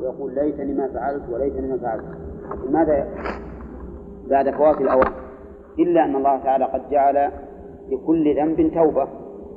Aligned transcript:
ويقول 0.00 0.34
ليتني 0.34 0.74
ما 0.74 0.88
فعلت 0.88 1.22
وليتني 1.32 1.68
ما 1.68 1.78
فعلت. 1.78 2.04
لماذا 2.68 3.08
بعد 4.30 4.50
فوات 4.50 4.80
الأوان؟ 4.80 5.12
إلا 5.78 6.04
أن 6.04 6.16
الله 6.16 6.38
تعالى 6.38 6.64
قد 6.64 6.90
جعل 6.90 7.30
لكل 7.88 8.36
ذنب 8.36 8.74
توبة. 8.74 9.08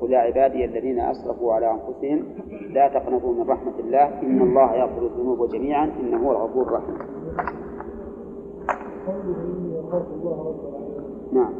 قل 0.01 0.11
يا 0.11 0.19
عبادي 0.19 0.65
الذين 0.65 0.99
أسرفوا 0.99 1.53
على 1.53 1.71
أنفسهم 1.71 2.25
لا 2.69 2.87
تقنطوا 2.87 3.33
من 3.33 3.49
رحمة 3.49 3.79
الله. 3.79 4.21
إن 4.21 4.41
الله 4.41 4.75
يغفر 4.75 5.05
الذنوب 5.05 5.49
جميعا. 5.49 5.91
إنه 5.99 6.27
هو 6.27 6.31
الغفور 6.31 6.67
الرحيم. 6.67 6.97
نعم. 11.33 11.53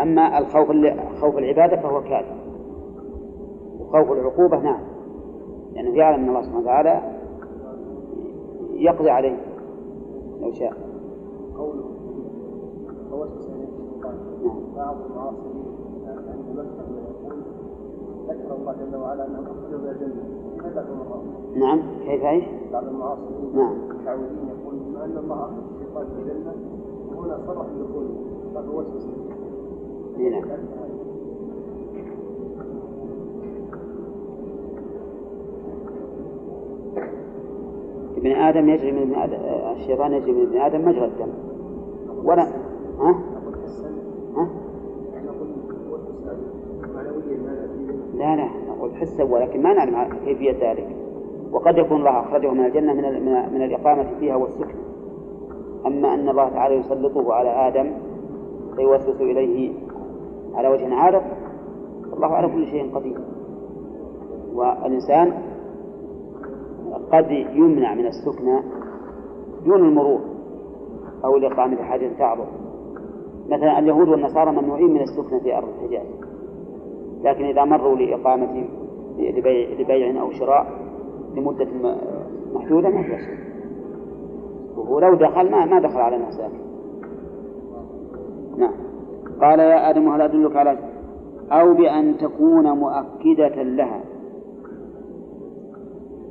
أما 0.00 0.38
الخوف 0.38 0.68
خوف 1.20 1.38
العبادة 1.38 1.76
فهو 1.76 2.02
كاذب 2.02 2.36
وخوف 3.80 4.12
العقوبة 4.12 4.58
نعم. 4.58 4.93
لأنه 5.74 5.88
يعني 5.88 5.98
يعلم 5.98 6.22
أن 6.22 6.28
الله 6.28 6.42
سبحانه 6.42 6.60
وتعالى 6.60 7.02
يقضي 8.72 9.10
عليه 9.10 9.36
لو 10.40 10.52
شاء. 10.52 10.72
قوله 11.58 11.84
نعم 14.44 14.74
بعض 14.76 14.96
المعاصي 15.10 15.46
يمثل 16.50 16.92
ويقول 16.92 17.42
ذكر 18.28 18.56
الله 18.56 18.72
جل 18.72 18.96
وعلا 18.96 19.26
أنه 19.26 19.40
الجنة. 19.90 20.34
نعم 21.56 21.82
كيف 22.06 22.24
إيش؟ 22.24 22.44
بعض 22.72 22.84
المعاصي 22.84 23.20
نعم. 23.54 23.72
المتعودين 23.90 24.48
يقول 24.48 24.74
بما 24.78 25.04
أن 25.04 25.18
الله 25.18 25.44
أخرج 25.44 25.62
الشيطان 25.74 26.06
من 26.06 26.30
الجنة 26.30 26.54
وهنا 27.16 27.38
صرح 27.46 27.66
بدخوله 27.66 28.14
فهو 28.54 28.78
وسوسه 28.80 29.12
نعم. 30.18 30.44
ابن 38.24 38.32
آدم 38.32 38.68
يجري 38.68 38.92
من 38.92 39.02
ابن 39.02 39.14
آدم 39.14 39.36
الشيطان 39.76 40.12
يجري 40.12 40.32
من 40.32 40.42
ابن 40.46 40.60
آدم 40.60 40.88
مجرى 40.88 41.04
الدم 41.04 41.28
ولا 42.24 42.42
ها؟ 43.00 43.20
ها؟ 44.36 44.48
لا 48.14 48.36
لا 48.36 48.48
نقول 48.68 48.94
حسا 48.96 49.24
ولكن 49.24 49.62
ما 49.62 49.74
نعلم 49.74 50.14
كيفية 50.24 50.70
ذلك 50.70 50.96
وقد 51.52 51.78
يكون 51.78 51.96
الله 51.96 52.20
أخرجه 52.20 52.50
من 52.50 52.64
الجنة 52.64 52.92
من 52.94 53.54
من 53.54 53.62
الإقامة 53.62 54.06
فيها 54.20 54.36
والسكن 54.36 54.78
أما 55.86 56.14
أن 56.14 56.28
الله 56.28 56.48
تعالى 56.48 56.74
يسلطه 56.74 57.32
على 57.32 57.68
آدم 57.68 57.92
فيوسوس 58.76 59.20
إليه 59.20 59.72
على 60.54 60.68
وجه 60.68 60.94
عارض 60.94 61.22
الله 62.16 62.28
على 62.28 62.48
كل 62.48 62.66
شيء 62.66 62.94
قدير 62.94 63.18
والإنسان 64.54 65.32
قد 67.12 67.30
يمنع 67.30 67.94
من 67.94 68.06
السكنى 68.06 68.60
دون 69.64 69.88
المرور 69.88 70.20
أو 71.24 71.36
الإقامة 71.36 71.76
حاجة 71.76 72.10
تعظم 72.18 72.46
مثلا 73.48 73.78
اليهود 73.78 74.08
والنصارى 74.08 74.52
ممنوعين 74.52 74.90
من 74.90 75.00
السكنى 75.00 75.40
في 75.40 75.56
أرض 75.56 75.68
الحجاز. 75.68 76.06
لكن 77.24 77.44
إذا 77.44 77.64
مروا 77.64 77.96
لإقامة 77.96 78.64
لبيع, 79.18 79.68
لبيع 79.80 80.22
أو 80.22 80.30
شراء 80.30 80.66
لمدة 81.36 81.68
محدودة 82.54 82.88
ما 82.88 83.02
فيها 83.02 83.18
شيء 83.18 83.38
وهو 84.76 84.98
لو 84.98 85.14
دخل 85.14 85.50
ما 85.50 85.64
ما 85.64 85.80
دخل 85.80 86.00
على 86.00 86.18
مساكن 86.18 86.64
نعم. 88.58 88.72
قال 89.40 89.58
يا 89.58 89.90
آدم 89.90 90.08
هل 90.08 90.20
أدلك 90.20 90.56
على 90.56 90.78
أو 91.52 91.74
بأن 91.74 92.16
تكون 92.16 92.70
مؤكدة 92.70 93.62
لها. 93.62 94.00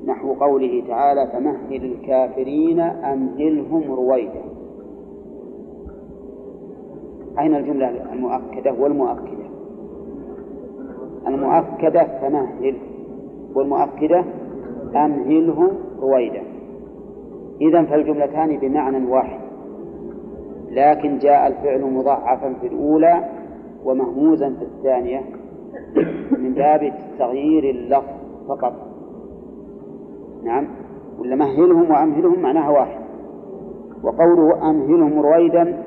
نحو 0.07 0.33
قوله 0.33 0.83
تعالى 0.87 1.27
فمهل 1.27 1.85
الكافرين 1.85 2.79
أمهلهم 2.79 3.91
رويدا. 3.91 4.43
أين 7.39 7.55
الجملة 7.55 8.13
المؤكدة 8.13 8.73
والمؤكدة؟ 8.80 9.43
المؤكدة 11.27 12.03
فمهل 12.21 12.75
والمؤكدة 13.55 14.25
أمهلهم 14.95 15.69
رويدا. 15.99 16.43
إذا 17.61 17.83
فالجملتان 17.83 18.58
بمعنى 18.58 19.11
واحد 19.11 19.39
لكن 20.71 21.17
جاء 21.17 21.47
الفعل 21.47 21.81
مضاعفا 21.81 22.53
في 22.61 22.67
الأولى 22.67 23.30
ومهموزا 23.86 24.49
في 24.49 24.63
الثانية 24.63 25.21
من 26.31 26.53
باب 26.53 26.93
تغيير 27.19 27.69
اللفظ 27.69 28.13
فقط. 28.47 28.92
نعم. 30.43 30.67
ولا 31.20 31.36
مهلهم 31.36 31.92
وأمهلهم 31.92 32.39
معناها 32.39 32.70
واحد. 32.70 33.04
وقوله 34.04 34.70
أمهلهم 34.70 35.20
رويدا 35.20 35.83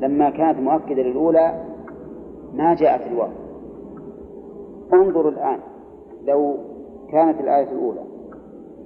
لما 0.00 0.30
كانت 0.30 0.60
مؤكدة 0.60 1.02
للأولى 1.02 1.64
ما 2.54 2.74
جاءت 2.74 3.06
الواو. 3.06 3.28
انظروا 4.94 5.30
الآن 5.30 5.58
لو 6.24 6.56
كانت 7.12 7.40
الآية 7.40 7.72
الأولى 7.72 8.00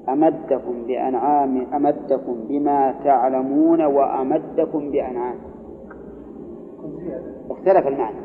أمدكم 0.08 0.86
بأنعام 0.86 1.66
أمدكم 1.74 2.36
بما 2.48 2.94
تعلمون 3.04 3.84
وأمدكم 3.84 4.90
بأنعام. 4.90 5.36
اختلف 7.50 7.86
المعنى. 7.86 8.20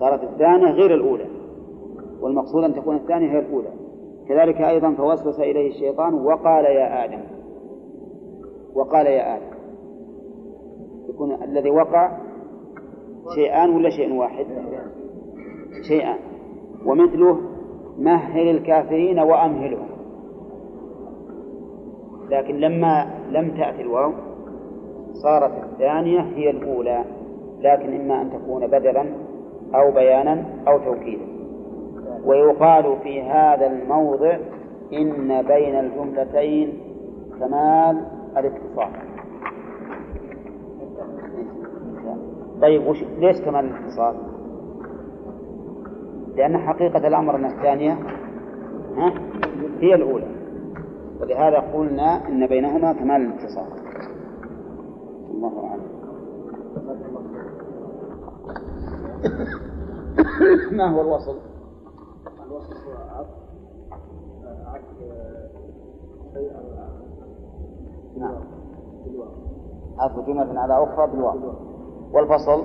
صارت 0.00 0.22
الثانية 0.22 0.70
غير 0.70 0.94
الأولى 0.94 1.26
والمقصود 2.22 2.64
أن 2.64 2.74
تكون 2.74 2.96
الثانية 2.96 3.30
هي 3.30 3.38
الأولى. 3.38 3.68
كذلك 4.28 4.60
أيضا 4.60 4.94
فوسوس 4.94 5.40
إليه 5.40 5.68
الشيطان 5.70 6.14
وقال 6.14 6.64
يا 6.64 7.04
آدم. 7.04 7.20
وقال 8.74 9.06
يا 9.06 9.36
آدم. 9.36 9.58
يكون 11.08 11.42
الذي 11.42 11.70
وقع 11.70 12.18
شيئان 13.34 13.70
ولا 13.70 13.90
شيء 13.90 14.14
واحد؟ 14.14 14.46
شيئان 15.88 16.18
ومثله 16.86 17.40
مهل 17.98 18.48
الكافرين 18.50 19.18
وأمهلهم. 19.18 19.88
لكن 22.30 22.54
لما 22.54 23.10
لم 23.30 23.50
تأتي 23.50 23.82
الواو 23.82 24.12
صارت 25.12 25.64
الثانية 25.64 26.20
هي 26.20 26.50
الأولى 26.50 27.04
لكن 27.60 28.00
إما 28.00 28.22
أن 28.22 28.30
تكون 28.30 28.66
بدلا 28.66 29.04
أو 29.74 29.90
بيانا 29.90 30.44
أو 30.68 30.78
توكيدا. 30.78 31.37
ويقال 32.28 32.96
في 33.02 33.22
هذا 33.22 33.66
الموضع 33.66 34.36
إن 34.92 35.42
بين 35.42 35.78
الجملتين 35.78 36.78
كمال 37.40 38.06
الاتصال 38.36 38.90
طيب 42.62 42.86
وش 42.86 43.04
ليش 43.18 43.40
كمال 43.40 43.64
الاتصال؟ 43.64 44.16
لأن 46.36 46.58
حقيقة 46.58 47.08
الأمر 47.08 47.36
أن 47.36 47.44
الثانية 47.44 47.92
ها 48.96 49.12
هي 49.80 49.94
الأولى 49.94 50.28
ولهذا 51.20 51.58
قلنا 51.58 52.28
إن 52.28 52.46
بينهما 52.46 52.92
كمال 52.92 53.20
الاتصال 53.22 53.66
الله 55.30 55.64
أعلم 55.64 55.88
ما 60.78 60.90
هو 60.90 61.00
الوصل؟ 61.00 61.47
هو 62.58 62.92
عطف 63.18 63.28
عطف 64.66 64.98
شيء 66.34 66.52
نعم. 68.18 68.34
عطف 69.98 70.26
جملة 70.26 70.60
على 70.60 70.82
أخرى 70.82 71.06
بالواو. 71.06 71.38
والفصل؟ 72.12 72.64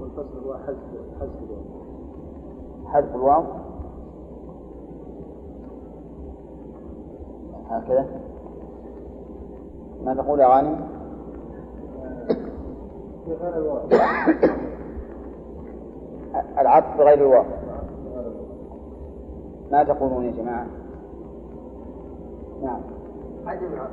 والفصل 0.00 0.46
هو 0.46 0.54
حذف 0.54 0.76
حذف 1.20 1.42
الواو. 1.42 1.62
حذف 2.86 3.14
الواو. 3.14 3.44
هكذا. 7.70 8.06
ما 10.04 10.14
تقول 10.14 10.40
يا 10.40 10.46
غانم؟ 10.46 10.88
العطف 16.60 16.96
بغير 16.98 17.14
الواو. 17.14 17.44
ما 19.72 19.84
تقولون 19.84 20.24
يا 20.24 20.30
جماعة؟ 20.30 20.66
نعم. 22.62 22.80
عدم 23.46 23.72
العطف. 23.72 23.90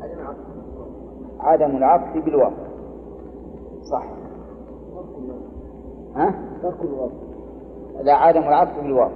عدم 0.00 0.18
العطف. 0.20 0.38
عدم 1.40 1.76
العطف 1.76 2.24
بالواو 2.24 2.52
صح. 3.82 4.06
ها؟ 6.16 6.34
ترك 6.62 6.80
الواو 6.82 7.10
لا 8.02 8.14
عدم 8.14 8.42
العطف 8.42 8.80
بالواو 8.80 9.10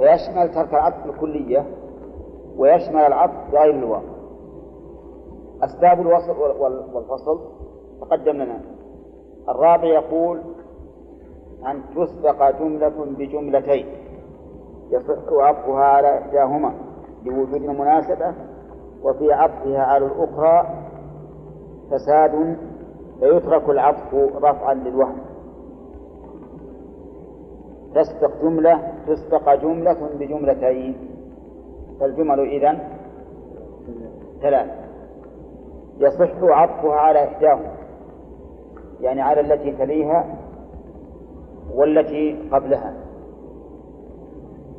ويشمل 0.00 0.54
ترك 0.54 0.74
العطف 0.74 1.06
بالكلية 1.06 1.66
ويشمل 2.56 3.00
العطف 3.00 3.52
بغير 3.52 3.74
الواو 3.74 4.02
أسباب 5.62 6.00
الوصل 6.00 6.30
والفصل 6.94 7.40
تقدم 8.00 8.32
لنا 8.32 8.60
الرابع 9.48 9.84
يقول 9.84 10.40
أن 11.66 11.82
تسبق 11.96 12.50
جملة 12.60 13.04
بجملتين. 13.18 13.86
يصح 14.90 15.32
عطفها 15.32 15.84
على 15.84 16.18
إحداهما 16.18 16.74
لوجود 17.24 17.62
المناسبة 17.62 18.34
وفي 19.02 19.32
عطفها 19.32 19.82
على 19.82 20.06
الأخرى 20.06 20.66
فساد 21.90 22.56
فيترك 23.20 23.68
العطف 23.68 24.14
رفعا 24.14 24.74
للوهم. 24.74 25.18
تسبق 27.94 28.42
جملة 28.42 28.92
تسبق 29.06 29.54
جملة 29.54 30.08
بجملتين. 30.18 30.96
فالجمل 32.00 32.40
إذن 32.40 32.78
ثلاث 34.42 34.70
يصح 35.98 36.42
عطفها 36.42 36.94
على 36.94 37.24
إحداهما 37.24 37.72
يعني 39.00 39.20
على 39.20 39.40
التي 39.40 39.72
تليها 39.72 40.36
والتي 41.74 42.48
قبلها. 42.52 42.94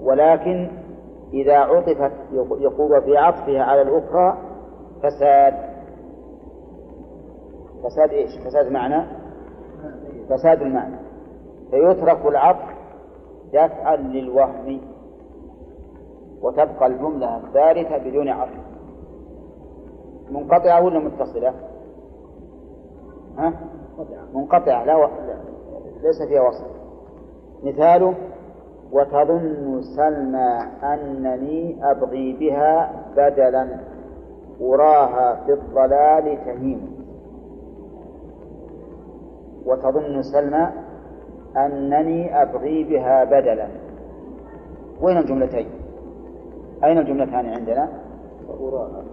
ولكن 0.02 0.70
إذا 1.34 1.58
عطفت 1.58 2.12
يقول 2.60 3.02
في 3.02 3.18
عطفها 3.18 3.64
على 3.64 3.82
الأخرى 3.82 4.38
فساد 5.04 5.54
فساد 7.84 8.10
إيش؟ 8.10 8.38
فساد 8.46 8.72
معنى 8.72 9.06
فساد 10.30 10.62
المعنى 10.62 10.96
فيترك 11.72 12.26
العطف 12.26 12.70
دفعا 13.54 13.96
للوهم 13.96 14.82
وتبقى 16.42 16.88
الجملة 16.88 17.38
الثالثة 17.38 17.98
بدون 17.98 18.30
عطف 18.30 18.70
منقطعة 20.32 20.86
ولا 20.86 21.00
متصلة؟ 21.00 21.54
ها؟ 23.38 23.54
منقطعة 24.34 24.84
لا, 24.84 24.96
و... 24.96 25.02
لا 25.02 25.40
ليس 26.04 26.22
فيها 26.28 26.42
وصل 26.42 26.66
مثاله 27.64 28.14
وتظن 28.92 29.82
سلمى 29.82 30.60
أنني 30.84 31.92
أبغي 31.92 32.34
بها 32.34 32.92
بدلا 33.18 33.68
أراها 34.62 35.36
في 35.46 35.54
الضلال 35.54 36.46
تهيم 36.46 37.00
وتظن 39.66 40.22
سلمى 40.22 40.70
أنني 41.58 42.42
أبغي 42.42 42.84
بها 42.84 43.24
بدلا. 43.24 43.68
وين 45.02 45.18
الجملتين؟ 45.18 45.68
أين 46.84 46.98
الجملتان 46.98 47.46
عندنا؟ 47.46 47.90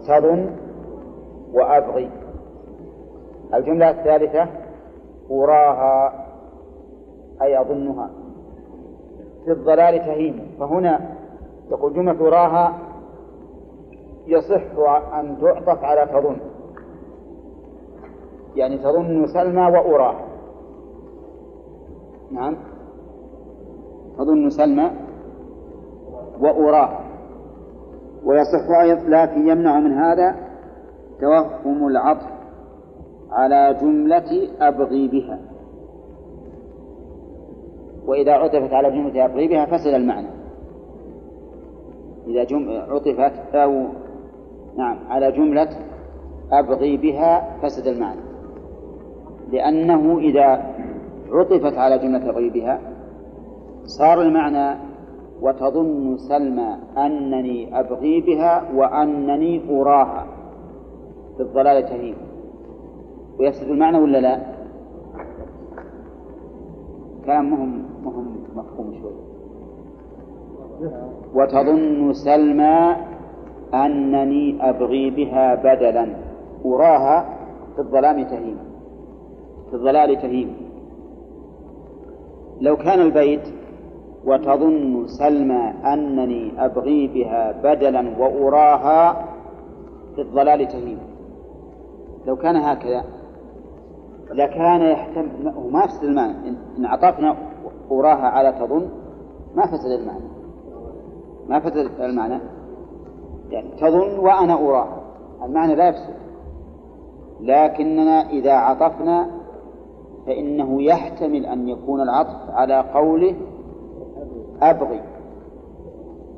تظن 0.08 0.50
وأبغي. 1.52 2.10
الجملة 3.54 3.90
الثالثة 3.90 4.48
أراها 5.30 6.26
أي 7.42 7.60
أظنها. 7.60 8.10
في 9.46 9.52
الضلال 9.52 9.98
تهيم 9.98 10.56
فهنا 10.60 11.16
يقول 11.70 11.94
جملة 11.94 12.28
أراها 12.28 12.78
يصح 14.26 14.62
أن 15.14 15.36
تعطف 15.40 15.84
على 15.84 16.06
تظن. 16.06 16.36
يعني 18.56 18.78
تظن 18.78 19.26
سلمى 19.26 19.60
وأراها 19.60 20.24
نعم. 22.30 22.56
تظن 24.18 24.50
سلمى 24.50 24.90
وأراها 26.40 27.00
ويصح 28.24 28.78
أيضا 28.80 29.02
لكن 29.08 29.48
يمنع 29.48 29.80
من 29.80 29.92
هذا 29.92 30.36
توهم 31.20 31.86
العطف 31.86 32.30
على 33.30 33.78
جملة 33.80 34.48
أبغي 34.60 35.08
بها. 35.08 35.55
وإذا 38.06 38.32
عطفت 38.32 38.72
على 38.72 38.90
جملة 38.90 39.24
أبغي 39.24 39.48
بها 39.48 39.64
فسد 39.64 39.94
المعنى. 39.94 40.28
إذا 42.26 42.44
جم... 42.44 42.68
عطفت 42.70 43.54
أو 43.54 43.84
نعم 44.76 44.98
على 45.08 45.32
جملة 45.32 45.68
أبغي 46.52 46.96
بها 46.96 47.58
فسد 47.62 47.86
المعنى. 47.86 48.20
لأنه 49.52 50.18
إذا 50.18 50.74
عطفت 51.30 51.78
على 51.78 51.98
جملة 51.98 52.30
أبغي 52.30 52.50
بها 52.50 52.80
صار 53.84 54.22
المعنى 54.22 54.78
وتظن 55.42 56.16
سلمى 56.16 56.76
أنني 56.98 57.80
أبغي 57.80 58.20
بها 58.20 58.70
وأنني 58.74 59.62
أراها. 59.70 60.26
في 61.36 61.42
الضلال 61.42 61.84
تهيم 61.86 62.16
ويفسد 63.38 63.68
المعنى 63.68 63.98
ولا 63.98 64.18
لا؟ 64.18 64.55
كلام 67.26 67.50
مهم 67.50 67.82
مهم 68.04 68.26
مفهوم 68.56 68.94
شوي. 69.00 69.16
وتظن 71.34 72.12
سلمى 72.12 72.96
أنني 73.74 74.68
أبغي 74.70 75.10
بها 75.10 75.54
بدلا. 75.54 76.06
أراها 76.66 77.28
في 77.74 77.78
الظلام 77.82 78.22
تهيم 78.22 78.58
في 79.70 79.76
الضلال 79.76 80.22
تهيم 80.22 80.56
لو 82.60 82.76
كان 82.76 83.00
البيت 83.00 83.40
وتظن 84.24 85.06
سلمى 85.06 85.72
أنني 85.92 86.64
أبغي 86.64 87.06
بها 87.06 87.52
بدلا 87.52 88.18
وأراها 88.18 89.24
في 90.14 90.20
الضلال 90.20 90.68
تهيم 90.68 90.98
لو 92.26 92.36
كان 92.36 92.56
هكذا 92.56 93.04
لكان 94.30 94.82
يحتمل 94.82 95.54
ما 95.70 95.84
يفسد 95.84 96.04
المعنى. 96.04 96.48
إن 96.78 96.86
عطفنا 96.86 97.36
أراها 97.90 98.26
على 98.26 98.52
تظن 98.52 98.88
ما 99.54 99.66
فسد 99.66 99.90
المعنى. 99.90 100.24
ما 101.48 101.60
فسد 101.60 102.00
المعنى. 102.00 102.40
يعني 103.50 103.68
تظن 103.80 104.18
وأنا 104.18 104.54
أراها 104.54 105.00
المعنى 105.44 105.74
لا 105.74 105.88
يفسد. 105.88 106.14
لكننا 107.40 108.30
إذا 108.30 108.52
عطفنا 108.52 109.30
فإنه 110.26 110.82
يحتمل 110.82 111.46
أن 111.46 111.68
يكون 111.68 112.00
العطف 112.00 112.50
على 112.50 112.80
قوله 112.94 113.34
أبغي. 114.62 115.00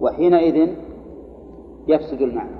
وحينئذ 0.00 0.74
يفسد 1.88 2.22
المعنى. 2.22 2.57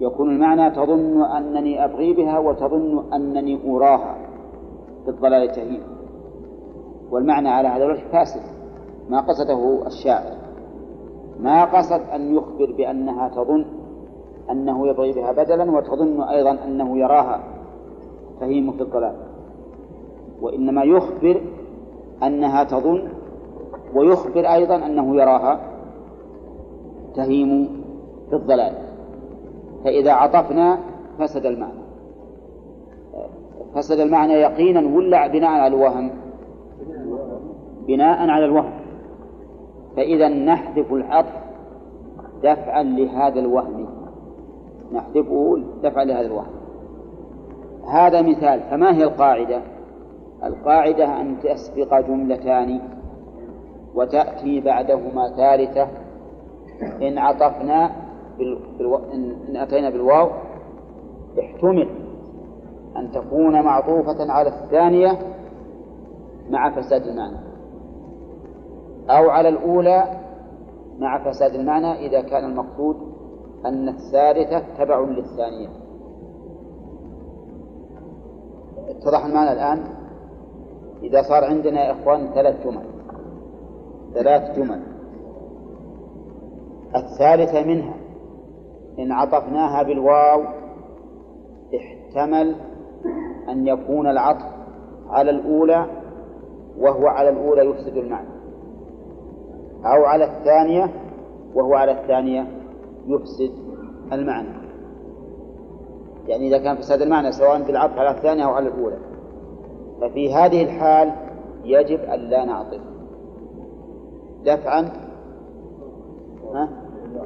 يكون 0.00 0.30
المعنى 0.30 0.70
تظن 0.70 1.22
أنني 1.22 1.84
أبغي 1.84 2.12
بها 2.12 2.38
وتظن 2.38 3.12
أنني 3.12 3.70
أراها 3.70 4.18
في 5.04 5.10
الضلال 5.10 5.52
تهيم 5.52 5.82
والمعنى 7.10 7.48
على 7.48 7.68
هذا 7.68 7.84
الوجه 7.84 8.02
فاسد. 8.12 8.40
ما 9.08 9.20
قصده 9.20 9.86
الشاعر. 9.86 10.36
ما 11.40 11.64
قصد 11.64 12.00
أن 12.14 12.34
يخبر 12.34 12.72
بأنها 12.76 13.28
تظن 13.28 13.64
أنه 14.50 14.88
يبغي 14.88 15.12
بها 15.12 15.32
بدلا 15.32 15.70
وتظن 15.70 16.22
أيضا 16.22 16.64
أنه 16.64 16.98
يراها. 16.98 17.44
تهيم 18.40 18.72
في 18.72 18.82
الضلال. 18.82 19.16
وإنما 20.42 20.82
يخبر 20.82 21.42
أنها 22.22 22.64
تظن 22.64 23.08
ويخبر 23.94 24.52
أيضا 24.52 24.76
أنه 24.76 25.16
يراها. 25.16 25.60
تهيم 27.14 27.82
في 28.30 28.36
الضلال. 28.36 28.72
فإذا 29.86 30.12
عطفنا 30.12 30.78
فسد 31.18 31.46
المعنى. 31.46 31.86
فسد 33.74 34.00
المعنى 34.00 34.32
يقينا 34.32 34.96
ولا 34.96 35.26
بناء 35.26 35.50
على 35.50 35.66
الوهم؟ 35.66 36.10
بناء 37.86 38.28
على 38.30 38.44
الوهم. 38.44 38.72
فإذا 39.96 40.28
نحذف 40.28 40.92
العطف 40.92 41.32
دفعا 42.42 42.82
لهذا 42.82 43.40
الوهم. 43.40 43.86
نحذفه 44.92 45.62
دفعا 45.82 46.04
لهذا 46.04 46.26
الوهم. 46.26 46.54
هذا 47.88 48.22
مثال. 48.22 48.60
فما 48.70 48.96
هي 48.96 49.04
القاعدة؟ 49.04 49.60
القاعدة 50.44 51.20
أن 51.20 51.36
تسبق 51.42 52.00
جملتان 52.00 52.80
وتأتي 53.94 54.60
بعدهما 54.60 55.28
ثالثة. 55.36 55.88
إن 57.02 57.18
عطفنا 57.18 58.05
بالو... 58.38 58.96
إن 58.96 59.56
أتينا 59.56 59.90
بالواو 59.90 60.30
احتمل 61.40 61.88
أن 62.96 63.10
تكون 63.10 63.62
معطوفة 63.62 64.32
على 64.32 64.48
الثانية 64.48 65.18
مع 66.50 66.80
فساد 66.80 67.02
المعنى 67.02 67.36
أو 69.10 69.30
على 69.30 69.48
الأولى 69.48 70.04
مع 70.98 71.30
فساد 71.30 71.54
المعنى 71.54 72.06
إذا 72.06 72.20
كان 72.20 72.44
المقصود 72.44 72.96
أن 73.66 73.88
الثالثة 73.88 74.62
تبع 74.78 75.00
للثانية. 75.00 75.68
اتضح 78.88 79.24
المعنى 79.24 79.52
الآن؟ 79.52 79.84
إذا 81.02 81.22
صار 81.22 81.44
عندنا 81.44 81.84
يا 81.84 81.92
إخوان 81.92 82.30
ثلاث 82.34 82.66
جمل 82.66 82.86
ثلاث 84.14 84.58
جمل 84.58 84.82
الثالثة 86.96 87.64
منها 87.64 87.94
إن 88.98 89.12
عطفناها 89.12 89.82
بالواو 89.82 90.42
احتمل 91.76 92.56
أن 93.48 93.66
يكون 93.66 94.06
العطف 94.06 94.56
على 95.08 95.30
الأولى 95.30 95.86
وهو 96.78 97.06
على 97.06 97.28
الأولى 97.28 97.70
يفسد 97.70 97.96
المعنى. 97.96 98.28
أو 99.84 100.04
على 100.04 100.24
الثانية 100.24 100.92
وهو 101.54 101.74
على 101.74 101.92
الثانية 101.92 102.46
يفسد 103.06 103.52
المعنى. 104.12 104.66
يعني 106.26 106.48
إذا 106.48 106.58
كان 106.58 106.76
فساد 106.76 107.02
المعنى 107.02 107.32
سواء 107.32 107.62
بالعطف 107.62 107.98
على 107.98 108.10
الثانية 108.10 108.44
أو 108.44 108.50
على 108.50 108.68
الأولى. 108.68 108.98
ففي 110.00 110.34
هذه 110.34 110.62
الحال 110.62 111.12
يجب 111.64 112.00
أن 112.00 112.20
لا 112.20 112.44
نعطف. 112.44 112.80
دفعا 114.44 114.92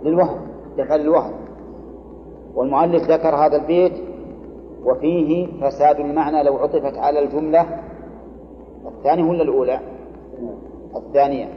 للوهم 0.02 0.40
دفعا 0.78 0.96
للوهم. 0.96 1.39
والمؤلف 2.54 3.10
ذكر 3.10 3.36
هذا 3.36 3.56
البيت 3.56 3.92
وفيه 4.84 5.46
فساد 5.60 6.00
المعنى 6.00 6.42
لو 6.42 6.56
عطفت 6.56 6.96
على 6.98 7.18
الجملة 7.18 7.80
الثانية 8.86 9.30
ولا 9.30 9.42
الأولى؟ 9.42 9.80
الثانية 10.96 11.48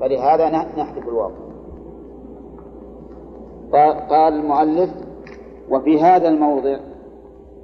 فلهذا 0.00 0.50
نحذف 0.50 1.08
الواو 1.08 1.30
قال 4.10 4.32
المؤلف 4.32 4.90
وفي 5.70 6.00
هذا 6.00 6.28
الموضع 6.28 6.78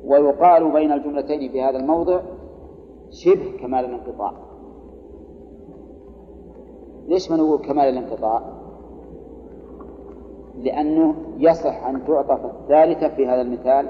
ويقال 0.05 0.73
بين 0.73 0.93
الجملتين 0.93 1.53
في 1.53 1.63
هذا 1.63 1.79
الموضع 1.79 2.21
شبه 3.11 3.57
كمال 3.61 3.85
الانقطاع 3.85 4.33
ليش 7.09 7.31
ما 7.31 7.37
نقول 7.37 7.59
كمال 7.59 7.85
الانقطاع؟ 7.85 8.56
لأنه 10.63 11.15
يصح 11.39 11.87
أن 11.87 12.07
تعطف 12.07 12.45
الثالثة 12.45 13.09
في 13.09 13.29
هذا 13.29 13.41
المثال 13.41 13.89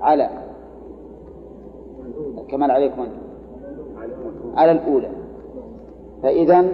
على 0.00 0.30
الكمال 2.38 2.70
عليكم 2.70 3.02
أنتم. 3.02 3.26
على 4.56 4.72
الأولى. 4.72 5.10
فإذا 6.22 6.68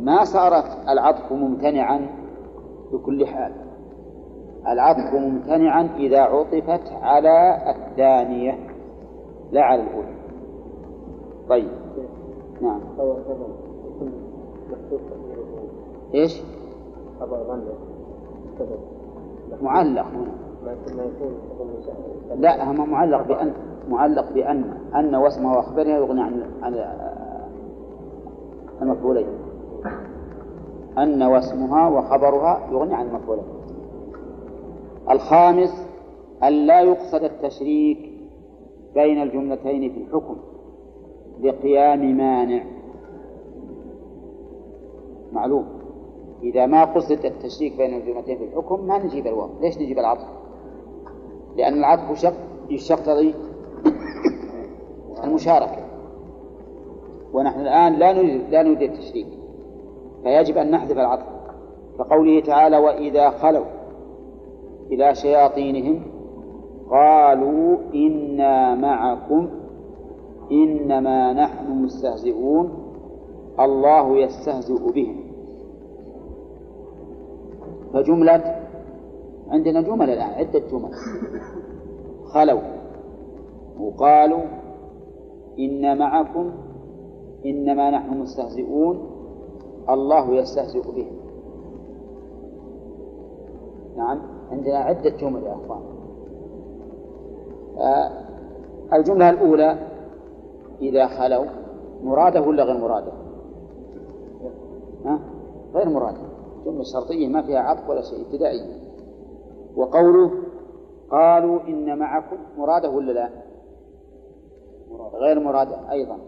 ما 0.00 0.24
صارت 0.24 0.88
العطف 0.88 1.32
ممتنعا 1.32 2.06
بكل 2.92 3.26
حال. 3.26 3.52
العطف 4.68 5.14
ممتنعا 5.14 5.88
إذا 5.96 6.20
عطفت 6.20 6.92
على 7.02 7.58
الثانية 7.70 8.58
لا 9.52 9.62
على 9.62 9.82
الأولى. 9.82 10.14
طيب. 11.48 11.68
نعم. 12.62 12.80
إيش؟ 16.14 16.42
معلق. 19.62 20.06
لا 22.36 22.70
هم 22.70 22.90
معلق 22.90 23.26
بأن 23.28 23.52
معلق 23.88 24.32
بأن 24.32 24.64
أن 24.94 25.14
واسمه 25.14 25.52
وأخبرها 25.56 25.98
يغني 25.98 26.20
عن 26.22 26.42
عن 26.62 26.74
المفعولين 28.82 29.26
أن 30.98 31.22
واسمها 31.22 31.88
وخبرها 31.88 32.68
يغني 32.72 32.94
عن 32.94 33.06
المفعولين 33.06 33.44
الخامس 35.10 35.88
أن 36.42 36.52
لا 36.52 36.80
يقصد 36.80 37.24
التشريك 37.24 38.12
بين 38.94 39.22
الجملتين 39.22 39.92
في 39.92 40.00
الحكم 40.00 40.36
لقيام 41.40 42.16
مانع. 42.16 42.64
معلوم؟ 45.32 45.79
إذا 46.42 46.66
ما 46.66 46.84
قصد 46.84 47.24
التشريك 47.24 47.76
بين 47.76 47.94
الجملتين 47.94 48.38
في 48.38 48.44
الحكم 48.44 48.86
ما 48.86 48.98
نجيب 48.98 49.26
الواو. 49.26 49.48
ليش 49.60 49.78
نجيب 49.78 49.98
العطف؟ 49.98 50.28
لأن 51.56 51.78
العطف 51.78 52.18
شق 52.18 52.34
يقتضي 52.70 53.34
المشاركة. 55.24 55.84
ونحن 57.32 57.60
الآن 57.60 57.92
لا 57.92 58.12
نريد 58.12 58.50
لا 58.50 58.62
نريد 58.62 58.82
التشريك. 58.82 59.26
فيجب 60.22 60.56
أن 60.56 60.70
نحذف 60.70 60.98
العطف. 60.98 61.26
كقوله 61.98 62.40
تعالى 62.40 62.78
وإذا 62.78 63.30
خلوا 63.30 63.64
إلى 64.92 65.14
شياطينهم 65.14 66.02
قالوا 66.90 67.76
إنا 67.94 68.74
معكم 68.74 69.48
إنما 70.52 71.32
نحن 71.32 71.82
مستهزئون 71.82 72.72
الله 73.60 74.18
يستهزئ 74.18 74.92
بهم. 74.92 75.19
فجملة 77.92 78.56
عندنا 79.48 79.80
جمل 79.80 80.10
الآن 80.10 80.30
عدة 80.30 80.58
جمل. 80.58 80.90
خلوا. 82.34 82.60
وقالوا 83.80 84.42
إن 85.58 85.98
معكم 85.98 86.52
إنما 87.46 87.90
نحن 87.90 88.18
مستهزئون 88.18 89.10
الله 89.88 90.34
يستهزئ 90.34 90.82
بهم 90.82 91.16
نعم 93.96 94.20
عندنا 94.50 94.78
عدة 94.78 95.10
جمل 95.10 95.42
يا 95.42 95.54
أخوان. 95.54 95.80
آه، 97.78 98.10
الجملة 98.92 99.30
الأولى 99.30 99.78
إذا 100.82 101.06
خلوا 101.06 101.46
مرادة 102.02 102.40
ولا 102.42 102.64
غير 102.64 102.78
مرادة؟ 102.78 103.12
ها؟ 105.04 105.20
غير 105.74 105.88
مرادة. 105.88 106.29
جملة 106.64 106.82
شرطية 106.82 107.28
ما 107.28 107.42
فيها 107.42 107.58
عطف 107.58 107.88
ولا 107.88 108.02
شيء 108.02 108.26
ابتدائية 108.26 108.90
وقوله 109.76 110.30
قالوا 111.10 111.60
إن 111.60 111.98
معكم 111.98 112.36
مرادة 112.58 112.90
ولا 112.90 113.12
لا؟ 113.12 113.30
غير 115.14 115.40
مرادة 115.40 115.90
أيضا 115.90 116.18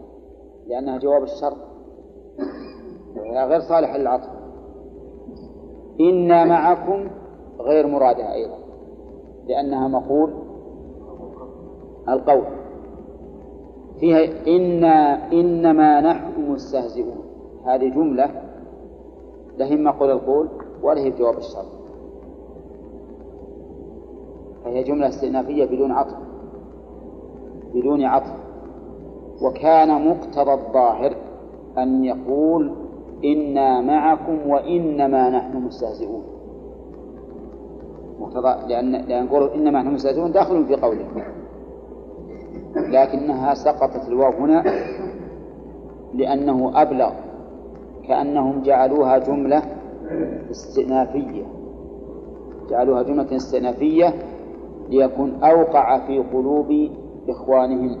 لأنها 0.67 0.97
جواب 0.97 1.23
الشرط. 1.23 1.57
غير 3.17 3.59
صالحة 3.59 3.97
للعطف. 3.97 4.29
إنا 5.99 6.45
معكم 6.45 7.09
غير 7.59 7.87
مرادة 7.87 8.33
أيضا 8.33 8.57
لأنها 9.47 9.87
مقول 9.87 10.33
القول. 12.09 12.45
فيها 13.99 14.47
إنا 14.47 15.31
إنما 15.31 16.01
نحن 16.01 16.51
مستهزئون. 16.51 17.23
هذه 17.65 17.89
جملة 17.89 18.42
لهم 19.57 19.83
مقول 19.83 20.11
القول 20.11 20.47
ولا 20.83 21.01
هي 21.01 21.09
جواب 21.09 21.37
الشرط 21.37 21.65
فهي 24.65 24.83
جملة 24.83 25.07
استئنافية 25.07 25.65
بدون 25.65 25.91
عطف 25.91 26.17
بدون 27.73 28.03
عطف. 28.03 28.33
وكان 29.41 30.09
مقتضى 30.09 30.53
الظاهر 30.53 31.15
أن 31.77 32.05
يقول 32.05 32.71
إنا 33.25 33.81
معكم 33.81 34.49
وإنما 34.49 35.29
نحن 35.29 35.57
مستهزئون. 35.57 36.23
مقتضى 38.19 38.67
لأن 38.67 38.91
لأن 38.91 39.25
يقول 39.25 39.49
إنما 39.49 39.81
نحن 39.81 39.93
مستهزئون 39.93 40.31
داخل 40.31 40.65
في 40.65 40.75
قوله. 40.75 41.05
لكنها 42.75 43.53
سقطت 43.53 44.07
الواو 44.07 44.31
هنا 44.31 44.63
لأنه 46.13 46.81
أبلغ 46.81 47.11
كأنهم 48.07 48.61
جعلوها 48.61 49.17
جملة 49.17 49.61
استئنافية. 50.51 51.43
جعلوها 52.69 53.03
جملة 53.03 53.35
استئنافية 53.35 54.13
ليكون 54.89 55.43
أوقع 55.43 56.07
في 56.07 56.19
قلوب 56.19 56.89
إخوانهم 57.29 57.97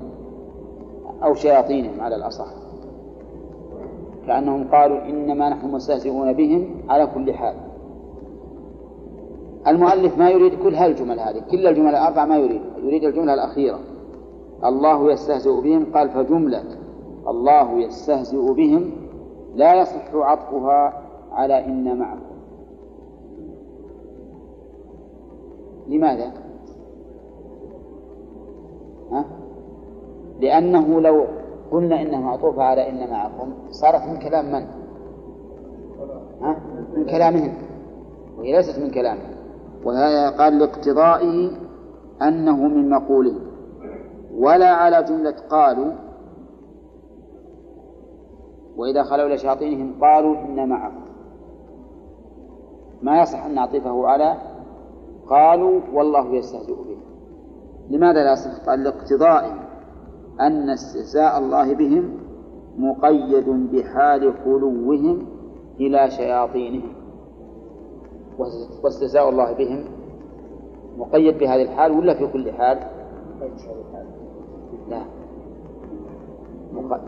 أو 1.23 1.33
شياطينهم 1.33 2.01
على 2.01 2.15
الأصح. 2.15 2.47
كأنهم 4.27 4.67
قالوا 4.71 5.01
إنما 5.09 5.49
نحن 5.49 5.71
مستهزئون 5.71 6.33
بهم 6.33 6.75
على 6.89 7.07
كل 7.07 7.33
حال. 7.33 7.55
المؤلف 9.67 10.17
ما 10.17 10.29
يريد 10.29 10.53
كل 10.63 10.75
هالجمل 10.75 11.19
هذه 11.19 11.41
كل 11.51 11.67
الجمل 11.67 11.89
الأربعة 11.89 12.25
ما 12.25 12.37
يريد 12.37 12.61
يريد 12.83 13.03
الجملة 13.03 13.33
الأخيرة. 13.33 13.79
الله 14.65 15.11
يستهزئ 15.11 15.61
بهم 15.61 15.85
قال 15.93 16.09
فجملة 16.09 16.63
الله 17.27 17.79
يستهزئ 17.79 18.53
بهم 18.53 18.91
لا 19.53 19.81
يصح 19.81 20.15
عطفها 20.15 21.01
على 21.31 21.65
إن 21.65 21.99
معكم 21.99 22.33
لماذا؟ 25.87 26.31
ها؟ 29.11 29.25
لأنه 30.39 31.01
لو 31.01 31.25
قلنا 31.71 32.01
إنها 32.01 32.19
معطوفة 32.19 32.63
على 32.63 32.89
إن 32.89 33.09
معكم 33.11 33.53
صارت 33.71 34.07
من 34.07 34.19
كلام 34.19 34.45
من؟ 34.45 34.65
ها؟ 36.41 36.55
من 36.95 37.05
كلامهم 37.05 37.53
وهي 38.37 38.51
ليست 38.51 38.79
من 38.79 38.91
كلامهم 38.91 39.33
وهذا 39.85 40.29
قال 40.29 40.59
لاقتضائه 40.59 41.51
أنه 42.21 42.67
من 42.67 42.89
مقوله 42.89 43.35
ولا 44.37 44.69
على 44.69 45.03
جملة 45.03 45.35
قالوا 45.49 45.91
وإذا 48.77 49.03
خلوا 49.03 49.27
إلى 49.27 49.37
شياطينهم 49.37 49.93
قالوا 50.01 50.35
إن 50.35 50.69
معكم 50.69 51.03
ما 53.01 53.21
يصح 53.21 53.45
أن 53.45 53.55
نعطفه 53.55 54.07
على 54.07 54.37
قالوا 55.29 55.81
والله 55.93 56.35
يستهزئ 56.35 56.73
به 56.73 56.97
لماذا 57.89 58.23
لا 58.23 58.33
يصح؟ 58.33 58.65
قال 58.65 58.83
لاقتضاء 58.83 59.45
أن 60.41 60.69
استهزاء 60.69 61.39
الله 61.39 61.73
بهم 61.73 62.19
مقيد 62.77 63.49
بحال 63.49 64.33
خلوهم 64.45 65.27
إلى 65.79 66.11
شياطينهم. 66.11 66.93
واستهزاء 68.83 69.29
الله 69.29 69.53
بهم 69.53 69.85
مقيد 70.97 71.37
بهذه 71.37 71.61
الحال 71.61 71.91
ولا 71.91 72.13
في 72.13 72.27
كل 72.27 72.51
حال؟ 72.51 72.79
لا. 74.89 75.22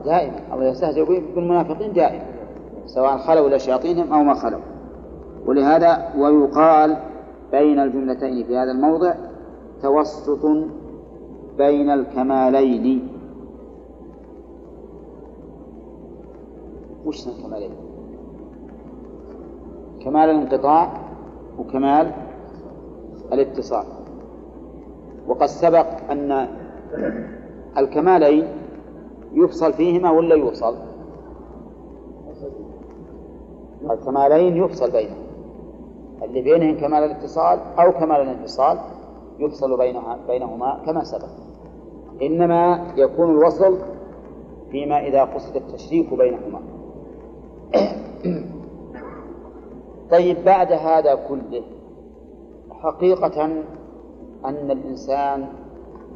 دائما 0.06 0.54
الله 0.54 0.66
يستهزئ 0.66 1.22
بالمنافقين 1.36 1.94
دائما 1.94 2.24
سواء 2.86 3.18
خلوا 3.18 3.48
إلى 3.48 3.60
شياطينهم 3.60 4.14
أو 4.14 4.24
ما 4.24 4.34
خلوا. 4.34 4.62
ولهذا 5.46 6.14
ويقال 6.18 6.98
بين 7.52 7.80
الجملتين 7.80 8.44
في 8.44 8.58
هذا 8.58 8.72
الموضع 8.72 9.14
توسط 9.82 10.46
بين 11.58 11.90
الكمالين. 11.90 13.08
وش 17.06 17.28
الكمالين؟ 17.28 17.72
كمال 20.04 20.30
الانقطاع 20.30 20.94
وكمال 21.60 22.12
الاتصال. 23.34 23.86
وقد 25.28 25.46
سبق 25.46 25.86
أن 26.12 26.48
الكمالين 27.78 28.48
يفصل 29.36 29.74
فيهما 29.74 30.12
ولا 30.12 30.36
يوصل 30.36 30.76
الكمالين 33.92 34.58
يفصل 34.58 34.92
بينهم. 34.92 35.26
اللي 36.24 36.42
بينهم 36.42 36.80
كمال 36.80 37.04
الاتصال 37.04 37.60
أو 37.80 37.92
كمال 37.92 38.22
الانفصال 38.22 38.78
يفصل 39.40 39.78
بينها 39.78 40.20
بينهما 40.28 40.80
كما 40.86 41.04
سبق. 41.04 41.30
إنما 42.22 42.94
يكون 42.98 43.32
الوصل 43.32 43.78
فيما 44.72 45.08
إذا 45.08 45.24
قصد 45.24 45.56
التشريك 45.56 46.14
بينهما. 46.14 46.62
طيب 50.12 50.46
بعد 50.46 50.72
هذا 50.72 51.16
كله 51.16 51.64
حقيقة 52.72 53.46
أن 54.46 54.72
الإنسان 54.72 55.48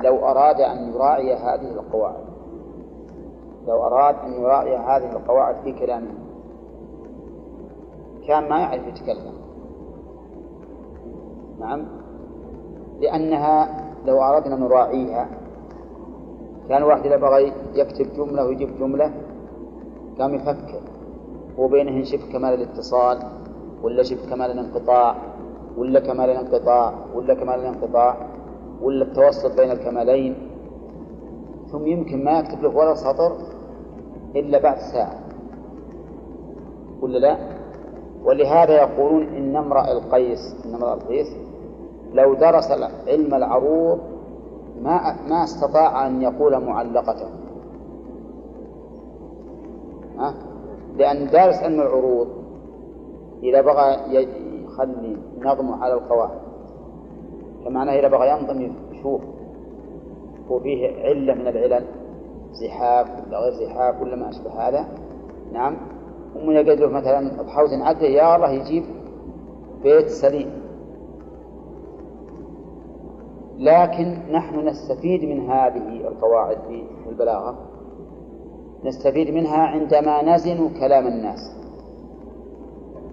لو 0.04 0.18
أراد 0.18 0.62
أن 0.62 0.94
يراعي 0.94 1.34
هذه 1.34 1.72
القواعد 1.72 2.29
لو 3.70 3.84
أراد 3.84 4.16
أن 4.26 4.34
يراعي 4.34 4.78
هذه 4.78 5.12
القواعد 5.12 5.56
في 5.64 5.72
كلامه 5.72 6.14
كان 8.28 8.50
ما 8.50 8.60
يعرف 8.60 8.88
يتكلم. 8.88 9.34
نعم؟ 11.60 11.86
لأنها 13.00 13.86
لو 14.06 14.22
أردنا 14.22 14.56
نراعيها 14.56 15.28
كان 16.70 16.84
واحد 16.84 17.06
إذا 17.06 17.18
بغى 17.18 17.54
يكتب 17.76 18.14
جملة 18.14 18.46
ويجيب 18.46 18.80
جملة 18.80 19.12
قام 20.20 20.34
يفكر 20.34 20.82
هو 21.60 21.68
بينهن 21.68 22.04
شبه 22.04 22.32
كمال 22.34 22.54
الاتصال 22.54 23.20
ولا 23.84 24.04
شبه 24.04 24.30
كمال 24.30 24.52
الانقطاع 24.52 25.16
ولا 25.78 26.00
كمال 26.00 26.30
الانقطاع 26.30 26.94
ولا 27.16 27.34
كمال 27.34 27.60
الانقطاع 27.60 28.18
ولا 28.82 29.04
التوسط 29.04 29.58
بين 29.60 29.72
الكمالين. 29.72 30.36
ثم 31.72 31.88
يمكن 31.88 32.24
ما 32.24 32.40
يكتب 32.40 32.62
له 32.64 32.70
ولا 32.70 32.94
سطر 32.94 33.59
إلا 34.36 34.60
بعد 34.60 34.78
ساعة. 34.78 35.20
ولا 37.02 37.18
لا؟ 37.18 37.38
ولهذا 38.24 38.74
يقولون 38.74 39.24
إن 39.24 39.56
امرأ 39.56 39.92
القيس 39.92 40.40
إن 40.66 40.76
امرأ 40.76 40.94
القيس 40.94 41.28
لو 42.14 42.34
درس 42.34 42.72
علم 43.08 43.34
العروض 43.34 44.00
ما 44.82 45.16
ما 45.30 45.44
استطاع 45.44 46.08
أن 46.08 46.22
يقول 46.22 46.66
معلقته. 46.66 47.30
ها؟ 50.18 50.34
لأن 50.98 51.28
دارس 51.28 51.56
علم 51.56 51.82
العروض 51.82 52.28
إذا 53.44 53.62
بغى 53.62 54.16
يخلي 54.16 55.18
نظمه 55.40 55.84
على 55.84 55.94
القواعد. 55.94 56.40
فمعناه 57.66 58.00
إذا 58.00 58.08
بغى 58.08 58.30
ينظم 58.30 58.72
يشوف. 58.92 59.22
وفيه 60.50 61.04
علة 61.04 61.34
من 61.34 61.48
العلل. 61.48 61.86
زحاف 62.52 63.08
ولا 63.28 63.40
غير 63.40 63.54
زحاف 63.54 64.02
ولا 64.02 64.16
ما 64.16 64.30
أشبه 64.30 64.68
هذا؟ 64.68 64.88
نعم. 65.54 65.78
ومن 66.36 66.56
يقدر 66.56 66.90
مثلا 66.90 67.42
بحوز 67.44 67.74
عدله 67.74 68.08
يا 68.08 68.36
الله 68.36 68.50
يجيب 68.50 68.84
بيت 69.84 70.08
سليم. 70.08 70.52
لكن 73.58 74.18
نحن 74.32 74.68
نستفيد 74.68 75.24
من 75.26 75.50
هذه 75.50 76.08
القواعد 76.08 76.58
في 77.04 77.10
البلاغة. 77.10 77.56
نستفيد 78.84 79.30
منها 79.30 79.58
عندما 79.58 80.36
نزن 80.36 80.70
كلام 80.80 81.08
الناس. 81.08 81.56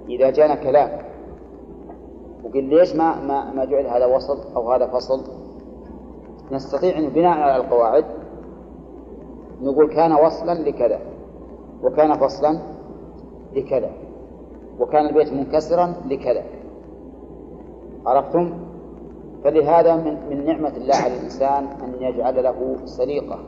إذا 0.08 0.30
جانا 0.30 0.54
كلام 0.54 0.90
وقل 2.44 2.64
ليش 2.64 2.96
ما 2.96 3.20
ما 3.20 3.52
ما 3.52 3.64
جعل 3.64 3.86
هذا 3.86 4.06
وصل 4.06 4.38
أو 4.56 4.72
هذا 4.72 4.86
فصل؟ 4.86 5.20
نستطيع 6.52 6.98
أن 6.98 7.08
بناء 7.08 7.38
على 7.38 7.56
القواعد 7.56 8.04
نقول 9.62 9.94
كان 9.94 10.12
وصلا 10.12 10.52
لكذا 10.52 11.00
وكان 11.82 12.18
فصلا 12.18 12.58
لكذا 13.52 13.90
وكان 14.80 15.06
البيت 15.06 15.32
منكسرا 15.32 15.94
لكذا 16.06 16.42
عرفتم؟ 18.06 18.54
فلهذا 19.44 19.96
من, 19.96 20.28
من 20.30 20.44
نعمة 20.46 20.76
الله 20.76 20.94
على 20.94 21.16
الإنسان 21.16 21.64
أن 21.64 21.94
يجعل 22.00 22.44
له 22.44 22.76
سليقة 22.84 23.38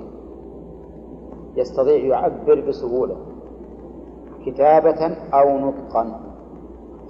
يستطيع 1.56 1.96
يعبر 2.04 2.60
بسهولة 2.68 3.16
كتابة 4.46 5.16
أو 5.34 5.58
نطقا 5.58 6.20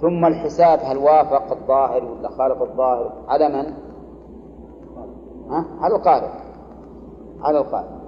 ثم 0.01 0.25
الحساب 0.25 0.79
هل 0.83 0.97
وافق 0.97 1.51
الظاهر 1.51 2.05
ولا 2.05 2.29
خالف 2.29 2.61
الظاهر 2.61 3.13
على 3.27 3.49
من؟ 3.49 3.73
ها؟ 5.49 5.65
على 5.81 5.95
القارئ 5.95 6.29
على 7.41 7.57
القارئ 7.57 7.98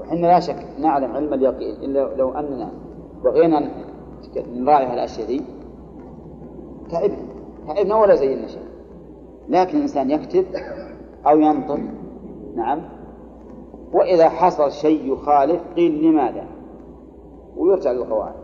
وحنا 0.00 0.26
لا 0.26 0.40
شك 0.40 0.66
نعلم 0.78 1.12
علم 1.12 1.34
اليقين 1.34 1.76
إلا 1.76 2.14
لو 2.16 2.30
أننا 2.30 2.70
بغينا 3.24 3.70
نراعي 4.36 4.86
هالأشياء 4.86 5.26
ذي 5.26 5.44
تعبنا 6.90 7.16
تعبنا 7.66 7.96
ولا 7.96 8.14
زينا 8.14 8.46
شيء. 8.46 8.68
لكن 9.48 9.76
الإنسان 9.76 10.10
يكتب 10.10 10.44
أو 11.26 11.38
ينطق 11.38 11.78
نعم 12.56 12.82
وإذا 13.92 14.28
حصل 14.28 14.72
شيء 14.72 15.12
يخالف 15.12 15.62
قيل 15.76 16.04
لماذا؟ 16.04 16.44
ويرجع 17.56 17.92
للقواعد. 17.92 18.34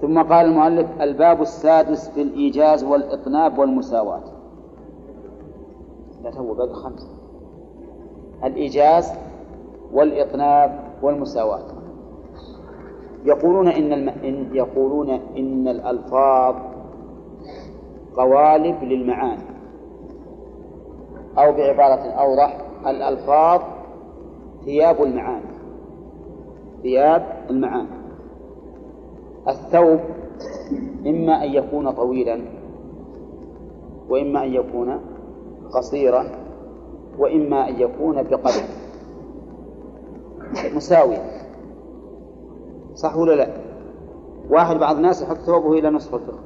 ثم 0.00 0.22
قال 0.22 0.46
المؤلف 0.46 1.00
الباب 1.00 1.42
السادس 1.42 2.08
في 2.08 2.22
الإيجاز 2.22 2.84
والإطناب 2.84 3.58
والمساواة. 3.58 4.22
لا 6.24 6.30
تو 6.30 6.54
باب 6.54 6.72
خمسة. 6.72 7.19
الإيجاز 8.44 9.12
والإطناب 9.92 10.80
والمساواة. 11.02 11.64
يقولون 13.24 13.68
إن, 13.68 13.92
الم... 13.92 14.08
إن 14.08 14.50
يقولون 14.56 15.10
إن 15.10 15.68
الألفاظ 15.68 16.54
قوالب 18.16 18.82
للمعاني. 18.82 19.42
أو 21.38 21.52
بعبارة 21.52 22.10
أوضح 22.10 22.60
الألفاظ 22.86 23.60
ثياب 24.64 25.02
المعاني. 25.02 25.50
ثياب 26.82 27.26
المعاني. 27.50 27.88
الثوب 29.48 30.00
إما 31.06 31.44
أن 31.44 31.50
يكون 31.50 31.90
طويلا 31.90 32.40
وإما 34.08 34.44
أن 34.44 34.54
يكون 34.54 35.00
قصيرا. 35.72 36.39
وإما 37.20 37.68
أن 37.68 37.80
يكون 37.80 38.22
بقدر. 38.22 38.64
مساويا 40.74 41.22
صح 42.94 43.16
ولا 43.16 43.32
لا؟ 43.32 43.48
واحد 44.50 44.76
بعض 44.76 44.96
الناس 44.96 45.22
يحط 45.22 45.36
ثوبه 45.36 45.72
إلى 45.72 45.90
نصف 45.90 46.14
الفخذ. 46.14 46.38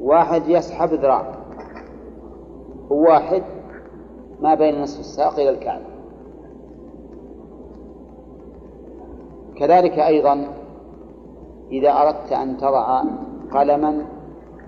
واحد 0.00 0.48
يسحب 0.48 0.94
ذراع. 0.94 1.34
وواحد 2.90 3.42
ما 4.40 4.54
بين 4.54 4.82
نصف 4.82 5.00
الساق 5.00 5.32
إلى 5.32 5.50
الكعب 5.50 5.80
كذلك 9.56 9.98
أيضا 9.98 10.46
إذا 11.70 11.90
أردت 11.90 12.32
أن 12.32 12.56
تضع 12.56 13.02
قلما 13.52 14.04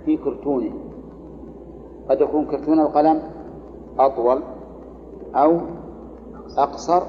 في 0.05 0.17
كرتونه. 0.17 0.73
قد 2.11 2.21
يكون 2.21 2.47
كرتون 2.47 2.81
القلم 2.81 3.23
أطول. 3.99 4.43
أو 5.35 5.61
أقصر 6.59 7.03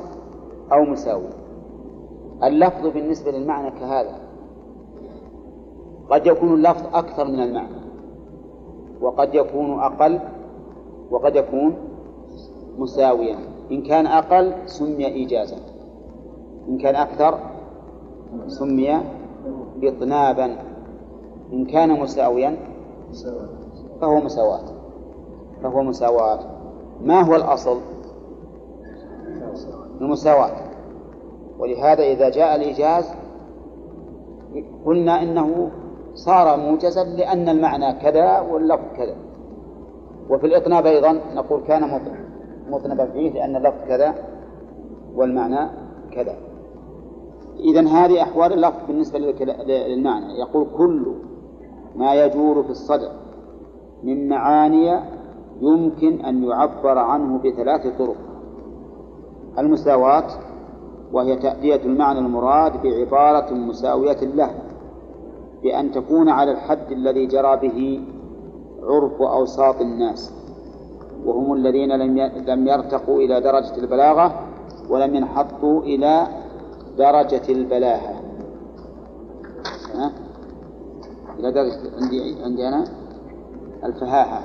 أو 0.72 0.84
مساوي. 0.84 1.30
اللفظ 2.44 2.88
بالنسبة 2.88 3.32
للمعنى 3.32 3.72
كهذا. 3.72 4.20
قد 6.10 6.28
يكون 6.28 6.54
اللفظ 6.54 6.96
أكثر 6.96 7.26
من 7.26 7.40
المعنى 7.40 7.84
وقد 9.02 9.36
يكون 9.36 9.80
أقل 9.80 10.20
وقد 11.12 11.36
يكون 11.36 11.76
مساويا. 12.78 13.38
إن 13.72 13.82
كان 13.82 14.08
أقل 14.08 14.54
سمي 14.66 15.06
إيجازا. 15.08 15.58
إن 16.70 16.78
كان 16.78 16.96
أكثر 16.96 17.40
سمي 18.48 19.02
إطنابا. 19.84 20.58
إن 21.54 21.66
كان 21.66 22.00
مساويا 22.00 22.58
فهو 24.02 24.20
مساواة. 24.20 24.66
فهو 25.64 25.84
مساواة. 25.84 26.40
ما 27.02 27.22
هو 27.22 27.36
الأصل؟ 27.36 27.78
المساواة. 30.02 30.52
ولهذا 31.60 32.04
إذا 32.04 32.30
جاء 32.30 32.56
الإيجاز 32.56 33.14
قلنا 34.86 35.24
إنه 35.24 35.72
صار 36.14 36.58
موجزا 36.58 37.04
لأن 37.04 37.50
المعنى 37.50 37.94
كذا 37.94 38.40
واللفظ 38.40 38.98
كذا. 38.98 39.16
وفي 40.30 40.48
الإطناب 40.48 40.86
أيضا 40.86 41.12
نقول 41.36 41.64
كان 41.64 42.00
مطنبا 42.70 43.06
فيه 43.06 43.32
لأن 43.32 43.56
اللفظ 43.56 43.88
كذا 43.88 44.16
والمعنى 45.16 45.70
كذا. 46.12 46.36
إذا 47.60 47.88
هذه 47.88 48.22
أحوال 48.22 48.54
اللفظ 48.54 48.88
بالنسبة 48.88 49.20
للمعنى. 49.20 50.40
يقول 50.40 50.68
كل 50.78 51.16
ما 51.96 52.16
يجور 52.16 52.64
في 52.64 52.70
الصدر 52.70 53.12
من 54.04 54.30
معاني 54.30 55.02
يمكن 55.62 56.26
أن 56.26 56.44
يعبر 56.44 56.98
عنه 56.98 57.38
بثلاث 57.38 57.98
طرق. 57.98 58.16
المساواة 59.60 60.28
وهي 61.14 61.36
تأدية 61.36 61.82
المعنى 61.86 62.20
المراد 62.20 62.82
بعبارة 62.82 63.54
مساوية 63.54 64.18
له 64.22 64.50
بأن 65.64 65.92
تكون 65.92 66.30
على 66.30 66.52
الحد 66.52 66.92
الذي 66.92 67.26
جرى 67.26 67.58
به 67.58 68.02
عرف 68.84 69.22
أوساط 69.22 69.82
الناس 69.82 70.34
وهم 71.26 71.54
الذين 71.54 71.92
لم 72.48 72.68
يرتقوا 72.68 73.20
إلى 73.20 73.42
درجة 73.42 73.76
البلاغة 73.78 74.40
ولم 74.90 75.16
ينحطوا 75.16 75.82
إلى 75.82 76.28
درجة 76.98 77.42
البلاهة 77.50 78.14
ها؟ 79.96 80.12
إلى 81.40 81.52
درجة 81.52 81.80
عندي 82.02 82.44
عندي 82.44 82.68
أنا 82.68 82.84
الفهاهة 83.84 84.42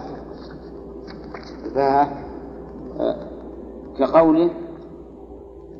الفهاهة 1.64 2.24
آه، 3.00 3.16
كقوله 3.98 4.50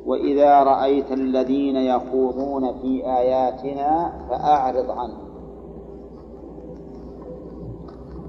وإذا 0.09 0.63
رأيت 0.63 1.11
الذين 1.11 1.75
يخوضون 1.75 2.73
في 2.73 3.05
آياتنا 3.05 4.13
فأعرض 4.29 4.91
عنهم. 4.91 5.29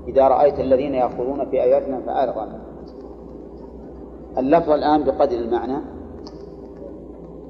إذا 0.08 0.28
رأيت 0.28 0.60
الذين 0.60 0.94
يخوضون 0.94 1.50
في 1.50 1.62
آياتنا 1.62 2.00
فأعرض 2.00 2.38
عنهم. 2.38 2.60
اللفظ 4.38 4.70
الآن 4.70 5.04
بقدر 5.04 5.36
المعنى. 5.36 5.78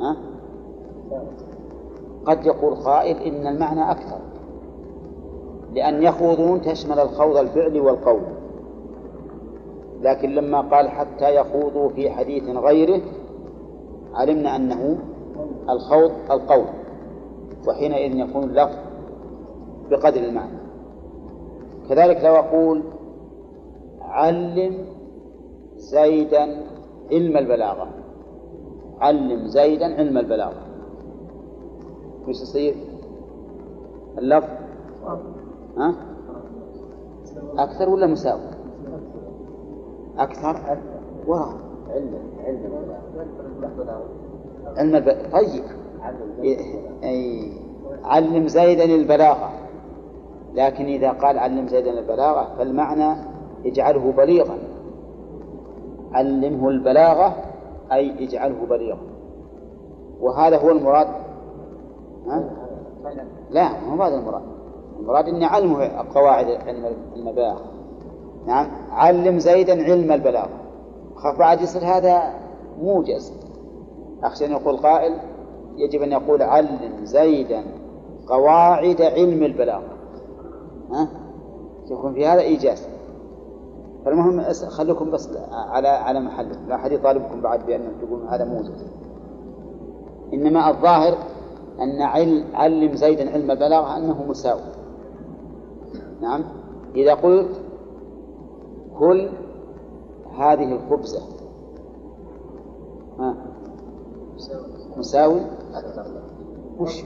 ها؟ 0.01 0.16
قد 2.27 2.47
يقول 2.47 2.75
قائل 2.75 3.16
إن 3.16 3.47
المعنى 3.47 3.90
أكثر. 3.90 4.19
لأن 5.73 6.03
يخوضون 6.03 6.62
تشمل 6.62 6.99
الخوض 6.99 7.37
الفعلي 7.37 7.81
والقول. 7.81 8.23
لكن 10.01 10.31
لما 10.31 10.61
قال 10.61 10.88
حتى 10.88 11.35
يخوضوا 11.35 11.88
في 11.88 12.11
حديث 12.11 12.49
غيره 12.49 13.01
علمنا 14.14 14.57
أنه 14.57 14.99
الخوض 15.70 16.11
القول 16.31 16.66
وحينئذ 17.68 18.16
يكون 18.16 18.44
اللفظ 18.44 18.77
بقدر 19.90 20.20
المعنى 20.25 20.59
كذلك 21.88 22.25
لو 22.25 22.35
أقول 22.37 22.83
علم 24.01 24.85
زيدا 25.77 26.62
علم 27.12 27.37
البلاغة 27.37 27.88
علم 29.01 29.46
زيدا 29.46 29.87
علم 29.94 30.18
البلاغة 30.18 30.62
وش 32.29 32.42
يصير؟ 32.42 32.75
اللفظ 34.18 34.49
ها؟ 35.77 35.94
أكثر 37.59 37.88
ولا 37.88 38.07
مساوي؟ 38.07 38.40
أكثر 40.18 40.79
وراء 41.27 41.55
علم 41.94 42.18
علم 42.44 42.72
علم. 44.76 45.05
طيب 45.33 45.64
أي 47.05 47.53
علم 48.05 48.48
زيدا 48.48 48.85
البلاغة. 48.85 49.50
لكن 50.55 50.85
إذا 50.85 51.11
قال 51.11 51.38
علم 51.38 51.68
زيدا 51.68 51.90
البلاغة 51.90 52.55
فالمعنى 52.59 53.22
اجعله 53.66 54.12
بليغا. 54.12 54.59
علمه 56.12 56.68
البلاغة 56.68 57.37
أي 57.92 58.24
اجعله 58.24 58.66
بليغا. 58.70 58.98
وهذا 60.20 60.59
هو 60.59 60.70
المراد. 60.70 61.07
ها؟ 62.26 62.50
لا 63.50 63.81
مو 63.81 64.03
هذا 64.03 64.14
المراد. 64.14 64.42
المراد 65.00 65.29
إني 65.29 65.44
علمه 65.44 65.90
قواعد 66.14 66.46
علم 66.46 66.87
البلاغه 67.16 67.61
نعم 68.46 68.66
علم 68.92 69.38
زيدا 69.38 69.83
علم 69.83 70.12
البلاغة. 70.12 70.60
خاف 71.22 71.38
بعد 71.38 71.61
يصير 71.61 71.83
هذا 71.83 72.35
موجز 72.83 73.33
أخشى 74.22 74.46
أن 74.46 74.50
يقول 74.50 74.76
قائل 74.76 75.12
يجب 75.76 76.02
أن 76.02 76.12
يقول 76.12 76.42
علم 76.42 76.78
زيدا 77.02 77.64
قواعد 78.26 79.02
علم 79.02 79.42
البلاغة. 79.42 79.88
ها؟ 80.90 81.09
يكون 81.90 82.14
في 82.14 82.26
هذا 82.26 82.40
إيجاز. 82.40 82.88
فالمهم 84.04 84.42
خليكم 84.52 85.11
بس 85.11 85.28
على 85.50 85.88
على 85.88 86.20
محله 86.20 86.56
لا 86.68 86.74
أحد 86.74 86.92
يطالبكم 86.92 87.40
بعد 87.40 87.66
بأن 87.66 87.80
تقولون 88.00 88.28
هذا 88.28 88.44
موجز 88.44 88.87
إنما 90.33 90.70
الظاهر 90.70 91.18
أن 91.80 92.02
علم 92.54 92.94
زيدا 92.94 93.30
علم 93.30 93.50
البلاغة 93.50 93.96
أنه 93.96 94.24
مساوي. 94.28 94.61
نعم؟ 96.20 96.44
إذا 96.94 97.14
قلت 97.14 97.61
كل 98.98 99.28
هذه 100.38 100.73
الخبزة. 100.73 101.23
ها؟ 103.19 103.35
مساوي؟ 104.97 105.40
وش؟ 106.79 107.05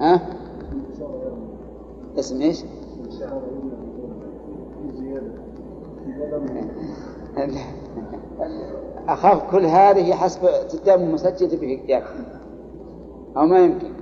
ها؟ 0.00 0.20
اسم 2.18 2.40
إيش؟ 2.40 2.64
أخاف 9.08 9.50
كل 9.50 9.64
هذه 9.66 10.14
حسب 10.14 10.46
قدام 10.46 11.12
مسجل 11.12 11.56
به 11.56 11.72
أو 13.36 13.46
ما 13.46 13.58
يمكن. 13.58 13.92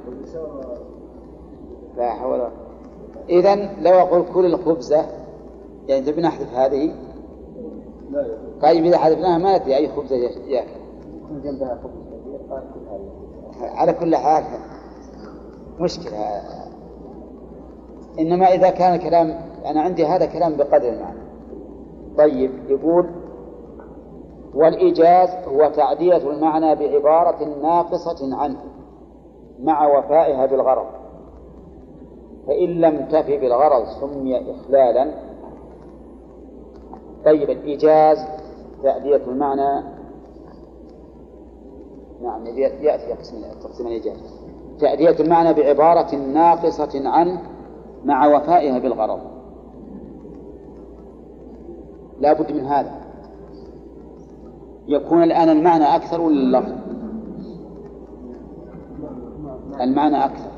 لا 1.97 2.11
حول 2.11 2.33
ولا 2.33 2.51
إذا 3.31 3.55
لو 3.81 3.93
أقول 3.93 4.25
كل 4.35 4.47
الخبزة 4.47 5.07
يعني 5.89 6.07
تبي 6.07 6.23
نحذف 6.23 6.55
هذه؟ 6.55 6.95
طيب 8.63 8.85
إذا 8.85 8.99
حذفناها 8.99 9.39
ما 9.39 9.59
ندري 9.59 9.77
أي 9.77 9.89
خبزة 9.89 10.17
يأكل 10.17 10.81
جنبها 11.45 11.79
خبز 11.83 12.11
على 13.61 13.93
كل 13.93 14.17
حال 14.17 14.45
مشكلة. 15.81 16.43
إنما 18.19 18.47
إذا 18.47 18.71
كان 18.71 18.95
الكلام 18.95 19.41
أنا 19.67 19.81
عندي 19.81 20.07
هذا 20.07 20.27
كلام 20.27 20.57
بقدر 20.57 20.89
المعنى. 20.89 21.21
طيب 22.19 22.51
يقول 22.69 23.11
والإيجاز 24.55 25.29
هو 25.49 25.71
تعدية 25.77 26.17
المعنى 26.17 26.75
بعبارة 26.75 27.45
ناقصة 27.63 28.37
عنه 28.37 28.61
مع 29.61 29.99
وفائها 29.99 30.47
بالغرض. 30.47 31.00
فإن 32.47 32.69
لم 32.69 33.09
تفي 33.09 33.39
بالغرض 33.39 33.87
سمي 34.01 34.51
إخلالا. 34.51 35.11
طيب 37.25 37.51
الإيجاز 37.51 38.19
تأدية 38.83 39.17
المعنى. 39.27 39.85
نعم 42.23 42.47
يأتي 42.47 43.15
تقسيم 43.63 43.87
الإيجاز 43.87 44.17
تأدية 44.81 45.17
المعنى 45.21 45.55
بعبارة 45.55 46.17
ناقصة 46.17 47.09
عنه 47.09 47.43
مع 48.05 48.27
وفائها 48.27 48.79
بالغرض. 48.79 49.21
لا 52.21 52.33
بد 52.33 52.53
من 52.53 52.65
هذا. 52.65 53.01
يكون 54.89 55.23
الآن 55.23 55.49
المعنى 55.49 55.85
أكثر 55.97 56.21
ولا 56.21 56.35
اللفظ 56.35 56.73
المعنى 59.81 60.25
أكثر. 60.25 60.50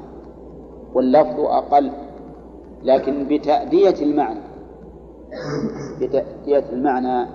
واللفظ 0.94 1.40
أقل 1.40 1.90
لكن 2.82 3.26
بتأدية 3.28 3.94
المعنى. 4.02 4.40
بتأدية 6.00 6.64
المعنى 6.72 7.26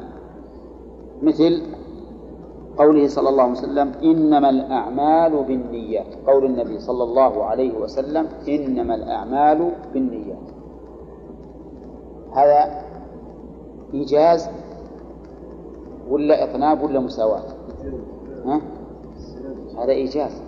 مثل 1.21 1.61
قوله 2.77 3.07
صلى 3.07 3.29
الله 3.29 3.43
عليه 3.43 3.51
وسلم 3.51 3.91
إنما 4.03 4.49
الأعمال 4.49 5.43
بالنيات 5.43 6.05
قول 6.27 6.45
النبي 6.45 6.79
صلى 6.79 7.03
الله 7.03 7.43
عليه 7.43 7.77
وسلم 7.77 8.27
إنما 8.47 8.95
الأعمال 8.95 9.71
بالنيات 9.93 10.47
هذا 12.35 12.81
إيجاز 13.93 14.49
ولا 16.09 16.43
إطناب 16.43 16.83
ولا 16.83 16.99
مساواة؟ 16.99 17.43
ها؟ 18.45 18.61
هذا 19.77 19.91
إيجاز. 19.91 20.41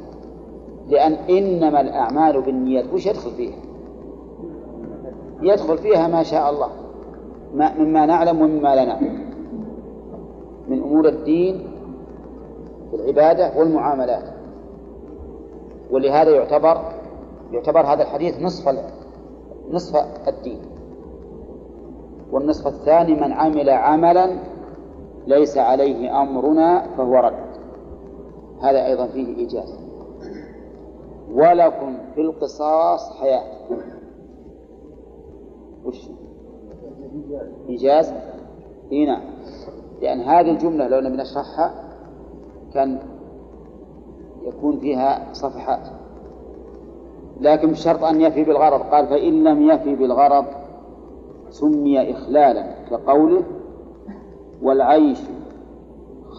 لأن 0.90 1.14
إنما 1.14 1.82
الأعمال 1.82 2.42
بالنيات 2.42 2.94
وش 2.94 3.06
يدخل 3.06 3.32
فيها؟ 3.32 3.58
يدخل 5.42 5.78
فيها 5.78 6.08
ما 6.08 6.24
شاء 6.24 6.50
الله 6.50 6.70
ما 7.54 7.74
مما 7.80 8.06
نعلم 8.06 8.42
ومما 8.42 8.76
لا 8.76 8.86
نعلم. 8.86 9.30
من 10.68 10.82
أمور 10.84 11.08
الدين 11.08 11.68
والعبادة 12.92 13.52
والمعاملات. 13.58 14.24
ولهذا 15.92 16.30
يعتبر 16.30 16.82
يعتبر 17.52 17.82
هذا 17.82 18.04
الحديث 18.04 18.42
نصف 18.42 18.76
نصف 19.72 19.96
الدين. 20.28 20.60
والنصف 22.32 22.68
الثاني 22.68 23.14
من 23.14 23.34
عمل 23.34 23.70
عملا 23.70 24.30
ليس 25.28 25.58
عليه 25.58 26.22
أمرنا 26.22 26.86
فهو 26.98 27.16
رد. 27.16 27.50
هذا 28.62 28.86
أيضا 28.86 29.08
فيه 29.08 29.38
إيجاز. 29.38 29.89
ولكم 31.34 31.98
في 32.16 32.22
القصاص 32.22 33.18
حياة. 33.20 33.44
وش؟ 35.86 36.10
إيجاز 37.70 38.14
هنا 38.92 39.06
نعم. 39.06 39.22
لأن 40.02 40.20
هذه 40.20 40.52
الجملة 40.52 40.88
لو 40.88 41.00
نبي 41.00 41.18
نشرحها 41.18 41.74
كان 42.74 43.00
يكون 44.44 44.80
فيها 44.80 45.34
صفحات. 45.34 45.88
لكن 47.42 47.72
بشرط 47.72 48.04
أن 48.04 48.22
يفي 48.22 48.44
بالغرض. 48.44 48.82
قال 48.82 49.08
فإن 49.08 49.44
لم 49.44 49.70
يفي 49.70 49.96
بالغرض 49.96 50.46
سمي 51.50 52.12
إخلالا 52.12 52.86
كقوله 52.90 53.44
والعيش 54.62 55.20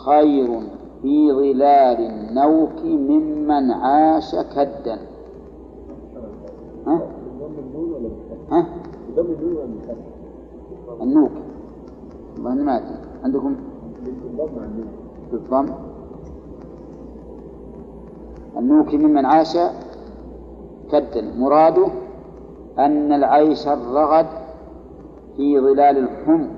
خير 0.07 0.61
في 1.03 1.33
ظلال 1.33 1.99
النوك 2.01 2.85
ممن 2.85 3.71
عاش 3.71 4.37
كدا. 4.37 4.99
ها؟ 6.87 7.01
ها؟ 8.51 8.67
النوك. 11.03 11.31
ما 12.39 12.77
أدري. 12.77 12.97
عندكم؟ 13.25 13.57
بالضم 15.33 15.67
النوك 18.57 18.95
ممن 18.95 19.27
عاش 19.27 19.57
كدا. 20.93 21.35
مراده 21.39 21.87
أن 22.79 23.13
العيش 23.13 23.69
الرغد 23.69 24.27
في 25.37 25.61
ظلال 25.61 25.99
الحمق 25.99 26.49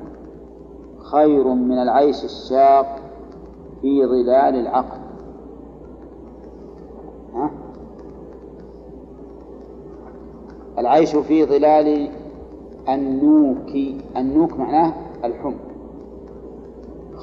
خير 1.12 1.48
من 1.48 1.78
العيش 1.78 2.24
الشاق 2.24 3.01
في 3.82 4.06
ظلال 4.06 4.54
العقل. 4.54 4.98
ها؟ 7.34 7.50
العيش 10.78 11.16
في 11.16 11.44
ظلال 11.44 12.10
النوك. 12.88 13.98
النوك 14.16 14.52
معناه 14.58 14.92
الحمق 15.24 15.54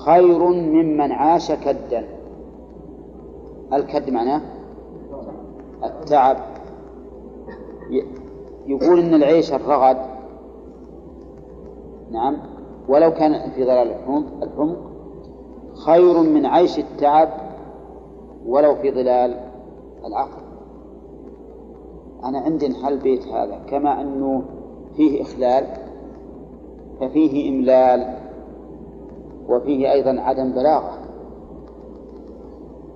خير 0.06 0.48
ممن 0.48 1.12
عاش 1.12 1.52
كدا. 1.52 2.08
الكد 3.74 4.10
معناه 4.10 4.42
التعب. 5.84 6.38
يقول 8.68 9.00
إن 9.00 9.14
العيش 9.14 9.54
الرغد. 9.54 9.98
نعم. 12.12 12.38
ولو 12.88 13.12
كان 13.12 13.52
في 13.52 13.64
ظلال 13.64 13.92
الحمق 13.92 14.89
خير 15.86 16.20
من 16.20 16.46
عيش 16.46 16.80
التعب 16.80 17.30
ولو 18.46 18.76
في 18.76 18.92
ظلال 18.92 19.40
العقل. 20.06 20.42
أنا 22.24 22.40
عندي 22.40 22.68
انحل 22.68 22.98
بيت 22.98 23.28
هذا 23.28 23.60
كما 23.70 24.02
أنه 24.02 24.44
فيه 24.98 25.22
إخلال 25.22 25.66
ففيه 27.00 27.50
إملال 27.50 28.18
وفيه 29.50 29.92
أيضا 29.92 30.22
عدم 30.22 30.52
بلاغة. 30.52 30.98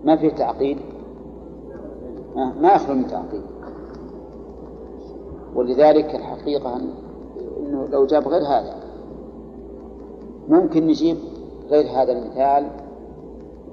ما 0.04 0.16
فيه 0.16 0.30
تعقيد؟ 0.30 0.78
ما 2.36 2.74
يخلو 2.76 2.96
من 2.96 3.08
تعقيد. 3.08 3.44
ولذلك 5.56 6.16
الحقيقة 6.16 6.76
أنه 7.60 7.88
لو 7.88 8.06
جاب 8.06 8.28
غير 8.28 8.42
هذا 8.42 8.76
ممكن 10.50 10.88
نجيب 10.88 11.18
غير 11.70 11.86
هذا 11.86 12.12
المثال 12.12 12.70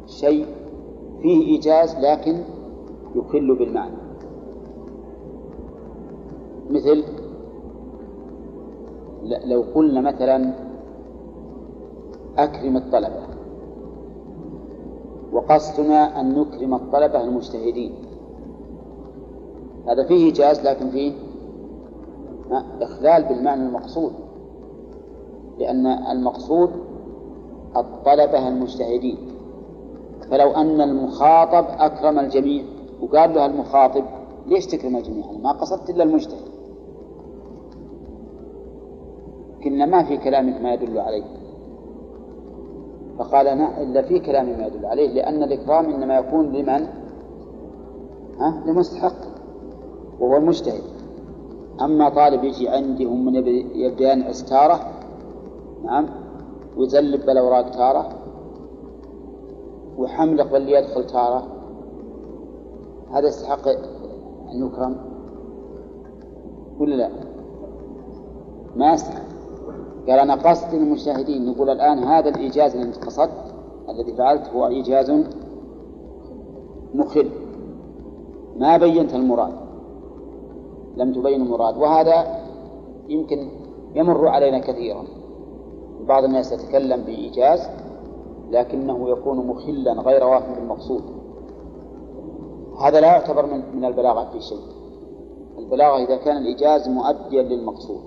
شيء 0.07 0.47
فيه 1.23 1.43
إيجاز 1.47 1.97
لكن 1.97 2.41
يخل 3.15 3.55
بالمعنى. 3.59 3.97
مثل 6.71 7.05
لو 9.45 9.65
قلنا 9.75 10.01
مثلا 10.01 10.53
أكرم 12.39 12.77
الطلبة 12.77 13.21
وقصدنا 15.33 16.21
أن 16.21 16.39
نكرم 16.39 16.75
الطلبة 16.75 17.21
المجتهدين. 17.21 17.95
هذا 19.89 20.05
فيه 20.07 20.25
إيجاز 20.25 20.67
لكن 20.67 20.91
فيه 20.91 21.13
إخلال 22.81 23.25
بالمعنى 23.25 23.63
المقصود 23.63 24.13
لأن 25.59 25.87
المقصود 25.87 26.71
الطلبة 27.77 28.49
المجتهدين 28.49 29.17
فلو 30.31 30.51
أن 30.51 30.81
المخاطب 30.81 31.65
أكرم 31.79 32.19
الجميع 32.19 32.65
وقال 33.01 33.35
له 33.35 33.47
المخاطب 33.47 34.05
ليش 34.47 34.67
تكرم 34.67 34.97
الجميع؟ 34.97 35.31
أنا 35.31 35.39
ما 35.39 35.53
قصدت 35.53 35.91
إلا 35.91 36.05
المجتهد 36.05 36.51
كنا 39.65 39.87
ما 39.87 40.05
في 40.05 40.17
كلامك 40.17 40.61
ما 40.61 40.73
يدل 40.75 40.99
عليه 40.99 41.25
فقال 43.19 43.47
أنا 43.47 43.83
إلا 43.83 44.03
في 44.03 44.19
كلامي 44.19 44.53
ما 44.57 44.67
يدل 44.67 44.87
عليه 44.87 45.09
لأن 45.09 45.43
الإكرام 45.43 45.85
إنما 45.91 46.17
يكون 46.19 46.53
لمن؟ 46.53 46.87
ها؟ 48.41 48.63
لمستحق 48.67 49.17
وهو 50.21 50.37
المجتهد 50.37 50.83
أما 51.81 52.09
طالب 52.09 52.45
يجي 52.45 52.69
عندي 52.69 53.05
هم 53.05 53.25
من 53.25 53.35
يبدأان 53.75 54.23
إستارة 54.23 54.81
نعم 55.85 56.07
ويزلب 56.77 57.27
بالأوراق 57.27 57.71
تارة 57.71 58.09
وحملق 59.99 60.53
باللي 60.53 60.73
يدخل 60.73 61.07
تارة. 61.07 61.47
هذا 63.13 63.29
يستحق 63.29 63.69
أن 64.53 64.67
يكرم 64.67 64.97
ولا 66.79 66.95
لا؟ 66.95 67.11
ما 68.77 68.93
يستحق. 68.93 69.31
قال 70.09 70.19
أنا 70.19 70.35
قصدي 70.35 70.77
المجتهدين 70.77 71.47
نقول 71.47 71.71
الآن 71.71 71.99
هذا 71.99 72.29
الإيجاز 72.29 72.77
الذي 72.77 73.01
قصدت 73.01 73.55
الذي 73.89 74.13
فعلت 74.13 74.49
هو 74.49 74.67
إيجاز 74.67 75.13
مخل. 76.95 77.31
ما 78.57 78.77
بينت 78.77 79.15
المراد. 79.15 79.53
لم 80.97 81.13
تبين 81.13 81.43
المراد. 81.43 81.77
وهذا 81.77 82.41
يمكن 83.09 83.49
يمر 83.95 84.29
علينا 84.29 84.59
كثيرا. 84.59 85.05
بعض 86.09 86.25
الناس 86.25 86.53
يتكلم 86.53 87.03
بإيجاز 87.03 87.61
لكنه 88.51 89.11
يكون 89.11 89.47
مخلا 89.47 89.93
غير 89.93 90.27
واف 90.27 90.59
بالمقصود. 90.59 91.03
هذا 92.81 93.01
لا 93.01 93.07
يعتبر 93.07 93.47
من 93.47 93.77
من 93.77 93.85
البلاغة 93.85 94.31
في 94.33 94.41
شيء. 94.41 94.63
البلاغة 95.59 96.05
إذا 96.05 96.17
كان 96.17 96.37
الإيجاز 96.37 96.89
مؤديا 96.89 97.43
للمقصود. 97.43 98.01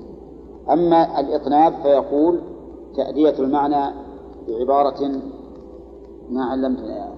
أما 0.70 1.20
الإطناب 1.20 1.74
فيقول 1.84 2.42
تأدية 2.96 3.40
المعنى 3.40 3.96
بعبارة 4.48 5.12
ما 6.30 6.44
علمتنا. 6.44 6.98
يا 6.98 7.14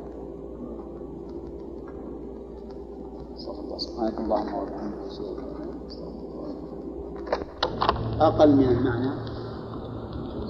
سبحانك 3.77 4.19
اللهم 4.19 4.53
وبحمدك. 4.53 4.95
أقل 8.21 8.55
من 8.55 8.63
المعنى. 8.63 9.34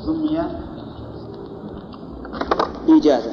سمي 0.06 0.42
إيجازا 2.90 3.32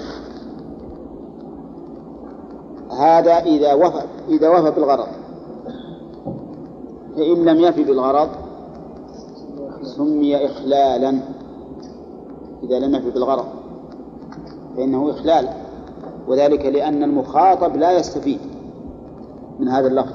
هذا 2.90 3.32
إذا 3.32 3.74
وفى 3.74 4.02
إذا 4.28 4.48
وفى 4.48 4.70
بالغرض. 4.70 5.06
فإن 7.16 7.44
لم 7.44 7.60
يفي 7.60 7.84
بالغرض 7.84 8.28
سمي 9.82 10.46
إخلالا. 10.46 11.18
إذا 12.62 12.78
لم 12.78 12.94
يفي 12.94 13.10
بالغرض 13.10 13.44
فإنه 14.76 15.10
إخلال. 15.10 15.48
وذلك 16.28 16.66
لأن 16.66 17.02
المخاطب 17.02 17.76
لا 17.76 17.98
يستفيد 17.98 18.40
من 19.58 19.68
هذا 19.68 19.86
اللفظ. 19.86 20.14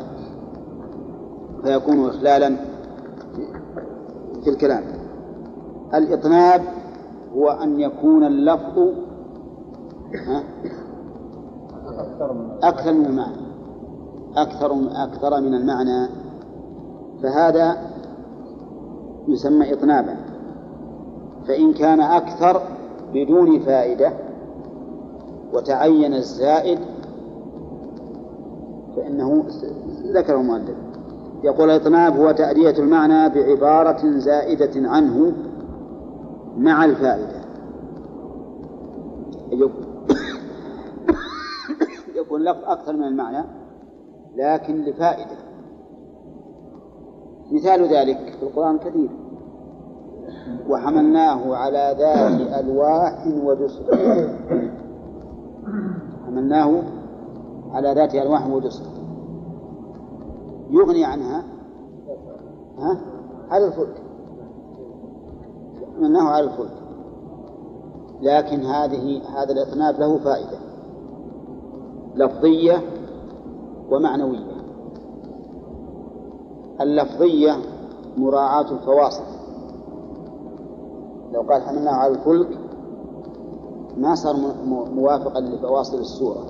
فيكون 1.63 2.09
إخلالا 2.09 2.55
في 4.43 4.49
الكلام. 4.49 4.96
الإطناب 5.93 6.61
هو 7.35 7.49
أن 7.49 7.79
يكون 7.79 8.23
اللفظ 8.23 8.89
أكثر 12.63 12.93
من 12.93 13.05
المعنى 13.05 13.47
أكثر 14.37 14.75
أكثر 14.91 15.41
من 15.41 15.53
المعنى. 15.53 16.07
فهذا 17.23 17.77
يسمى 19.27 19.73
إطنابا. 19.73 20.15
فإن 21.47 21.73
كان 21.73 21.99
أكثر 21.99 22.61
بدون 23.13 23.59
فائدة 23.59 24.13
وتعين 25.53 26.13
الزائد 26.13 26.79
فإنه 28.95 29.43
ذكره 30.13 30.41
المؤلف 30.41 30.75
يقول 31.43 31.69
الإطناب 31.69 32.17
هو 32.19 32.31
تأدية 32.31 32.79
المعنى 32.79 33.29
بعبارة 33.29 34.09
زائدة 34.19 34.89
عنه 34.89 35.33
مع 36.57 36.85
الفائدة. 36.85 37.41
يكون 42.15 42.43
لفظ 42.43 42.63
أكثر 42.63 42.93
من 42.93 43.03
المعنى 43.03 43.43
لكن 44.35 44.81
لفائدة. 44.81 45.37
مثال 47.51 47.83
ذلك 47.93 48.35
في 48.39 48.43
القرآن 48.43 48.77
كثير 48.77 49.09
وحملناه 50.69 51.55
على 51.55 51.95
ذات 51.99 52.63
ألواح 52.63 53.27
ودسر. 53.43 53.83
حملناه 56.25 56.83
على 57.71 57.93
ذات 57.93 58.15
ألواح 58.15 58.47
ودسر. 58.47 58.85
يغني 60.69 61.05
عنها 61.05 61.43
ها؟ 62.77 63.01
على 63.49 63.67
الفلك. 63.67 64.06
حملناه 65.97 66.23
على 66.29 66.45
الفلك 66.45 66.77
لكن 68.21 68.65
هذه 68.65 69.21
هذا 69.35 69.51
الإطناب 69.51 69.99
له 69.99 70.17
فائدة 70.17 70.57
لفظية 72.15 72.81
ومعنوية. 73.91 74.57
اللفظية 76.81 77.53
مراعاة 78.17 78.71
الفواصل. 78.71 79.23
لو 81.33 81.41
قال 81.41 81.61
حملناه 81.61 81.91
على 81.91 82.13
الفلك 82.13 82.57
ما 83.97 84.15
صار 84.15 84.35
موافقا 84.95 85.39
لفواصل 85.39 85.99
السورة. 85.99 86.43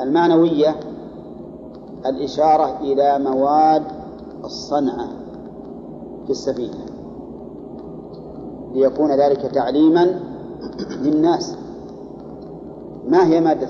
المعنوية 0.00 0.76
الإشارة 2.06 2.78
إلى 2.80 3.18
مواد 3.18 3.82
الصنعة 4.44 5.08
في 6.24 6.30
السفينة. 6.30 6.95
ليكون 8.74 9.10
ذلك 9.10 9.40
تعليما 9.40 10.20
للناس. 11.02 11.56
ما 13.08 13.26
هي 13.26 13.40
مادة 13.40 13.68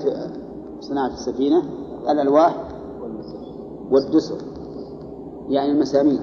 صناعة 0.79 1.07
السفينة؟ 1.07 1.63
الألواح 2.09 2.55
والدسر 3.91 4.37
يعني 5.49 5.71
المسامير. 5.71 6.19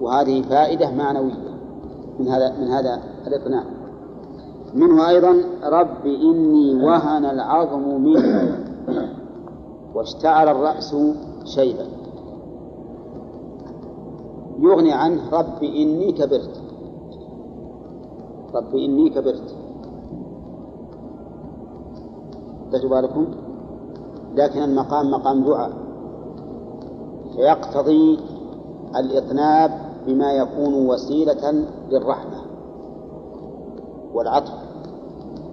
وهذه 0.00 0.42
فائدة 0.42 0.90
معنوية 0.90 1.52
من 2.18 2.28
هذا 2.28 2.58
من 2.58 2.68
هذا 2.68 3.02
الإقناع. 3.26 3.64
منه 4.74 5.08
أيضا 5.08 5.36
رب 5.64 6.06
إني 6.06 6.84
وهن 6.84 7.24
العظم 7.24 8.02
مني 8.02 8.52
واشتعل 9.94 10.48
الرأس 10.48 10.96
شيبا. 11.44 11.86
يغني 14.58 14.92
عنه 14.92 15.20
رب 15.32 15.62
إني 15.62 16.12
كبرت. 16.12 16.61
رب 18.54 18.76
إني 18.76 19.10
كبرت. 19.10 19.54
بالكم 22.72 23.26
لكن 24.34 24.62
المقام 24.62 25.10
مقام 25.10 25.44
دعاء. 25.44 25.72
فيقتضي 27.36 28.18
الإطناب 28.96 29.70
بما 30.06 30.32
يكون 30.32 30.86
وسيلة 30.86 31.66
للرحمة 31.90 32.40
والعطف 34.14 34.52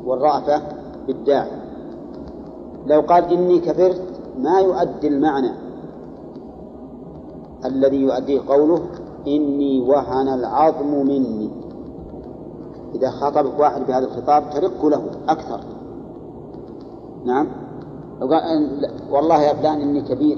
والرأفة 0.05 0.61
بالداعي. 1.07 1.51
لو 2.87 3.01
قال 3.01 3.23
إني 3.23 3.59
كبرت 3.59 4.01
ما 4.39 4.59
يؤدي 4.59 5.07
المعنى 5.07 5.51
الذي 7.65 7.97
يؤديه 7.97 8.41
قوله 8.47 8.81
إني 9.27 9.81
وهن 9.81 10.27
العظم 10.27 11.07
مني. 11.07 11.68
إذا 12.95 13.09
خاطبك 13.09 13.59
واحد 13.59 13.81
بهذا 13.87 14.05
الخطاب 14.05 14.49
ترق 14.49 14.85
له 14.85 15.03
أكثر. 15.29 15.59
نعم؟ 17.25 17.47
لو 18.21 18.27
قال 18.27 18.91
والله 19.11 19.41
يا 19.41 19.53
فلان 19.53 19.81
إني 19.81 20.01
كبير 20.01 20.37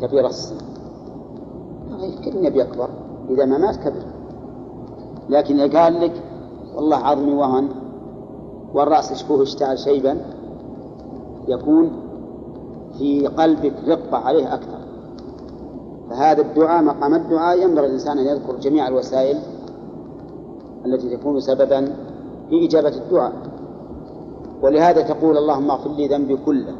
كبير 0.00 0.26
السن. 0.26 0.56
كل 2.24 2.30
النبي 2.30 2.62
أكبر. 2.62 2.88
إذا 3.30 3.44
ما 3.44 3.58
مات 3.58 3.76
كبر 3.76 4.02
لكن 5.28 5.60
إذا 5.60 5.80
قال 5.80 6.00
لك 6.00 6.22
والله 6.74 6.96
عظمي 6.96 7.34
وهن 7.34 7.68
والرأس 8.74 9.12
شفوه 9.12 9.42
اشتعل 9.42 9.78
شيبا 9.78 10.20
يكون 11.48 11.90
في 12.98 13.26
قلبك 13.26 13.72
رقة 13.88 14.18
عليه 14.18 14.54
أكثر. 14.54 14.80
فهذا 16.10 16.42
الدعاء 16.42 16.82
مقام 16.82 17.14
الدعاء 17.14 17.62
ينبغي 17.62 17.86
الإنسان 17.86 18.18
أن 18.18 18.26
يذكر 18.26 18.56
جميع 18.56 18.88
الوسائل 18.88 19.38
التي 20.86 21.16
تكون 21.16 21.40
سببا 21.40 21.80
في 22.48 22.66
إجابة 22.66 22.88
الدعاء. 22.96 23.32
ولهذا 24.62 25.02
تقول 25.02 25.36
اللهم 25.36 25.70
اغفر 25.70 25.90
لي 25.90 26.08
ذنبي 26.08 26.36
كله 26.36 26.74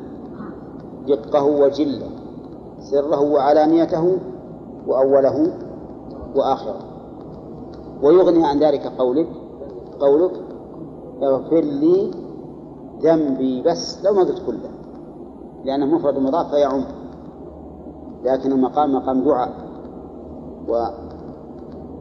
دقه 1.09 1.45
وجله 1.45 2.07
سره 2.81 3.21
وعلانيته 3.21 4.19
وأوله 4.87 5.53
وآخره. 6.37 6.81
ويغني 8.03 8.47
عن 8.47 8.59
ذلك 8.59 8.87
قولك 8.99 9.29
قولك 10.01 10.33
اغفر 11.23 11.61
لي 11.61 12.11
ذنبي 13.03 13.63
بس 13.63 14.05
لو 14.05 14.15
ما 14.15 14.21
قلت 14.21 14.43
كله 14.47 14.71
لأنه 15.65 15.87
مفرد 15.87 16.19
مضاف 16.19 16.51
فيعم. 16.51 16.85
لكن 18.25 18.53
المقام 18.53 18.93
مقام 18.95 19.25
دعاء 19.25 19.53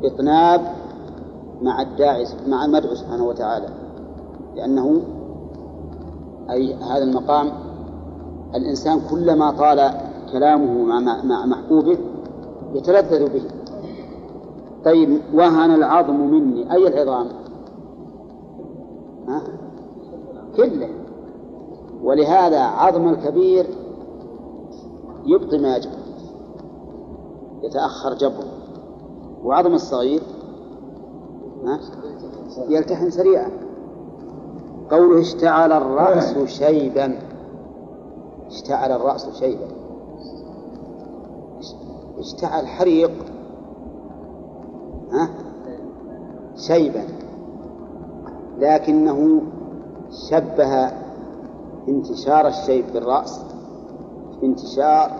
وإطناب 0.03 0.62
مع 1.62 1.82
الداعي 1.82 2.26
مع 2.48 2.65
المدعو 2.65 2.95
سبحانه 2.95 3.24
وتعالى. 3.24 3.69
لأنه 4.56 5.02
أي 6.50 6.74
هذا 6.74 7.04
المقام 7.04 7.52
الإنسان 8.56 9.02
كلما 9.10 9.52
طال 9.52 9.91
كلامه 10.32 10.84
مع 10.84 11.24
مع 11.24 11.45
محبوبه 11.45 11.98
يتلذذ 12.74 13.34
به. 13.34 13.43
طيب 14.86 15.22
وهن 15.34 15.72
العظم 15.72 16.19
مني. 16.19 16.74
أي 16.74 16.88
العظام؟ 16.88 17.28
ها؟ 19.28 19.41
كله. 20.58 20.89
ولهذا 22.04 22.60
عظم 22.60 23.10
الكبير 23.10 23.65
يبطي 25.26 25.58
ما 25.58 25.78
يجب. 25.78 25.91
يتأخر 27.63 28.13
جبره 28.13 28.48
وعظم 29.43 29.74
الصغير؟ 29.74 30.22
يلتحم 32.69 33.10
سريعا. 33.10 33.50
قوله 34.91 35.22
اشتعل 35.22 35.72
الرأس 35.72 36.38
شيبا. 36.38 37.19
اشتعل 38.48 38.91
الرأس 38.91 39.30
شيبا. 39.30 39.67
اشتعل 42.19 42.67
حريق. 42.67 43.12
ها؟ 45.12 45.30
شيبا. 46.56 47.04
لكنه 48.60 49.41
شبه 50.12 50.91
انتشار 51.88 52.47
الشيب 52.47 52.86
بالرأس 52.93 53.41
انتشار 54.43 55.12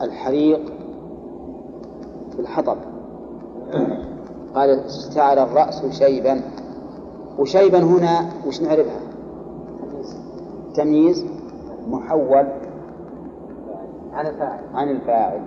الحريق 0.00 0.60
في 2.32 2.40
الحطب 2.40 2.76
قال 4.54 4.70
اشتعل 4.70 5.38
الرأس 5.38 5.86
شيبا. 5.90 6.40
وشيبا 7.38 7.78
هنا 7.78 8.30
وش 8.46 8.62
نعرفها؟ 8.62 9.00
تمييز 10.74 11.26
محول 11.88 12.46
عن 14.12 14.26
الفاعل. 14.26 14.58
عن 14.74 14.90
الفاعل. 14.90 15.40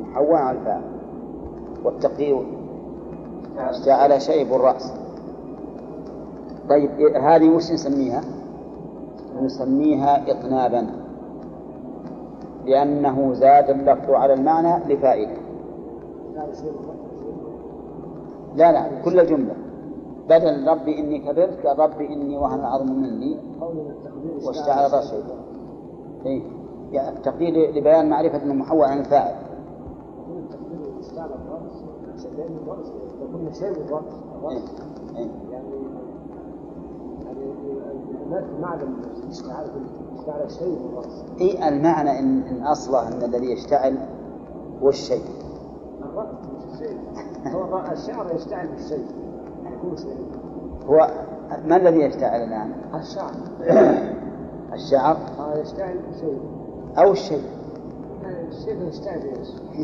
محول 0.00 0.34
عن 0.34 0.56
الفاعل. 0.56 0.82
والتقدير 1.84 2.46
اشتعل 3.58 4.22
شيب 4.22 4.52
الرأس. 4.52 4.92
طيب 6.68 6.90
هذه 7.16 7.48
وش 7.48 7.72
نسميها؟ 7.72 8.20
نسميها 9.42 10.30
إطنابا. 10.30 10.86
لأنه 12.66 13.32
زاد 13.32 13.70
اللفظ 13.70 14.10
على 14.10 14.34
المعنى 14.34 14.94
لفائدة 14.94 15.36
لا 18.56 18.72
لا 18.72 19.02
كل 19.04 19.20
الجملة 19.20 19.54
بدل 20.28 20.68
ربي 20.68 20.98
إني 20.98 21.18
كبرت 21.18 21.66
قال 21.66 21.78
ربي 21.78 22.06
إني 22.12 22.36
وهن 22.36 22.60
العظم 22.60 22.92
مني. 22.92 23.36
واشتعل 24.46 24.92
رأسي. 24.92 25.22
إيه؟ 26.26 26.42
يعني 26.92 27.18
تقدير 27.18 27.70
لبيان 27.70 28.08
معرفة 28.08 28.42
أنه 28.42 28.54
محول 28.54 28.84
عن 28.84 28.98
الفاعل. 28.98 29.34
يكون 33.22 33.52
شيء 33.52 33.72
بالرأس 33.72 34.04
إيه. 34.50 34.58
إيه. 35.16 35.28
يعني 35.50 35.68
يعني 37.22 37.52
الناس 38.26 38.44
معدن 38.60 38.88
شيء 40.48 40.78
بالرأس 40.82 41.24
اي 41.40 41.68
المعنى 41.68 42.18
ان, 42.18 42.42
إن 42.42 42.62
اصله 42.62 43.08
إن 43.08 43.22
الذي 43.22 43.52
يشتعل 43.52 43.98
هو 44.82 44.88
الرأس 44.88 44.88
الشيء. 44.88 45.22
هو 47.54 47.82
الشعر 47.92 48.34
يشتعل 48.34 48.66
بالشيء. 48.66 49.06
شيء. 49.96 50.16
هو 50.88 51.08
ما 51.64 51.76
الذي 51.76 52.00
يشتعل 52.00 52.40
الآن؟ 52.40 52.72
الشعر. 52.94 53.30
الشعر؟ 54.74 55.16
آه 55.38 55.58
يشتعل 55.58 55.98
بشيء 55.98 56.40
أو 56.98 57.12
الشيء. 57.12 57.42
يعني 58.22 58.48
الشيء 58.48 58.88
يشتعل؟ 58.88 59.20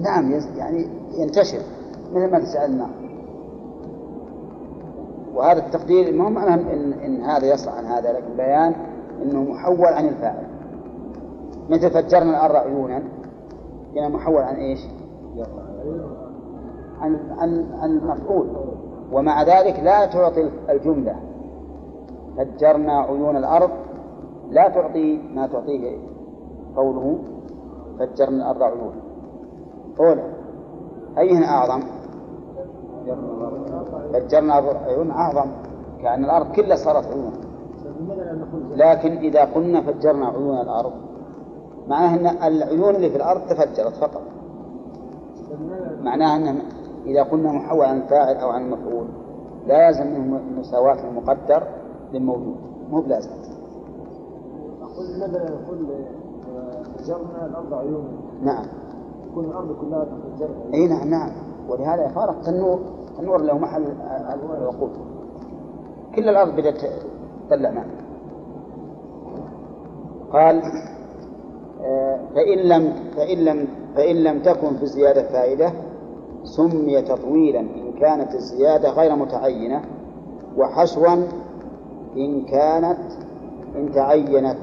نعم 0.02 0.32
يز- 0.32 0.56
يعني 0.56 0.88
ينتشر. 1.14 1.58
مثل 2.12 2.30
ما 2.30 2.64
النار 2.64 2.90
وهذا 5.34 5.66
التقدير 5.66 6.14
ما 6.14 6.24
هو 6.24 6.30
معناه 6.30 6.54
إن, 6.54 6.92
إن 6.92 7.22
هذا 7.22 7.46
يصلح 7.54 7.74
عن 7.74 7.84
هذا 7.84 8.12
لكن 8.12 8.36
بيان 8.36 8.74
أنه 9.22 9.42
محول 9.42 9.86
عن 9.86 10.08
الفاعل. 10.08 10.46
مثل 11.70 11.90
فجرنا 11.90 12.30
الأرض 12.30 12.56
عيونا. 12.56 13.02
كان 13.94 14.12
محول 14.12 14.42
عن 14.42 14.54
إيش؟ 14.54 14.80
عن 17.02 17.18
عن 17.38 17.66
عن 17.80 17.90
المفعول 17.90 18.46
ومع 19.12 19.42
ذلك 19.42 19.80
لا 19.80 20.06
تعطي 20.06 20.50
الجملة. 20.70 21.16
فجرنا 22.36 23.00
عيون 23.00 23.36
الأرض 23.36 23.70
لا 24.50 24.68
تعطي 24.68 25.20
ما 25.34 25.46
تعطيه 25.46 25.98
قوله 26.76 27.18
فجرنا 27.98 28.36
الأرض 28.36 28.62
عيونا 28.62 29.02
أولى 30.00 30.22
أيهن 31.18 31.42
أعظم؟ 31.42 31.82
فجرنا 34.12 34.54
عيون 34.86 35.10
أعظم 35.10 35.50
كأن 36.02 36.24
الأرض 36.24 36.52
كلها 36.52 36.76
صارت 36.76 37.06
عيون. 37.06 37.32
لكن 38.70 39.16
إذا 39.16 39.44
قلنا 39.44 39.80
فجرنا 39.80 40.26
عيون 40.26 40.60
الأرض 40.60 40.92
معناه 41.88 42.16
أن 42.16 42.52
العيون 42.52 42.96
اللي 42.96 43.10
في 43.10 43.16
الأرض 43.16 43.40
تفجرت 43.40 43.94
فقط. 43.94 44.22
معناه 46.02 46.36
أن 46.36 46.62
إذا 47.06 47.22
قلنا 47.22 47.52
محول 47.52 47.84
عن 47.84 48.00
الفاعل 48.02 48.36
أو 48.36 48.48
عن 48.48 48.62
المفعول 48.62 49.06
لا 49.66 49.86
يلزم 49.86 50.06
منه 50.06 50.40
مساواة 50.58 51.08
المقدر 51.08 51.62
للموجود. 52.12 52.56
مو 52.90 53.00
بلازم. 53.00 53.30
أقول 54.82 55.06
لماذا 55.16 55.38
لا 55.38 55.50
نقول 55.50 55.86
آه، 56.56 56.82
فجرنا 56.82 57.46
الأرض 57.46 57.74
عيونا. 57.74 58.08
نعم. 58.42 58.66
تكون 59.30 59.44
الأرض 59.44 59.76
كلها 59.80 60.04
تفجرت 60.04 60.74
أي 60.74 60.88
نعم 60.88 61.08
نعم. 61.08 61.30
ولهذا 61.68 62.08
فارق 62.08 62.36
التنور 62.38 62.80
التنور 63.10 63.40
له 63.40 63.58
محل 63.58 63.84
الوقود. 64.58 64.90
كل 66.14 66.28
الأرض 66.28 66.52
بدأت 66.56 66.80
تطلع 67.48 67.70
ماء 67.70 67.86
قال 70.32 70.62
آه، 71.82 72.20
فإن 72.34 72.58
لم 72.58 72.92
فإن 73.16 73.38
لم 73.38 73.68
فإن 73.96 74.16
لم 74.16 74.42
تكن 74.42 74.76
في 74.76 74.82
الزيادة 74.82 75.22
فائدة 75.22 75.72
سمي 76.44 77.02
تطويلا 77.02 77.60
إن 77.60 77.92
كانت 78.00 78.34
الزيادة 78.34 78.90
غير 78.90 79.16
متعينة 79.16 79.82
وحشوا 80.56 81.14
إن 82.16 82.44
كانت 82.44 82.98
إن 83.76 83.92
تعينت 83.92 84.58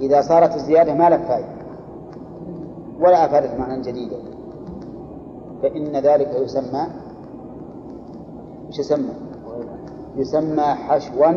إذا 0.00 0.20
صارت 0.20 0.54
الزيادة 0.54 0.94
ما 0.94 1.10
لها 1.10 1.18
فائدة 1.18 1.62
ولا 3.00 3.24
أفادت 3.24 3.60
معنى 3.60 3.82
جديدا 3.82 4.16
فإن 5.62 5.96
ذلك 5.96 6.34
يسمى 6.34 6.86
إيش 8.66 8.78
يسمى؟ 8.78 9.12
يسمى 10.16 10.62
حشوا 10.62 11.30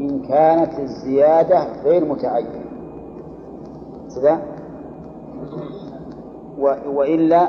إن 0.00 0.22
كانت 0.28 0.78
الزيادة 0.78 1.82
غير 1.84 2.04
متعينة 2.04 2.64
كذا. 4.14 4.42
وإلا 6.60 7.48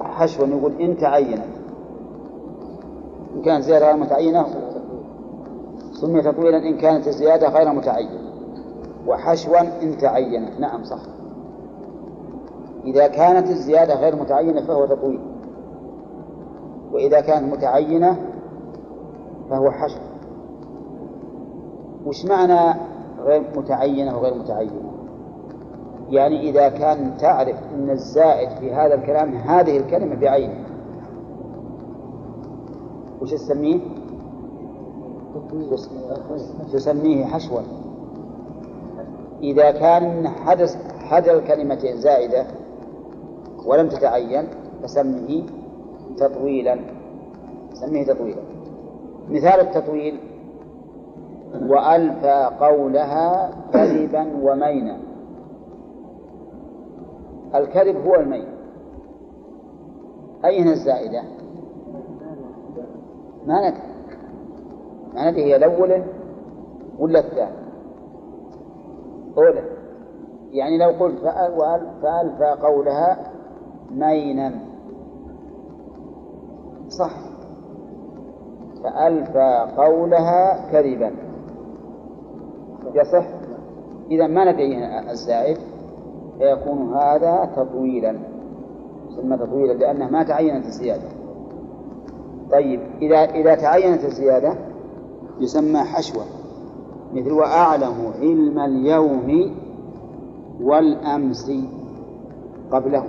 حشوا 0.00 0.46
نقول 0.46 0.72
إن 0.80 0.96
تعينت. 0.96 1.44
إن 3.36 3.42
كانت 3.42 3.64
زيادة 3.64 3.86
غير 3.86 3.96
متعينة 3.96 4.46
سمي 5.92 6.22
تطويلا 6.22 6.58
إن 6.58 6.76
كانت 6.76 7.08
الزيادة 7.08 7.48
غير 7.48 7.72
متعينة. 7.72 8.20
وحشوا 9.06 9.82
إن 9.82 9.98
تعينت. 9.98 10.60
نعم 10.60 10.84
صح. 10.84 11.00
إذا 12.84 13.06
كانت 13.06 13.50
الزيادة 13.50 13.94
غير 13.94 14.16
متعينة 14.16 14.60
فهو 14.60 14.86
تطويل. 14.86 15.20
وإذا 16.92 17.20
كانت 17.20 17.52
متعينة 17.52 18.16
فهو 19.50 19.70
حشو. 19.70 20.00
وش 22.06 22.26
معنى 22.26 22.78
غير 23.18 23.42
متعينة 23.56 24.16
وغير 24.16 24.34
متعينة؟ 24.34 24.89
يعني 26.10 26.50
إذا 26.50 26.68
كان 26.68 27.16
تعرف 27.18 27.56
أن 27.74 27.90
الزائد 27.90 28.48
في 28.48 28.72
هذا 28.72 28.94
الكلام 28.94 29.34
هذه 29.34 29.76
الكلمة 29.76 30.14
بعينها 30.14 30.66
وش 33.20 33.30
تسميه؟ 33.30 33.80
تسميه 36.72 37.24
حشوا 37.24 37.60
إذا 39.42 39.70
كان 39.70 40.28
حدث 40.28 40.76
حدث 40.98 41.28
الكلمة 41.28 41.94
زائدة 41.94 42.46
ولم 43.66 43.88
تتعين 43.88 44.44
فسمه 44.82 45.42
تطويلا. 46.16 46.76
سميه 47.74 48.04
تطويلا. 48.04 48.42
مثال 49.30 49.60
التطويل. 49.60 50.20
وألفى 51.68 52.50
قولها 52.60 53.50
كذبا 53.72 54.26
ومينا. 54.42 55.09
الكذب 57.54 58.06
هو 58.06 58.14
المين 58.14 58.48
أين 60.44 60.68
الزائدة؟ 60.68 61.22
ما 63.46 63.68
ندري. 63.68 63.82
ما 65.14 65.30
ندري 65.30 65.44
هي 65.44 65.56
الأولى 65.56 66.04
ولا 66.98 67.18
الثانية 67.18 67.56
أولى 69.38 69.62
يعني 70.50 70.78
لو 70.78 70.90
قلت 70.90 71.20
فألفى 72.02 72.56
قولها 72.62 73.32
مينا. 73.90 74.52
صح. 76.88 77.14
فألفى 78.84 79.66
قولها 79.76 80.70
كذبا. 80.72 81.12
يصح؟ 82.94 83.26
إذا 84.10 84.26
ما 84.26 84.52
ندري 84.52 84.84
الزائد. 85.10 85.58
فيكون 86.40 86.94
هذا 86.94 87.50
تطويلا. 87.56 88.18
يسمى 89.10 89.36
تطويلا 89.36 89.72
لأنه 89.72 90.10
ما 90.10 90.22
تعينت 90.22 90.66
الزيادة. 90.66 91.08
طيب 92.52 92.80
إذا 93.02 93.16
إذا 93.16 93.54
تعينت 93.54 94.04
الزيادة 94.04 94.54
يسمى 95.40 95.78
حشوة. 95.78 96.22
مثل 97.14 97.32
وأعلم 97.32 98.12
علم 98.20 98.58
اليوم 98.58 99.54
والأمس 100.60 101.52
قبله. 102.72 103.04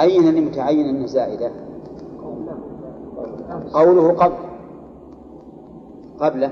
أين 0.00 0.28
اللي 0.28 0.40
متعين 0.40 0.88
أنه 0.88 1.06
زائدة؟ 1.06 1.50
قوله 3.72 4.12
قبل. 4.12 4.34
قبله. 6.20 6.50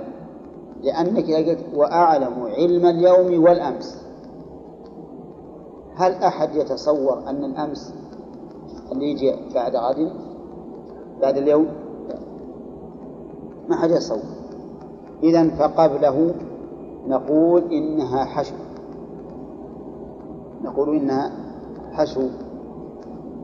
لأنك 0.83 1.25
إذا 1.25 1.51
قلت 1.51 1.65
وأعلم 1.75 2.43
علم 2.43 2.87
اليوم 2.87 3.45
والأمس. 3.45 4.07
هل 5.97 6.13
أحد 6.13 6.55
يتصور 6.57 7.23
أن 7.27 7.45
الأمس 7.45 7.95
اللي 8.93 9.11
يجي 9.11 9.35
بعد 9.55 9.77
غد 9.77 10.13
بعد 11.21 11.37
اليوم؟ 11.37 11.67
ما 13.69 13.77
حد 13.77 13.91
يتصور. 13.91 14.19
إذا 15.23 15.49
فقبله 15.49 16.35
نقول 17.07 17.73
إنها 17.73 18.25
حشو. 18.25 18.55
نقول 20.63 20.97
إنها 20.97 21.33
حشو. 21.93 22.29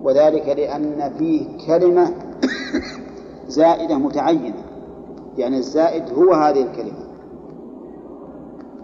وذلك 0.02 0.48
لأن 0.48 1.12
فيه 1.18 1.66
كلمة 1.66 2.10
زائدة 3.48 3.98
متعينة. 3.98 4.64
يعني 5.36 5.56
الزائد 5.56 6.02
هو 6.18 6.32
هذه 6.32 6.62
الكلمة. 6.62 7.01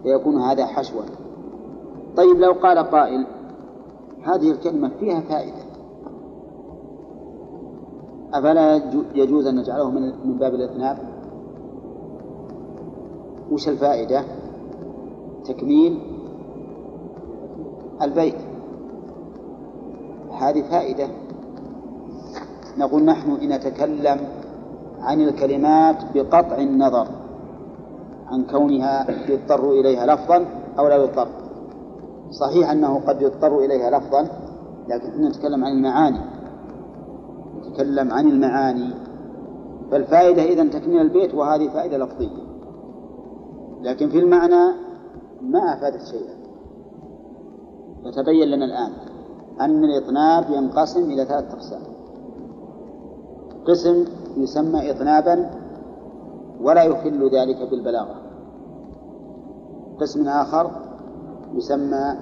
فيكون 0.02 0.42
هذا 0.42 0.66
حشوا 0.66 1.02
طيب 2.16 2.36
لو 2.36 2.52
قال 2.52 2.78
قائل 2.78 3.26
هذه 4.22 4.50
الكلمة 4.50 4.90
فيها 5.00 5.20
فائدة. 5.20 5.68
أفلا 8.34 8.82
يجوز 9.14 9.46
أن 9.46 9.56
نجعله 9.56 9.90
من 9.90 10.02
من 10.24 10.38
باب 10.38 10.54
الإثناب 10.54 10.98
وش 13.50 13.68
الفائدة؟ 13.68 14.24
تكميل 15.44 15.98
البيت. 18.02 18.38
هذه 20.32 20.62
فائدة. 20.62 21.08
نقول 22.78 23.04
نحن 23.04 23.30
إن 23.30 23.48
نتكلم 23.48 24.18
عن 25.00 25.20
الكلمات 25.20 25.96
بقطع 26.14 26.58
النظر. 26.58 27.06
عن 28.30 28.44
كونها 28.44 29.06
يضطر 29.30 29.70
إليها 29.70 30.06
لفظا 30.06 30.46
أو 30.78 30.88
لا 30.88 30.96
يضطر. 30.96 31.28
صحيح 32.30 32.70
أنه 32.70 33.00
قد 33.06 33.22
يضطر 33.22 33.58
إليها 33.58 33.90
لفظا 33.90 34.28
لكن 34.88 35.24
نتكلم 35.24 35.64
عن 35.64 35.72
المعاني. 35.72 36.20
نتكلم 37.58 38.12
عن 38.12 38.28
المعاني. 38.28 38.94
فالفائدة 39.90 40.42
إذا 40.42 40.64
تكميل 40.64 41.00
البيت 41.00 41.34
وهذه 41.34 41.68
فائدة 41.68 41.98
لفظية. 41.98 42.48
لكن 43.82 44.08
في 44.08 44.18
المعنى 44.18 44.72
ما 45.42 45.74
أفادت 45.74 46.02
شيئا. 46.06 46.38
فتبين 48.04 48.48
لنا 48.48 48.64
الآن 48.64 48.92
أن 49.60 49.84
الإطناب 49.84 50.50
ينقسم 50.50 51.10
إلى 51.10 51.24
ثلاثة 51.24 51.52
أقسام. 51.52 51.82
قسم 53.66 54.04
يسمى 54.36 54.90
إطنابا 54.90 55.50
ولا 56.62 56.82
يخل 56.84 57.30
ذلك 57.30 57.70
بالبلاغة. 57.70 58.14
قسم 60.00 60.28
آخر 60.28 60.70
يسمى 61.54 62.14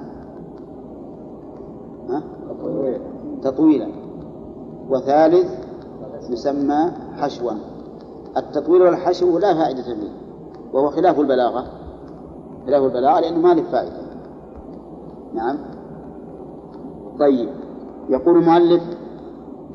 تطويلا. 3.42 3.88
وثالث 4.90 5.66
يسمى 6.30 6.90
حشوا. 7.16 7.52
التطويل 8.36 8.82
والحشو 8.82 9.38
لا 9.38 9.54
فائدة 9.54 9.82
فيه 9.82 10.10
وهو 10.72 10.90
خلاف 10.90 11.20
البلاغة. 11.20 11.66
خلاف 12.66 12.82
البلاغة 12.82 13.20
لأنه 13.20 13.38
ما 13.38 13.54
له 13.54 13.62
فائدة. 13.62 13.96
نعم. 15.34 15.56
طيب. 17.18 17.48
يقول 18.08 18.38
المؤلف 18.38 18.82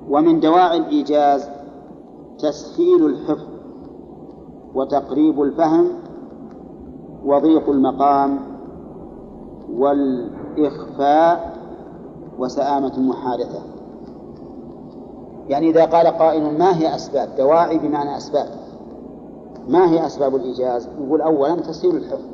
ومن 0.09 0.39
دواعي 0.39 0.77
الإيجاز 0.77 1.49
تسهيل 2.39 3.05
الحفظ. 3.05 3.50
وتقريب 4.75 5.41
الفهم 5.41 5.87
وضيق 7.25 7.69
المقام 7.69 8.39
والإخفاء 9.73 11.57
وسآمة 12.39 12.97
المحادثة. 12.97 13.59
يعني 15.47 15.69
إذا 15.69 15.85
قال 15.85 16.07
قائل 16.07 16.57
ما 16.57 16.77
هي 16.77 16.95
أسباب؟ 16.95 17.29
دواعي 17.37 17.77
بمعنى 17.77 18.17
أسباب. 18.17 18.47
ما 19.67 19.89
هي 19.89 20.05
أسباب 20.05 20.35
الإيجاز؟ 20.35 20.87
نقول 20.99 21.21
أولا 21.21 21.55
تسهيل 21.55 21.95
الحفظ 21.95 22.25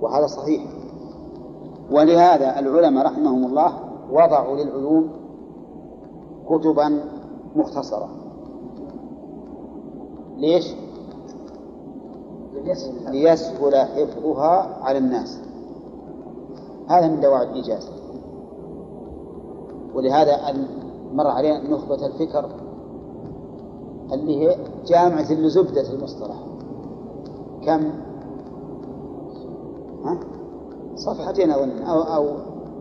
وهذا 0.00 0.26
صحيح. 0.26 0.62
ولهذا 1.90 2.58
العلماء 2.58 3.06
رحمهم 3.06 3.44
الله 3.44 3.72
وضعوا 4.10 4.56
للعلوم 4.56 5.10
كتبا 6.48 7.00
مختصرة. 7.56 8.25
ليش؟ 10.36 10.74
ليسهل 13.10 13.76
حفظها 13.76 14.78
على 14.82 14.98
الناس 14.98 15.38
هذا 16.88 17.08
من 17.08 17.20
دواعي 17.20 17.44
الإيجاز 17.44 17.88
ولهذا 19.94 20.54
مر 21.12 21.26
علينا 21.26 21.70
نخبة 21.70 22.06
الفكر 22.06 22.50
اللي 24.12 24.36
هي 24.36 24.56
جامعة 24.86 25.32
لزبدة 25.32 25.92
المصطلح 25.92 26.36
كم؟ 27.66 27.90
ها؟ 30.04 30.18
صفحتين 30.96 31.50
أظن 31.50 31.82
أو 31.82 32.00
أو 32.02 32.28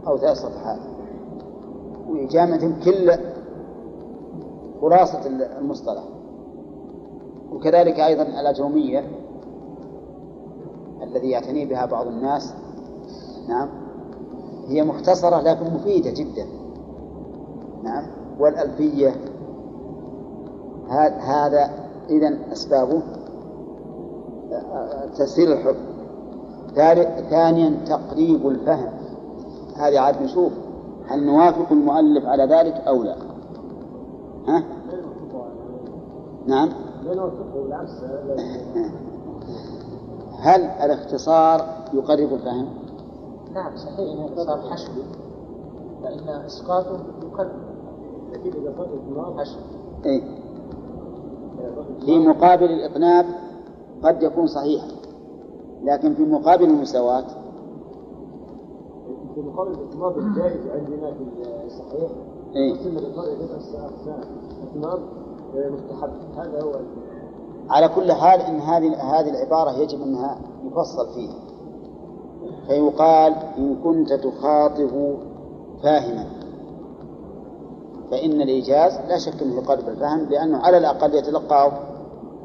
أو 0.08 0.18
ثلاث 0.18 0.38
صفحات 0.38 0.80
وجامعة 2.10 2.84
كل 2.86 3.12
خلاصة 4.82 5.28
المصطلح 5.60 6.03
وكذلك 7.54 8.00
أيضا 8.00 8.24
الأجرومية 8.24 9.04
الذي 11.04 11.30
يعتني 11.30 11.66
بها 11.66 11.86
بعض 11.86 12.08
الناس. 12.08 12.54
نعم. 13.48 13.70
هي 14.68 14.84
مختصرة 14.84 15.41
لكن 15.41 15.74
مفيدة 15.74 16.12
جدا. 16.12 16.46
نعم. 17.84 18.06
والألفية 18.39 19.16
هذا 21.20 21.70
إذا 22.10 22.38
أسبابه 22.52 23.02
تسهيل 25.18 25.52
الحكم. 25.52 25.86
ثانيا 27.30 27.78
تقريب 27.86 28.48
الفهم. 28.48 28.93
هذه 29.76 30.00
عاد 30.00 30.22
نشوف 30.22 30.52
هل 31.08 31.26
نوافق 31.26 31.72
المؤلف 31.72 32.26
على 32.26 32.43
ذلك 32.43 32.74
أو 32.74 33.04
لا. 33.04 33.16
ها؟ 34.48 34.64
نعم. 36.48 36.70
هل 40.39 40.62
الاختصار 40.62 41.62
يقرب 41.93 42.34
الفهم؟ 42.34 42.68
نعم 43.53 43.76
صحيح 43.78 43.99
إن 43.99 44.24
الاختصار 44.26 44.62
حشوي 44.72 45.03
فان 46.03 46.30
إسقاطه 46.30 46.99
يقرب 47.24 47.51
إيه؟ 50.06 50.22
في 52.06 52.20
مقابل 52.20 52.66
الإطناب 52.66 53.26
قد 54.03 54.24
يكون 54.24 54.47
صحيحا 54.47 54.88
لكن 55.84 56.16
في 56.16 56.24
مقابل 56.24 56.64
المساواة 56.66 57.26
في 59.36 59.41
مقابل 59.41 59.72
الإطناب 59.72 60.18
الجائز 60.18 60.68
عندنا 60.68 61.12
في 61.14 61.24
الصحيح 61.66 62.12
إيه؟ 62.56 62.74
مستحب 65.56 66.10
هذا 66.38 66.62
هو 66.62 66.72
على 67.70 67.88
كل 67.88 68.12
حال 68.12 68.41
إن 68.41 68.60
هذه 68.60 68.93
هذه 68.93 69.30
العبارة 69.30 69.72
يجب 69.72 70.01
أنها 70.01 70.38
يفصل 70.66 71.14
فيها. 71.14 71.36
فيقال 72.68 73.34
إن 73.58 73.76
كنت 73.84 74.14
تخاطب 74.14 75.18
فاهما. 75.84 76.26
فإن 78.12 78.41
الايجاز 78.41 78.93
لا 79.10 79.18
شك 79.18 79.41
أنه 79.41 79.56
يقرب 79.56 79.89
الفهم 79.89 80.20
لأنه 80.30 80.58
على 80.58 80.78
الأقل 80.78 81.16
يتلقاه 81.16 81.72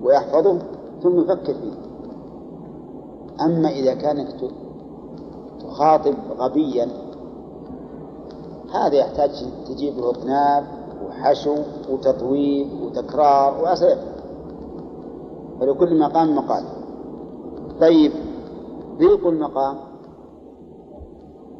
ويحفظه 0.02 0.58
ثم 1.02 1.20
يفكر 1.20 1.54
فيه. 1.54 1.72
أما 3.44 3.68
إذا 3.68 3.94
كانك 3.94 4.28
تخاطب 5.60 6.14
غبيا 6.38 6.88
هذا 8.74 8.94
يحتاج 8.94 9.30
تجيب 9.68 9.98
له 9.98 10.10
اطناب 10.10 10.79
وحشو 11.06 11.56
وتطويل 11.90 12.82
وتكرار 12.82 13.62
وأسئلة 13.62 14.20
فلكل 15.60 15.98
مقام 15.98 16.36
مقال. 16.36 16.64
طيب 17.80 18.12
ضيق 18.98 19.26
المقام. 19.26 19.76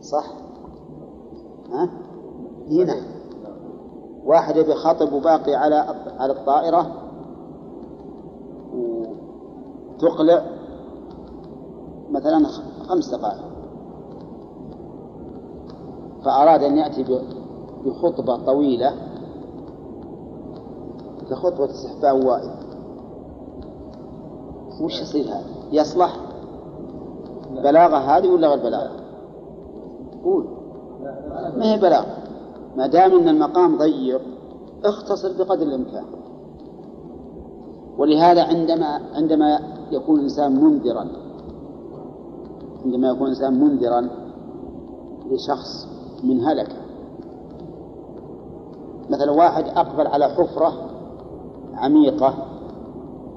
صح. 0.01 0.27
ها؟ 1.73 1.89
هنا 2.71 2.97
واحد 4.25 4.57
يبي 4.57 4.75
وباقي 5.13 5.55
على 5.55 5.95
على 6.19 6.33
الطائرة. 6.33 6.87
وتقلع. 9.97 10.43
مثلا 12.11 12.47
خمس 12.89 13.15
دقائق. 13.15 13.41
فأراد 16.25 16.63
أن 16.63 16.77
يأتي 16.77 17.21
بخطبة 17.85 18.37
طويلة. 18.37 19.10
كخطبة 21.31 21.71
استحباب 21.71 22.25
وائل 22.25 22.51
وش 24.81 25.01
يصير 25.01 25.25
هذا؟ 25.25 25.45
يصلح؟ 25.73 26.17
بلاغة 27.51 27.97
هذه 27.97 28.29
ولا 28.29 28.49
غير 28.49 28.63
بلاغة؟ 28.63 28.91
قول. 30.25 30.47
ما 31.57 31.75
هي 31.75 31.79
بلاغة؟ 31.79 32.17
ما 32.77 32.87
دام 32.87 33.13
إن 33.13 33.29
المقام 33.29 33.79
ضيق 33.79 34.21
اختصر 34.85 35.33
بقدر 35.39 35.63
الإمكان. 35.63 36.05
ولهذا 37.99 38.43
عندما 38.43 39.01
عندما 39.15 39.61
يكون 39.91 40.17
الإنسان 40.17 40.65
منذرا 40.65 41.09
عندما 42.85 43.09
يكون 43.09 43.23
الإنسان 43.23 43.61
منذرا 43.61 44.09
لشخص 45.31 45.89
من 46.25 46.41
هلكة. 46.41 46.77
مثلا 49.11 49.31
واحد 49.31 49.65
أقبل 49.69 50.07
على 50.07 50.29
حفرة 50.29 50.90
عميقة 51.81 52.35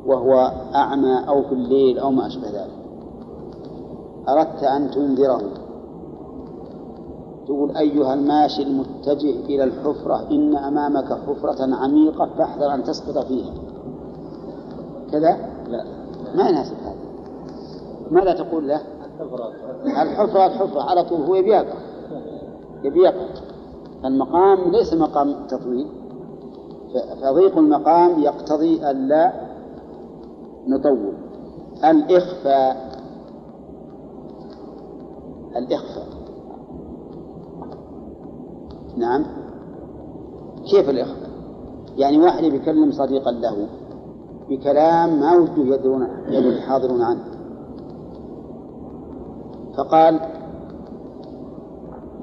وهو 0.05 0.51
أعمى 0.75 1.27
أو 1.27 1.43
في 1.43 1.51
الليل 1.51 1.99
أو 1.99 2.11
ما 2.11 2.27
أشبه 2.27 2.47
ذلك. 2.47 2.83
أردت 4.29 4.63
أن 4.63 4.91
تنذره. 4.91 5.41
تقول 7.45 7.77
أيها 7.77 8.13
الماشي 8.13 8.63
المتجه 8.63 9.45
إلى 9.45 9.63
الحفرة 9.63 10.27
إن 10.31 10.55
أمامك 10.55 11.13
حفرة 11.27 11.75
عميقة 11.75 12.29
فاحذر 12.37 12.73
أن 12.73 12.83
تسقط 12.83 13.25
فيها. 13.25 13.53
كذا؟ 15.11 15.37
لا. 15.67 15.85
ما 16.35 16.49
يناسب 16.49 16.75
هذا. 16.83 16.95
ماذا 18.11 18.33
تقول 18.33 18.67
له؟ 18.67 18.81
الحفرة. 20.01 20.45
الحفرة 20.45 20.81
على 20.81 21.03
طول 21.03 21.21
هو 21.21 21.35
يبي 21.35 21.49
يقع 21.49 21.77
يبي 22.83 22.99
يقع 22.99 23.25
المقام 24.05 24.71
ليس 24.71 24.93
مقام 24.93 25.47
تطويل. 25.47 25.87
فضيق 27.21 27.57
المقام 27.57 28.19
يقتضي 28.19 28.91
ألا 28.91 29.33
نطول. 30.67 31.13
الإخفاء. 31.85 32.93
الإخفاء. 35.55 36.07
نعم. 38.97 39.25
كيف 40.71 40.89
الإخفاء؟ 40.89 41.29
يعني 41.97 42.17
واحد 42.17 42.43
بيكلم 42.43 42.91
صديقا 42.91 43.31
له 43.31 43.67
بكلام 44.49 45.19
ما 45.19 45.35
وجده 45.35 45.75
يدرون 45.75 46.07
الحاضرون 46.29 47.01
عنه. 47.01 47.23
فقال 49.77 50.19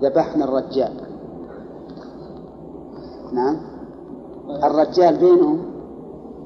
ذبحنا 0.02 0.44
الرجال. 0.44 0.92
نعم. 3.32 3.69
الرجال 4.64 5.16
بينهم 5.16 5.58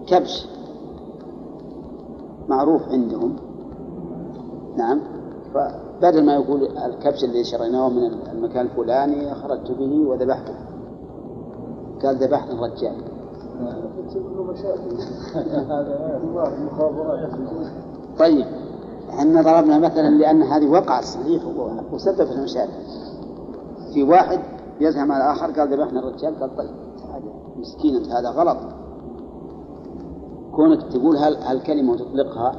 كبش 0.06 0.48
معروف 2.48 2.88
عندهم. 2.88 3.36
نعم. 4.76 5.00
فبدل 5.54 6.24
ما 6.24 6.34
يقول 6.34 6.78
الكبش 6.78 7.24
اللي 7.24 7.44
شريناه 7.44 7.88
من 7.88 8.10
المكان 8.32 8.66
الفلاني 8.66 9.34
خرجت 9.34 9.70
به 9.70 10.08
وذبحته. 10.08 10.54
قال 12.02 12.16
ذبحنا 12.16 12.52
الرجال. 12.52 12.94
طيب. 18.18 18.46
إحنا 19.10 19.42
ضربنا 19.42 19.78
مثلا 19.78 20.08
لأن 20.08 20.42
هذه 20.42 20.70
وقعت 20.70 21.04
صحيح 21.04 21.42
وسببت 21.92 22.32
المشاكل. 22.32 22.72
في 23.94 24.02
واحد 24.02 24.40
يزهم 24.80 25.12
على 25.12 25.24
الآخر 25.24 25.60
قال 25.60 25.72
ذبحنا 25.72 26.00
الرجال. 26.00 26.40
قال 26.40 26.56
طيب. 26.56 26.83
مسكين 27.56 27.96
انت 27.96 28.08
هذا 28.08 28.30
غلط. 28.30 28.58
كونك 30.52 30.82
تقول 30.82 31.16
هالكلمه 31.16 31.92
وتطلقها 31.92 32.54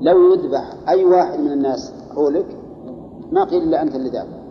لو 0.00 0.32
يذبح 0.32 0.74
أي 0.88 1.04
واحد 1.04 1.38
من 1.38 1.52
الناس 1.52 1.92
حولك 2.14 2.46
ما 3.32 3.44
قيل 3.44 3.62
إلا 3.62 3.82
أنت 3.82 3.94
اللي 3.94 4.10
ذابح 4.10 4.44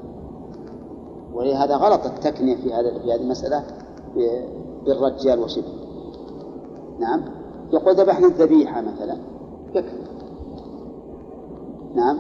ولهذا 1.33 1.75
غلط 1.75 2.05
التكنيه 2.05 2.55
في 2.55 2.73
هذا 2.73 2.99
في 2.99 3.13
هذه 3.13 3.21
المسألة 3.21 3.63
بالرجال 4.85 5.39
وشبه. 5.39 5.73
نعم. 6.99 7.21
يقول 7.73 7.95
ذبحنا 7.95 8.27
الذبيحة 8.27 8.81
مثلا. 8.81 9.17
يكفي. 9.73 9.97
نعم. 11.95 12.17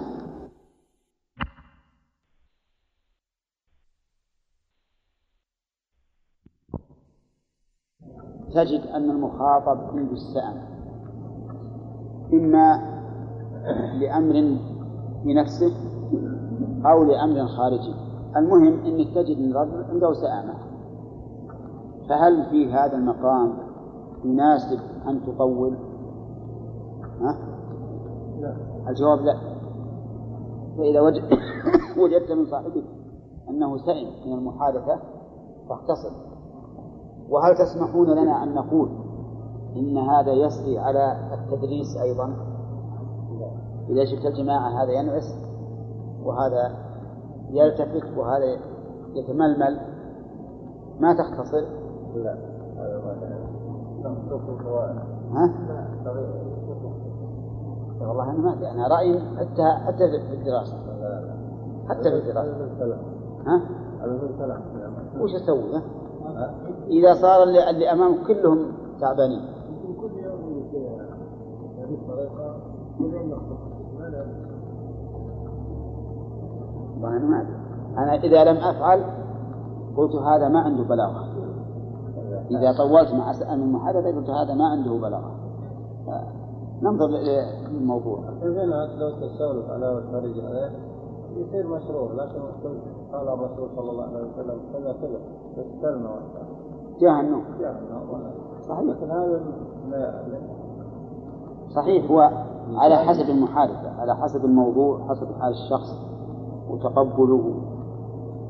تجد 8.53 8.87
أن 8.87 9.09
المخاطب 9.09 9.77
عنده 9.97 10.11
السأم. 10.11 10.57
إما 12.33 12.93
لأمر 13.99 14.33
في 15.23 15.33
نفسه 15.33 15.73
أو 16.85 17.03
لأمر 17.03 17.47
خارجي. 17.47 17.93
المهم 18.35 18.85
أنك 18.85 19.07
تجد 19.15 19.37
أن 19.37 19.51
الرجل 19.51 19.83
عنده 19.83 20.13
سآمة 20.13 20.53
فهل 22.09 22.45
في 22.49 22.73
هذا 22.73 22.95
المقام 22.95 23.53
يناسب 24.23 24.79
أن 25.07 25.21
تطول؟ 25.25 25.77
ها؟ 27.21 27.37
لا. 28.39 28.55
الجواب 28.89 29.19
لا. 29.19 29.37
فإذا 30.77 31.01
وجد 31.01 31.23
وجدت 32.03 32.31
من 32.31 32.45
صاحبك 32.45 32.83
أنه 33.49 33.77
سئم 33.77 34.07
من 34.25 34.33
المحادثة 34.33 34.99
فاختصر. 35.69 36.32
وهل 37.29 37.55
تسمحون 37.55 38.09
لنا 38.09 38.43
أن 38.43 38.53
نقول 38.53 38.89
إن 39.75 39.97
هذا 39.97 40.31
يسري 40.31 40.79
على 40.79 41.17
التدريس 41.33 41.97
أيضا؟ 42.01 42.33
إذا 43.89 44.05
شفت 44.05 44.25
الجماعة 44.25 44.83
هذا 44.83 44.91
ينعس 44.91 45.35
وهذا 46.23 46.77
يلتفت 47.49 48.17
وهذا 48.17 48.45
يتململ. 49.13 49.79
ما 50.99 51.13
تختصر؟ 51.13 51.61
لا 52.15 52.37
ها؟ 55.31 55.53
والله 58.01 58.31
أنا 58.31 58.39
ما 58.39 58.53
أدري 58.53 58.71
أنا 58.71 58.87
رأيي 58.87 59.19
حتى 59.19 59.71
حتى 59.85 60.11
في 60.27 60.33
الدراسة. 60.33 60.77
حتى 61.89 62.11
في 62.11 62.15
الدراسة. 62.15 62.51
ها؟ 63.47 63.61
وش 65.21 65.35
أسوي؟ 65.35 65.81
إذا 66.87 67.13
صار 67.13 67.43
اللي, 67.43 67.91
أمامك 67.91 68.27
كلهم 68.27 68.71
تعبانين. 68.99 69.41
أنا 77.03 77.19
ما 77.19 77.45
أنا 77.97 78.15
إذا 78.15 78.43
لم 78.43 78.57
أفعل 78.57 79.03
قلت 79.97 80.15
هذا 80.15 80.49
ما 80.49 80.59
عنده 80.59 80.83
بلاغة. 80.83 81.23
إذا 82.51 82.77
طولت 82.77 83.13
مع 83.13 83.53
المحادثه 83.53 84.15
قلت 84.15 84.29
هذا 84.29 84.53
ما 84.53 84.65
عنده 84.67 84.91
بلاغة. 84.91 85.35
ننظر 86.81 87.07
للموضوع. 87.07 88.19
لو 88.99 89.09
تسولف 89.09 89.69
على 89.69 89.89
والخارج 89.89 90.39
عليه 90.39 90.71
يصير 91.37 91.67
مشروع 91.67 92.11
لكن 92.11 92.41
قال 93.13 93.27
الرسول 93.27 93.69
صلى 93.75 93.91
الله 93.91 94.03
عليه 94.03 94.19
وسلم 94.19 94.59
كذا 94.73 94.93
كذا. 95.01 95.19
النوم. 97.01 97.43
صحيح. 98.61 98.95
صحيح. 101.75 102.11
هو 102.11 102.29
على 102.75 102.95
حسب 102.95 103.29
المحادثة 103.29 104.01
على 104.01 104.15
حسب 104.15 104.45
الموضوع 104.45 105.07
حسب 105.09 105.27
حال 105.39 105.51
الشخص 105.51 105.89
وتقبله. 106.69 107.55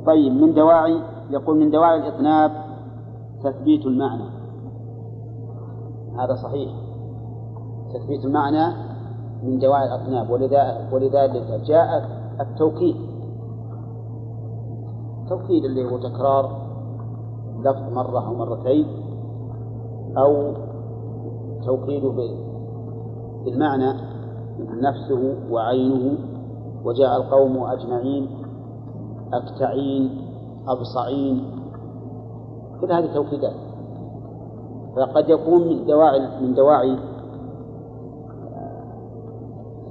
طيب 0.05 0.33
من 0.33 0.53
دواعي 0.53 1.01
يقول 1.29 1.57
من 1.57 1.71
دواعي 1.71 2.07
الإطناب 2.07 2.51
تثبيت 3.43 3.85
المعنى. 3.85 4.29
هذا 6.19 6.35
صحيح. 6.35 6.71
تثبيت 7.93 8.25
المعنى 8.25 8.75
من 9.43 9.59
دواعي 9.59 9.85
الأطناب. 9.85 10.29
ولذلك 10.91 11.61
جاء 11.65 12.09
التوكيد. 12.41 12.95
التوكيد 15.23 15.65
اللي 15.65 15.91
هو 15.91 15.97
تكرار 15.97 16.62
لفظ 17.63 17.93
مرة 17.93 18.27
أو 18.27 18.33
مرتين 18.33 18.87
أو 20.17 20.53
توكيده 21.65 22.13
بالمعنى 23.45 23.93
نفسه 24.59 25.35
وعينه 25.51 26.17
وجاء 26.85 27.17
القوم 27.17 27.57
أجمعين 27.57 28.27
أكتعين 29.33 30.21
أبصعين 30.67 31.43
كل 32.81 32.91
هذه 32.91 33.13
توكيدات 33.13 33.55
فقد 34.95 35.29
يكون 35.29 35.67
من 35.67 35.85
دواعي 35.85 36.41
من 36.41 36.53
دواعي 36.53 36.97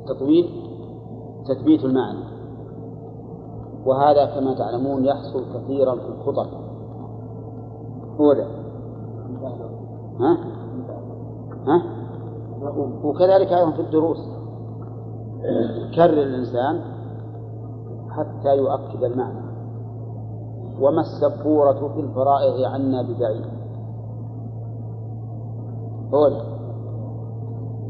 التطويل 0.01 0.51
تثبيت 1.49 1.85
المعنى. 1.85 2.25
وهذا 3.87 4.25
كما 4.25 4.55
تعلمون 4.55 5.05
يحصل 5.05 5.45
كثيرا 5.55 5.95
في 5.95 6.09
الخطب 6.09 6.62
أولى 8.23 8.47
ها؟ 10.21 10.39
ها؟ 11.67 11.83
وكذلك 13.05 13.53
أيضا 13.53 13.71
في 13.71 13.81
الدروس. 13.81 14.19
كرر 15.95 16.23
الإنسان 16.23 16.81
حتى 18.11 18.57
يؤكد 18.57 19.05
المعنى. 19.05 19.43
وما 20.81 21.01
السبورة 21.01 21.89
في 21.95 22.01
الفرائض 22.01 22.65
عنا 22.65 23.03
ببعيد. 23.03 23.45
أولى 26.15 26.43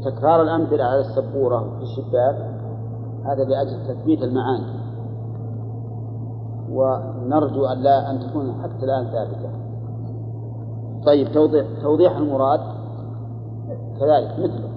تكرار 0.05 0.41
الأمثلة 0.41 0.83
على 0.83 0.99
السبورة 0.99 1.59
في 1.77 1.83
الشباك 1.83 2.35
هذا 3.25 3.43
لأجل 3.43 3.87
تثبيت 3.87 4.21
المعاني. 4.21 4.83
ونرجو 6.71 7.65
أن 7.65 7.77
لا 7.77 8.11
أن 8.11 8.19
تكون 8.19 8.53
حتى 8.63 8.85
الآن 8.85 9.05
ثابتة. 9.05 9.62
طيب 11.05 11.31
توضيح 11.31 11.65
توضيح 11.81 12.17
المراد 12.17 12.59
كذلك 13.99 14.39
مثله. 14.39 14.69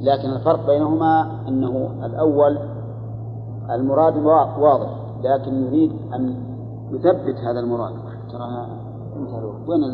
لكن 0.00 0.30
الفرق 0.30 0.66
بينهما 0.66 1.40
أنه 1.48 1.90
الأول 2.04 2.58
المراد 3.70 4.16
واضح 4.58 4.90
لكن 5.22 5.66
يريد 5.66 5.92
أن 6.14 6.34
يثبت 6.90 7.36
هذا 7.36 7.60
المراد. 7.60 7.92
ترى 8.32 8.66
انتهى 9.16 9.38
الوقت. 9.38 9.68
وين 9.68 9.84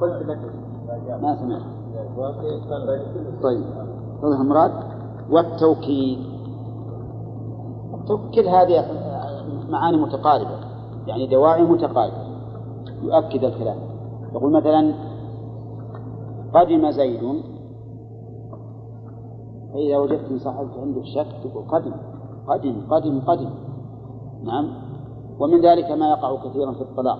قلت 0.00 0.28
لك 0.28 0.38
ما 1.22 1.36
سمعت. 1.36 1.62
طيب 3.42 3.64
توضح 4.20 4.40
المراد 4.40 4.72
والتوكيد. 5.30 6.18
كل 8.34 8.48
هذه 8.48 8.84
معاني 9.68 9.96
متقاربة 9.96 10.58
يعني 11.06 11.26
دواعي 11.26 11.62
متقاربة 11.62 12.26
يؤكد 13.02 13.44
الكلام. 13.44 13.76
يقول 14.36 14.52
مثلا 14.52 14.94
قدم 16.54 16.90
زيد. 16.90 17.42
فإذا 19.72 19.98
وجدت 19.98 20.42
صاحبك 20.42 20.78
عنده 20.78 21.02
شك 21.02 21.26
تقول 21.44 21.64
قدم 21.68 21.92
قدم 22.48 22.86
قدم 22.90 23.20
قدم. 23.20 23.50
نعم. 24.44 24.68
ومن 25.40 25.60
ذلك 25.60 25.90
ما 25.90 26.10
يقع 26.10 26.36
كثيرا 26.36 26.72
في 26.72 26.80
الطلاق. 26.80 27.18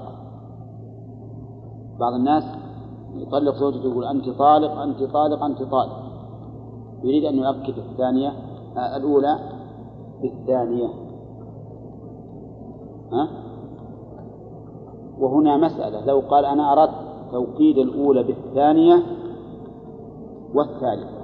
بعض 2.00 2.12
الناس 2.12 2.44
يطلق 3.14 3.54
زوجته 3.54 3.90
يقول 3.90 4.04
أنت 4.04 4.28
طالق 4.28 4.72
أنت 4.72 5.02
طالق 5.02 5.44
أنت 5.44 5.62
طالق. 5.62 6.06
يريد 7.02 7.24
أن 7.24 7.34
يؤكد 7.34 7.78
الثانية 7.78 8.32
الأولى 8.96 9.38
بالثانية. 10.22 10.88
ها؟ 13.12 13.28
وهنا 15.18 15.56
مسألة. 15.56 16.06
لو 16.06 16.20
قال 16.20 16.44
أنا 16.44 16.72
أردت 16.72 17.05
توكيد 17.32 17.78
الأولى 17.78 18.22
بالثانية 18.22 19.02
والثالثة. 20.54 21.16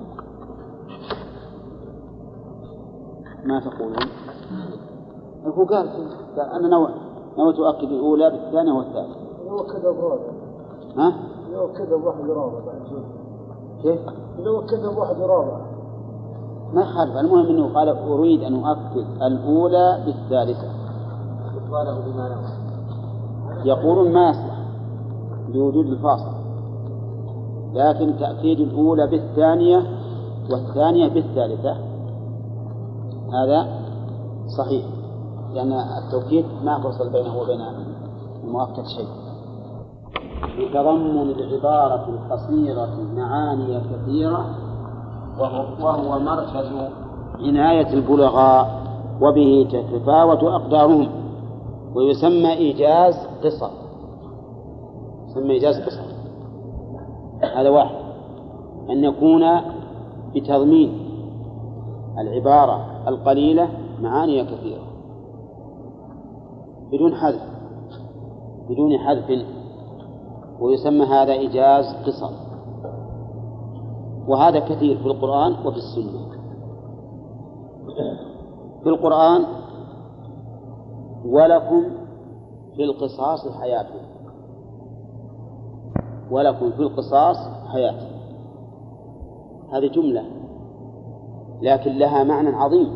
ما 3.45 3.61
تقولون؟ 3.61 3.97
هو 5.47 5.65
قال 5.65 5.89
قال 6.37 6.51
أنا 6.51 6.69
نوع 6.69 6.91
نويت 7.39 7.59
أؤكد 7.59 7.89
الأولى 7.89 8.31
بالثانية 8.31 8.73
والثالثة. 8.73 9.21
هو 9.49 9.57
رابع 9.85 10.33
ها؟ 10.97 11.13
هو 11.55 11.73
كذب 11.73 12.05
واحد 12.05 12.31
رابع. 12.31 12.59
بعد 12.67 13.05
كيف؟ 13.83 14.01
هو 14.47 14.61
كذب 14.67 14.99
واحد 14.99 15.17
رابع. 15.21 15.61
ما 16.73 16.83
يخالف. 16.83 17.17
المهم 17.17 17.47
أنه 17.47 17.75
قال 17.75 17.89
أريد 17.89 18.43
أن 18.43 18.65
أؤكد 18.65 19.23
الأولى 19.23 20.03
بالثالثة. 20.07 20.83
قاله 21.73 22.01
بما 22.07 22.37
يقولون 23.65 24.13
ما 24.13 24.31
يصلح 24.31 24.52
لوجود 25.55 25.87
الفاصل. 25.87 26.33
لكن 27.75 28.17
تأكيد 28.19 28.61
الأولى 28.61 29.07
بالثانية 29.07 29.83
والثانية 30.51 31.09
بالثالثة 31.09 31.77
هذا 33.33 33.67
صحيح 34.59 34.85
لأن 35.55 35.73
التوكيد 35.73 36.45
ما 36.65 36.81
فصل 36.81 37.13
بينه 37.13 37.39
وبين 37.39 37.61
المؤكد 38.45 38.85
شيء. 38.97 39.09
بتضمن 40.59 41.31
العبارة 41.31 42.09
القصيرة 42.09 42.99
معاني 43.17 43.81
كثيرة 43.81 44.47
وهو, 45.39 45.87
وهو 45.87 46.19
مركز 46.19 46.73
عناية 47.39 47.95
البلغاء 47.95 48.83
وبه 49.21 49.69
تتفاوت 49.73 50.43
أقدارهم 50.45 51.09
ويسمى 51.95 52.53
إيجاز 52.53 53.15
قصر 53.45 53.71
يسمى 55.33 55.53
إيجاز 55.53 55.81
قصر 55.81 56.03
هذا 57.57 57.71
واحد. 57.71 57.97
أن 58.91 59.05
يكون 59.05 59.43
بتضمين 60.35 61.09
العبارة 62.19 63.09
القليلة 63.09 63.69
معاني 64.01 64.45
كثيرة. 64.45 64.83
بدون 66.93 67.15
حذف. 67.15 67.43
بدون 68.69 68.99
حذف. 68.99 69.47
ويسمى 70.61 71.05
هذا 71.05 71.33
إيجاز 71.33 71.85
قصر. 72.07 72.31
وهذا 74.29 74.59
كثير 74.59 74.99
في 74.99 75.07
القرآن 75.07 75.53
وفي 75.53 75.77
السنة. 75.77 76.33
في 78.83 78.89
القرآن 78.89 79.45
ولكم 81.25 81.85
في 82.77 82.85
القصاص 82.85 83.49
حياة 83.61 83.87
ولكم 86.33 86.71
في 86.71 86.81
القصاص 86.81 87.37
حياة. 87.73 87.95
هذه 89.73 89.87
جملة 89.87 90.25
لكن 91.63 91.99
لها 91.99 92.25
معنى 92.25 92.49
عظيم. 92.49 92.89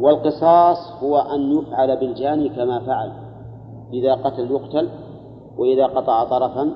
والقصاص 0.00 1.02
هو 1.02 1.16
أن 1.16 1.52
يفعل 1.52 1.96
بالجاني 2.00 2.48
كما 2.48 2.78
فعل 2.78 3.12
إذا 3.92 4.14
قتل 4.14 4.50
يقتل 4.50 4.88
وإذا 5.58 5.86
قطع 5.86 6.24
طرفا 6.24 6.70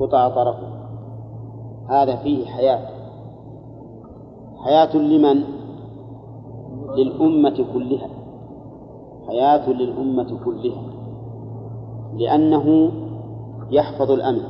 قطع 0.00 0.28
طرفه. 0.28 0.68
هذا 1.88 2.16
فيه 2.16 2.46
حياة. 2.46 2.88
حياة 4.64 4.96
لمن؟ 4.96 5.44
للأمة 6.96 7.66
كلها. 7.74 8.08
حياة 9.28 9.70
للأمة 9.70 10.38
كلها. 10.44 10.82
لأنه 12.14 12.92
يحفظ 13.72 14.10
الأمن 14.10 14.42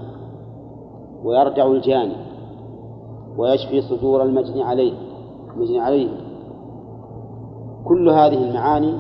ويرجع 1.25 1.67
الجاني 1.67 2.17
ويشفي 3.37 3.81
صدور 3.81 4.23
المجني 4.23 4.63
عليه 4.63 4.93
المجني 5.55 5.81
عليه. 5.81 6.09
كل 7.85 8.09
هذه 8.09 8.45
المعاني 8.49 8.95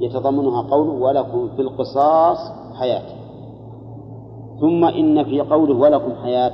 يتضمنها 0.00 0.62
قوله 0.62 0.92
ولكم 0.92 1.48
في 1.56 1.62
القصاص 1.62 2.38
حياة. 2.74 3.02
ثم 4.60 4.84
إن 4.84 5.24
في 5.24 5.40
قوله 5.40 5.74
ولكم 5.74 6.14
حياة 6.14 6.52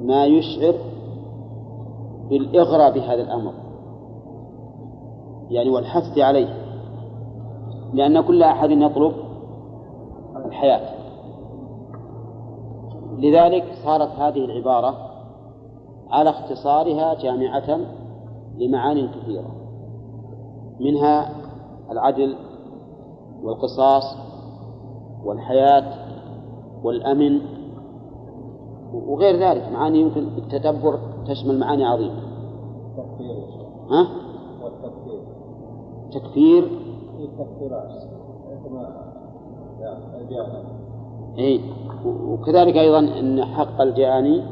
ما 0.00 0.26
يشعر 0.26 0.74
بالإغرى 2.30 3.00
بهذا 3.00 3.22
الأمر. 3.22 3.52
يعني 5.50 5.70
والحث 5.70 6.18
عليه. 6.18 6.54
لأن 7.92 8.20
كل 8.20 8.42
أحد 8.42 8.70
يطلب 8.70 9.12
الحياة. 10.50 11.00
لذلك 13.18 13.64
صارت 13.84 14.08
هذه 14.08 14.44
العبارة 14.44 14.94
على 16.10 16.30
اختصارها 16.30 17.14
جامعة 17.14 17.80
لمعان 18.58 19.08
كثيرة 19.08 19.50
منها 20.80 21.30
العدل 21.90 22.36
والقصاص 23.42 24.16
والحياة 25.24 25.94
والأمن 26.84 27.40
وغير 28.92 29.36
ذلك 29.36 29.72
معاني 29.72 30.00
يمكن 30.00 30.28
بالتدبر 30.28 30.98
تشمل 31.26 31.58
معاني 31.58 31.84
عظيمة. 31.84 32.20
تكفير. 32.96 33.36
ها؟ 33.90 34.08
والتكفير. 34.62 35.22
تكفير. 36.12 36.80
اي 41.38 41.60
وكذلك 42.04 42.76
أيضا 42.76 42.98
إن 42.98 43.44
حق 43.44 43.80
الجاني 43.80 44.42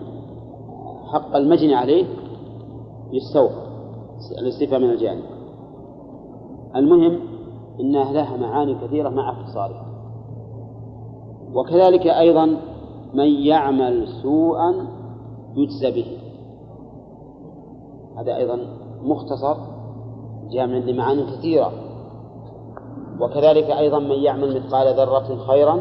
حق 1.12 1.36
المجني 1.36 1.74
عليه 1.74 2.06
يستوفى 3.12 3.68
الاستيفاء 4.38 4.80
من 4.80 4.90
الجاني 4.90 5.22
المهم 6.76 7.20
انها 7.80 8.12
لها 8.12 8.36
معاني 8.36 8.74
كثيرة 8.74 9.08
مع 9.08 9.30
اختصارها 9.30 9.88
وكذلك 11.54 12.06
أيضا 12.06 12.46
من 13.14 13.28
يعمل 13.28 14.08
سوءا 14.22 14.86
يجزى 15.56 15.90
به. 15.90 16.18
هذا 18.16 18.36
أيضا 18.36 18.58
مختصر 19.02 19.56
جامع 20.50 20.76
لمعاني 20.76 21.22
كثيرة. 21.22 21.72
وكذلك 23.20 23.70
أيضا 23.70 23.98
من 23.98 24.16
يعمل 24.22 24.56
مثقال 24.56 24.94
ذرة 24.94 25.46
خيرا 25.46 25.78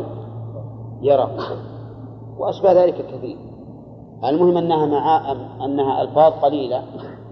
يره 1.02 1.38
وأشبه 2.38 2.84
ذلك 2.84 3.06
كثير. 3.06 3.38
المهم 4.26 4.58
أنها 4.58 4.86
مع 4.86 5.32
أنها 5.66 6.02
ألفاظ 6.02 6.34
قليلة 6.34 6.84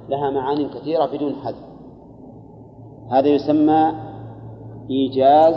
لها 0.09 0.29
معان 0.29 0.69
كثيرة 0.69 1.05
بدون 1.05 1.35
حذف. 1.35 1.65
هذا 3.11 3.27
يسمى 3.27 3.91
إيجاز 4.89 5.53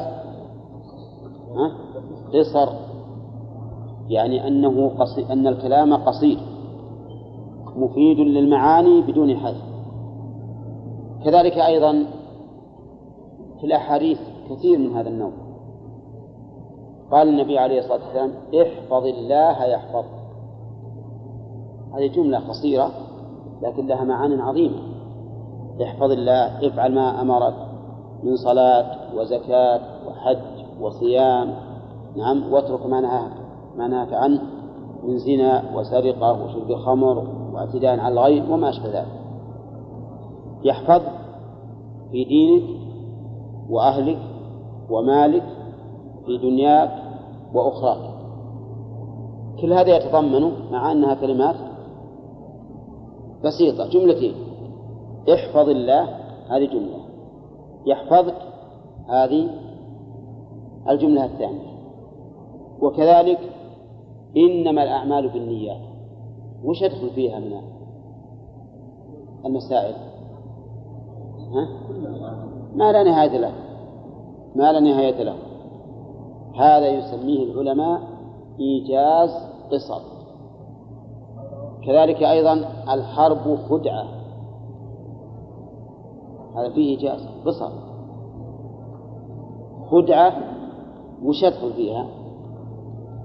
ها؟ 1.57 1.73
قصر. 2.35 2.73
يعني 4.09 4.49
أنه 4.49 4.89
قصي 4.89 5.33
أن 5.33 5.47
الكلام 5.47 5.95
قصير 5.95 6.39
مفيد 7.77 8.19
للمعاني 8.19 9.01
بدون 9.01 9.37
حذف. 9.37 9.65
كذلك 11.25 11.53
أيضا 11.53 12.07
في 13.61 13.67
الأحاديث 13.67 14.19
كثير 14.51 14.79
من 14.79 14.97
هذا 14.97 15.09
النوع. 15.09 15.33
قال 17.11 17.29
النبي 17.29 17.59
عليه 17.59 17.79
الصلاة 17.79 18.05
والسلام 18.05 18.33
احفظ 18.63 19.07
الله 19.07 19.65
يحفظك. 19.65 20.19
هذه 21.95 22.07
جملة 22.07 22.39
قصيرة 22.39 22.91
لكن 23.63 23.87
لها 23.87 24.05
معان 24.05 24.41
عظيمة. 24.41 24.79
احفظ 25.83 26.11
الله 26.11 26.69
افعل 26.69 26.95
ما 26.95 27.21
أمرك 27.21 27.55
من 28.23 28.37
صلاة 28.37 29.17
وزكاة 29.17 29.81
وحج 30.09 30.39
وصيام 30.81 31.55
نعم 32.17 32.53
واترك 32.53 32.87
ما 32.87 33.01
نهاك 33.01 33.33
ما 33.77 33.89
نهاك 33.89 34.13
عنه 34.13 34.43
من 35.03 35.19
زنا 35.19 35.77
وسرقة 35.77 36.45
وشرب 36.45 36.75
خمر 36.75 37.19
واعتداء 37.53 38.01
على 38.01 38.13
الغير 38.13 38.53
وما 38.53 38.69
أشبه 38.69 38.89
ذلك. 38.89 39.19
يحفظ 40.65 41.03
في 42.11 42.25
دينك 42.25 42.63
وأهلك 43.71 44.19
ومالك 44.91 45.43
في 46.27 46.39
دنياك 46.39 46.91
وأخراك. 47.55 48.15
كل 49.61 49.73
هذا 49.73 49.97
يتضمن 49.97 50.71
مع 50.73 50.93
أنها 50.93 51.15
كلمات 51.15 51.57
بسيطة. 53.45 53.89
جملتين. 53.89 54.35
احفظ 55.35 55.69
الله. 55.69 56.03
هذه 56.49 56.65
جملة. 56.65 56.99
يحفظك. 57.87 58.37
هذه 59.09 59.51
الجملة 60.89 61.25
الثانية. 61.25 61.69
وكذلك 62.81 63.39
إنما 64.37 64.83
الأعمال 64.83 65.29
بالنيات. 65.29 65.81
وش 66.65 66.83
يدخل 66.83 67.11
فيها 67.11 67.39
من 67.39 67.53
المسائل؟ 69.45 69.95
ها؟ 71.53 71.69
ما 72.75 72.93
لا 72.93 73.03
نهاية 73.03 73.39
له 73.39 73.68
ما 74.59 74.73
لا 74.73 74.81
نهاية 74.81 75.23
له. 75.23 75.37
هذا 76.55 76.89
يسميه 76.89 77.45
العلماء 77.45 78.01
إيجاز 78.61 79.31
قصر. 79.73 80.01
كذلك 81.87 82.23
أيضا 82.23 82.53
الحرب 82.95 83.57
خدعة. 83.69 84.05
هذا 86.57 86.71
فيه 86.75 86.91
إيجاز 86.91 87.29
قصر. 87.47 87.71
خدعة 89.91 90.33
وش 91.25 91.43
يدخل 91.43 91.73
فيها؟ 91.73 92.07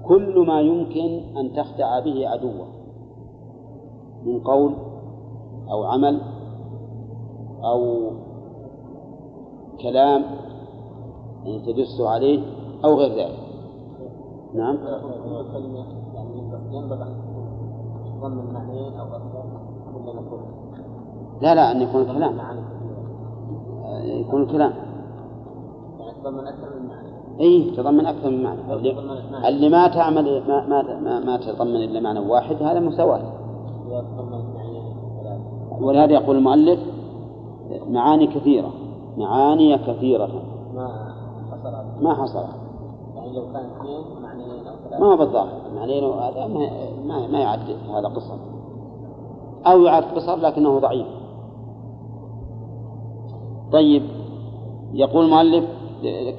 كل 0.08 0.44
ما 0.46 0.60
يمكن 0.60 1.36
أن 1.38 1.52
تخدع 1.52 2.00
به 2.00 2.28
عدوة. 2.28 2.66
من 4.24 4.40
قول 4.40 4.74
أو 5.70 5.84
عمل 5.84 6.20
أو 7.64 8.10
كلام 9.82 10.24
يعني 11.44 11.58
تدس 11.58 12.00
عليه 12.00 12.40
أو 12.84 12.94
غير 12.94 13.10
ذلك. 13.10 13.38
نعم. 14.54 14.76
يعني 14.76 16.40
أكثر 20.18 20.38
لا؟ 21.40 21.54
لا 21.54 21.72
أن 21.72 21.82
يكون 21.82 22.04
كلام. 22.04 22.36
معاني 22.36 22.60
كثيرة. 22.60 24.20
يكون 24.20 24.46
كلام. 24.46 24.72
يعني 25.98 26.12
تضمن 26.22 26.46
أكثر 26.46 26.80
من 26.80 26.88
معنى 26.88 27.08
إي 27.40 27.70
تضمن 27.76 28.06
أكثر 28.06 28.30
من 28.30 28.42
معنى 28.42 28.74
اللي, 29.48 29.68
ما 29.68 29.88
تعمل 29.88 30.42
ما 30.48 30.66
ما 30.66 31.00
ما, 31.00 31.20
ما 31.20 31.36
تضمن 31.36 31.76
إلا 31.76 32.00
معنى 32.00 32.18
واحد 32.18 32.62
هذا 32.62 32.80
مساواة. 32.80 33.20
ولهذا 35.80 36.12
يقول 36.12 36.36
المؤلف 36.36 36.80
معاني 37.88 38.26
كثيرة 38.26 38.70
معاني 39.16 39.78
كثيرة. 39.78 40.28
ما 40.74 41.13
ما 42.00 42.14
حصلت 42.14 42.64
يعني 43.14 43.36
لو 43.36 43.52
كان 43.52 43.70
اثنين 43.70 44.22
معنيين 44.22 44.66
أو 44.66 44.74
ثلاثة 44.88 45.00
ما 45.00 45.12
هو 45.12 45.16
بالظاهر 45.16 45.70
معنى 45.74 46.00
هذا 46.00 46.46
ما 47.04 47.26
ما, 47.26 47.40
يعد 47.40 47.60
هذا 47.90 48.08
قصر 48.08 48.36
أو 49.66 49.82
يعد 49.82 50.02
قصر 50.02 50.36
لكنه 50.36 50.78
ضعيف. 50.78 51.06
طيب 53.72 54.02
يقول 54.92 55.24
المؤلف 55.24 55.64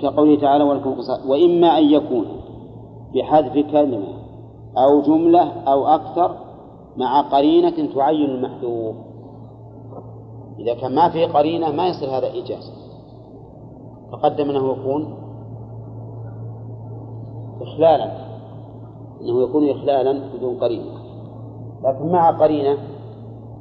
كقوله 0.01 0.41
تعالى 0.41 0.63
ولكم 0.63 0.93
قصر 0.93 1.27
وإما 1.27 1.77
أن 1.77 1.83
يكون 1.83 2.25
بحذف 3.13 3.71
كلمة 3.71 4.07
أو 4.77 5.01
جملة 5.01 5.51
أو 5.67 5.87
أكثر 5.87 6.35
مع 6.97 7.21
قرينة 7.21 7.93
تعين 7.95 8.29
المحذوف. 8.29 8.95
إذا 10.59 10.73
كان 10.73 10.95
ما 10.95 11.09
في 11.09 11.25
قرينة 11.25 11.71
ما 11.71 11.87
يصير 11.87 12.09
هذا 12.09 12.27
إيجاز. 12.27 12.84
تقدم 14.11 14.49
أنه 14.49 14.71
يكون 14.71 15.17
إخلالا 17.61 18.11
أنه 19.21 19.43
يكون 19.43 19.69
إخلالا 19.69 20.35
بدون 20.37 20.57
قرينة. 20.57 20.91
لكن 21.83 22.11
مع 22.11 22.31
قرينة 22.31 22.77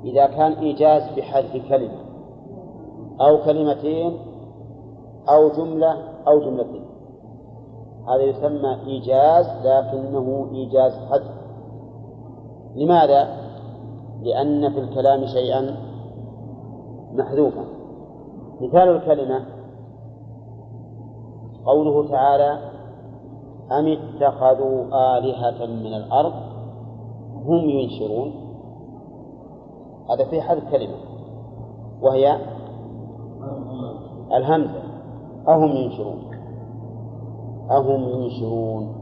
إذا 0.05 0.27
كان 0.27 0.53
إيجاز 0.53 1.03
بحذف 1.17 1.69
كلمة 1.69 1.99
أو 3.21 3.45
كلمتين 3.45 4.19
أو 5.29 5.49
جملة 5.49 5.97
أو 6.29 6.41
جملتين. 6.41 6.85
هذا 8.09 8.23
يسمى 8.23 8.77
إيجاز 8.87 9.47
لكنه 9.67 10.49
إيجاز 10.53 10.93
حذف. 10.93 11.35
لماذا؟ 12.75 13.29
لأن 14.23 14.73
في 14.73 14.81
الكلام 14.81 15.27
شيئا 15.27 15.77
محذوفا. 17.15 17.65
مثال 18.61 18.89
الكلمة 18.89 19.54
قوله 21.67 22.09
تعالى 22.09 22.75
أم 23.73 23.87
اتخذوا 23.87 24.85
آلهة 25.19 25.67
من 25.67 25.95
الأرض؟ 25.95 26.33
هم 27.47 27.71
ينشرون. 27.71 28.33
هذا 30.11 30.25
في 30.31 30.43
حذف 30.43 30.71
كلمة. 30.71 30.97
وهي 32.03 32.39
الهمزة. 34.33 34.83
أهم 35.49 35.71
ينشرون. 35.77 36.19
أهم 37.71 38.09
ينشرون. 38.09 38.95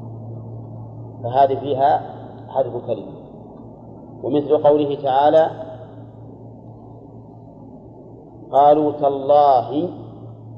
فهذه 1.22 1.60
فيها 1.60 2.00
حذف 2.48 2.86
كلمة. 2.86 3.12
ومثل 4.22 4.62
قوله 4.62 5.02
تعالى 5.02 5.50
قالوا 8.52 8.92
تالله 8.92 9.88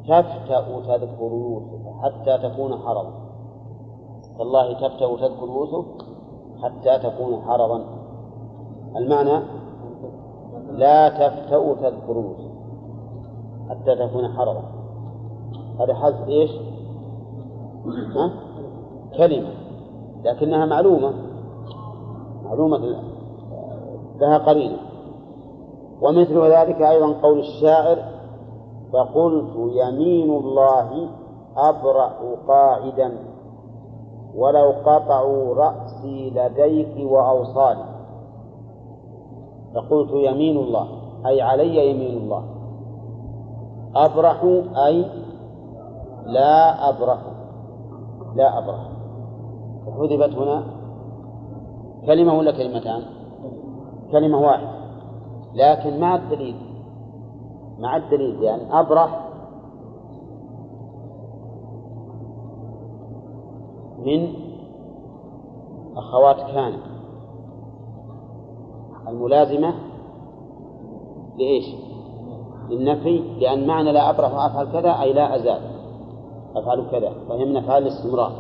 تفتأ 0.09 0.81
تذكر 0.87 1.33
يوسف. 1.33 1.84
حتى 2.05 2.39
تكون 2.39 2.79
حرضا. 2.79 3.13
تالله 4.39 4.73
تفتأ 4.73 5.17
تذكر 5.17 5.47
يوسف 5.47 5.85
حتى 6.63 6.99
تكون 6.99 7.43
حرضا. 7.43 7.85
المعنى 8.97 9.41
لا 10.71 11.09
تفتأ 11.09 11.75
تذكر 11.75 12.17
يوسف 12.17 12.55
حتى 13.71 13.97
تكون 13.97 14.29
حرضا. 14.29 14.63
هذا 15.81 15.95
حذف 15.95 16.29
إيش؟ 16.29 16.51
ها؟ 18.17 18.33
كلمة. 19.17 19.51
لكنها 20.25 20.67
معلومة. 20.67 21.13
معلومة 22.45 22.79
لها 24.21 24.39
قرينة. 24.39 24.77
ومثل 26.03 26.39
ذلك 26.39 26.83
أيضا 26.83 27.13
قول 27.23 27.39
الشاعر 27.39 27.99
فقلت 28.93 29.57
يمين 29.57 30.31
الله 30.31 31.09
أبرأ 31.57 32.37
قاعدا 32.49 33.19
ولو 34.37 34.71
قطعوا 34.71 35.55
رأسي 35.55 36.31
لديك 36.31 37.11
وأوصالي 37.11 37.85
فقلت 39.75 40.11
يمين 40.13 40.57
الله 40.57 40.87
أي 41.27 41.43
علي 41.43 41.91
يمين 41.91 42.17
الله. 42.23 42.45
أبرح 43.97 44.45
أي 44.87 45.05
لا 46.27 46.89
أبرح 46.89 47.19
لا 48.35 48.59
أبرح 48.59 48.81
حذفت 49.99 50.39
هنا 50.39 50.63
كلمة 52.07 52.39
ولا 52.39 52.51
كلمتان؟ 52.51 53.03
كلمة 54.13 54.41
واحدة. 54.41 54.69
لكن 55.55 56.01
مع 56.01 56.15
الدليل 56.15 56.57
مع 57.79 57.97
الدليل 57.97 58.43
يعني 58.43 58.81
أبرح 58.81 59.24
من 64.05 64.35
أخوات 65.97 66.37
كان. 66.37 66.73
الملازمة 69.09 69.75
لإيش؟ 71.39 71.65
للنفي 72.71 73.19
لأن 73.41 73.67
معنى 73.67 73.93
لا 73.93 74.11
أبرح 74.11 74.35
وأفعل 74.35 74.73
كذا 74.73 74.91
أي 75.03 75.13
لا 75.13 75.37
أزال. 75.37 75.61
أفعل 76.57 76.87
كذا 76.91 77.13
فهي 77.29 77.45
من 77.45 77.57
أفعال 77.57 77.83
الاستمرار. 77.83 78.33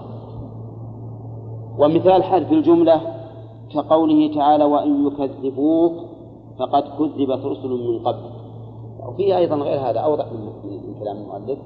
ومثال 1.78 2.24
حذف 2.24 2.52
الجملة 2.52 3.00
كقوله 3.74 4.34
تعالى 4.34 4.64
وإن 4.64 5.06
يكذبوك 5.06 5.92
فقد 6.58 6.82
كذبت 6.82 7.44
رسل 7.44 7.68
من 7.68 7.98
قبل 7.98 8.30
وفيه 9.06 9.36
أيضا 9.36 9.56
غير 9.56 9.80
هذا 9.80 10.00
أوضح 10.00 10.26
من 10.64 10.94
كلام 11.00 11.16
المؤلف. 11.16 11.58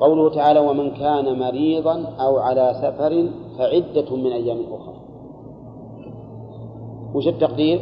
قوله 0.00 0.30
تعالى 0.30 0.60
ومن 0.60 0.90
كان 0.90 1.38
مريضا 1.38 2.04
أو 2.20 2.38
على 2.38 2.74
سفر 2.74 3.28
فعدة 3.58 4.16
من 4.16 4.32
أيام 4.32 4.58
أخرى. 4.72 4.94
وش 7.14 7.28
التقدير؟ 7.28 7.80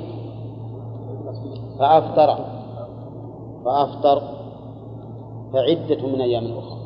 فأفطر. 1.78 2.44
فأفطر. 3.64 4.22
فعدة 5.52 6.06
من 6.06 6.20
أيام 6.20 6.44
أخرى. 6.44 6.78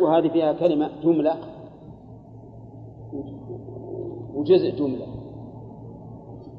وهذه 0.02 0.28
فيها 0.28 0.52
كلمة 0.52 0.90
جملة. 1.04 1.34
وجزء 4.34 4.78
جملة. 4.78 5.06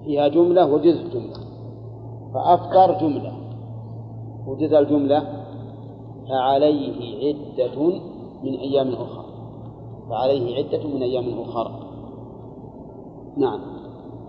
فيها 0.06 0.28
جملة 0.28 0.74
وجزء 0.74 1.14
جملة. 1.14 1.40
فأفطر 2.34 3.00
جملة. 3.00 3.34
وجزء 4.48 4.80
الجملة 4.80 5.41
فعليه 6.32 7.28
عدة 7.28 8.02
من 8.44 8.54
أيام 8.56 8.94
أخرى 8.94 9.26
فعليه 10.10 10.56
عدة 10.58 10.88
من 10.88 11.02
أيام 11.04 11.40
أخرى 11.40 11.72
نعم. 13.38 13.60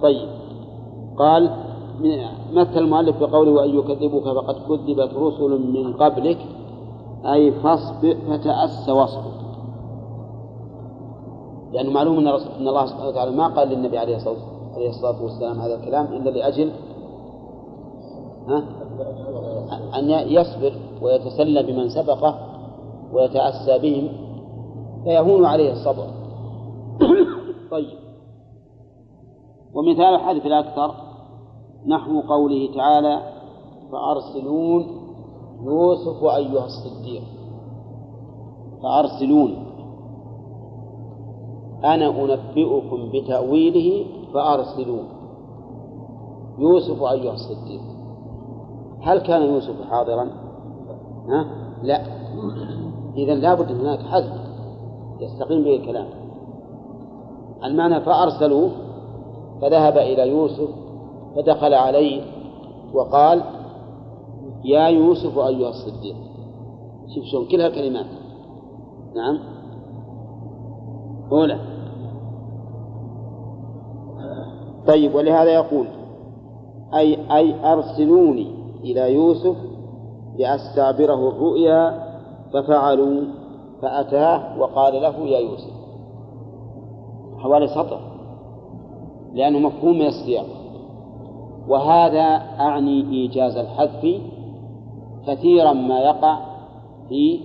طيب. 0.03 0.29
قال 1.19 1.51
مثل 2.53 2.79
المؤلف 2.79 3.21
بقوله 3.21 3.51
وأن 3.51 3.79
يكذبك 3.79 4.23
فقد 4.23 4.55
كذبت 4.55 5.15
رسل 5.15 5.73
من 5.73 5.93
قبلك 5.93 6.39
أي 7.33 7.53
فاصبر 7.53 8.17
فتأس 8.29 8.89
واصبر 8.89 9.33
لأنه 11.73 11.91
معلوم 11.91 12.19
أن 12.19 12.69
الله 12.69 12.87
سبحانه 12.87 13.09
وتعالى 13.09 13.31
ما 13.31 13.49
قال 13.49 13.69
للنبي 13.69 13.99
عليه 13.99 14.17
الصلاة 14.77 15.23
والسلام 15.23 15.61
هذا 15.61 15.75
الكلام 15.75 16.07
إلا 16.07 16.31
لأجل؟ 16.31 16.73
أن 19.99 20.11
يصبر 20.11 20.73
ويتسلى 21.03 21.63
بمن 21.63 21.89
سبقه 21.89 22.39
ويتأسى 23.13 23.79
بهم 23.79 24.09
فيهون 25.05 25.45
عليه 25.45 25.73
الصبر. 25.73 26.07
طيب. 27.71 27.99
ومثال 29.75 30.15
الحذف 30.15 30.47
الأكثر 30.47 30.95
نحو 31.87 32.21
قوله 32.21 32.75
تعالى 32.75 33.23
فأرسلون 33.93 34.87
يوسف 35.65 36.25
أيها 36.25 36.65
الصديق. 36.65 37.23
فأرسلون. 38.83 39.67
أنا 41.85 42.09
أنبئكم 42.09 43.11
بتأويله 43.13 44.07
فأرسلون. 44.35 45.05
يوسف 46.59 47.03
أيها 47.03 47.33
الصديق. 47.35 47.92
هل 49.03 49.19
كان 49.19 49.43
يوسف 49.43 49.83
حاضرا؟ 49.91 50.29
ها؟ 51.29 51.47
لا. 51.83 52.03
إذا 53.17 53.35
لابد 53.35 53.73
هناك 53.73 53.99
حذف. 53.99 54.33
يستقيم 55.21 55.65
به 55.65 55.77
الكلام. 55.77 56.07
المعنى 57.65 58.01
فأرسلوه 58.01 58.71
فذهب 59.61 59.99
إلى 59.99 60.29
يوسف 60.29 60.69
فدخل 61.37 61.75
عليه 61.75 62.23
وقال 62.95 63.43
يا 64.65 64.89
يوسف 64.89 65.39
أيها 65.39 65.69
الصديق. 65.69 66.17
شوف 67.15 67.25
شلون 67.25 67.47
كلها 67.47 67.69
كلمات. 67.69 68.07
نعم. 69.17 69.39
أولى. 71.33 71.59
طيب 74.87 75.15
ولهذا 75.15 75.51
يقول 75.51 75.87
أي 76.95 77.37
أي 77.37 77.73
أرسلوني. 77.73 78.62
إلى 78.85 79.15
يوسف 79.15 79.57
لأستعبره 80.39 81.29
الرؤيا 81.29 82.13
ففعلوا 82.53 83.25
فأتاه 83.83 84.61
وقال 84.61 85.03
له 85.03 85.19
يا 85.19 85.39
يوسف. 85.39 85.73
حوالي 87.39 87.69
سطر. 87.69 88.01
لأنه 89.35 89.59
مفهوم 89.59 89.95
من 89.99 90.07
السياق. 90.07 90.47
وهذا 91.69 92.25
أعني 92.61 93.11
إيجاز 93.11 93.57
الحذف 93.57 94.21
كثيرا 95.27 95.73
ما 95.73 95.99
يقع 95.99 96.39
في 97.09 97.41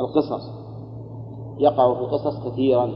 القصص. 0.00 0.50
يقع 1.58 1.94
في 1.94 2.00
القصص 2.00 2.48
كثيرا 2.48 2.90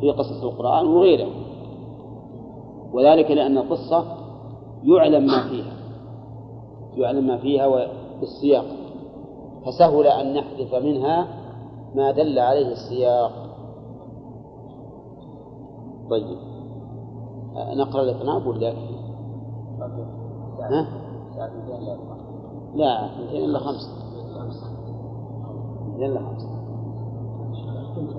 في 0.00 0.10
قصص 0.10 0.42
القرآن 0.42 0.86
وغيره 0.86 1.28
وذلك 2.92 3.30
لأن 3.30 3.58
القصة 3.58 4.04
يعلم 4.84 5.26
ما 5.26 5.48
فيها. 5.48 5.77
يعلم 6.98 7.26
ما 7.26 7.38
فيها 7.38 7.88
بالسياق. 8.20 8.64
فسهل 9.66 10.06
أن 10.06 10.34
نحذف 10.34 10.74
منها 10.74 11.28
ما 11.94 12.10
دل 12.10 12.38
عليه 12.38 12.72
السياق. 12.72 13.30
طيب. 16.10 16.38
نقرأ 17.76 18.02
الإطناب 18.02 18.46
ولا 18.46 18.72
ها؟ 20.60 20.88
لا 22.74 23.06
اثنتين 23.06 23.44
إلا 23.44 23.58
خمسة 23.58 23.88
اثنتين 25.96 26.04
إلا 26.04 26.20
خمسة 26.20 26.48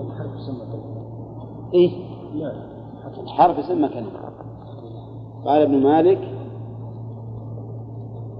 الحرف 0.00 0.34
يسمى 0.34 0.64
إيه؟ 1.74 1.90
لا 2.34 2.52
الحرف 3.22 3.58
يسمى 3.58 3.88
كلمة. 3.88 4.10
قال 5.44 5.62
ابن 5.62 5.82
مالك 5.82 6.18
ها 6.18 6.28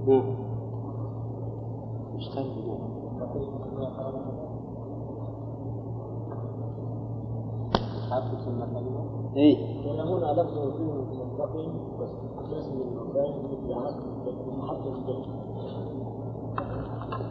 لأن 9.85 9.99
هنا 9.99 10.31
فيه 10.71 10.91
مستقيم 11.23 11.71
مثل 11.95 12.21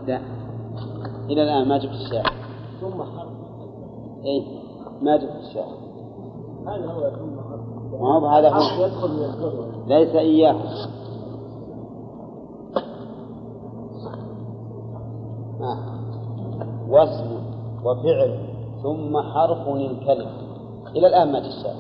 لا. 0.06 0.20
إلى 1.30 1.42
الآن 1.42 1.68
ما 1.68 1.78
جبت 1.78 1.92
الشاعر 1.92 2.32
ثم 2.80 3.02
حرف 3.02 3.30
إيه. 4.24 4.42
ما 5.02 5.16
جبت 5.16 5.36
الشاعر 5.48 5.76
هذا 6.66 6.92
هو 6.92 7.10
ثم 7.10 7.40
حرف 7.40 7.60
ما 8.00 8.18
هو. 8.18 8.26
هذا 8.26 8.48
هو 8.48 8.84
ليس 9.86 10.14
إياه. 10.14 10.56
واسم 16.88 17.30
وفعل 17.84 18.38
ثم 18.82 19.22
حرف 19.22 19.68
الكلمة. 19.68 20.30
إلى 20.96 21.06
الآن 21.06 21.32
ما 21.32 21.38
جاء 21.38 21.74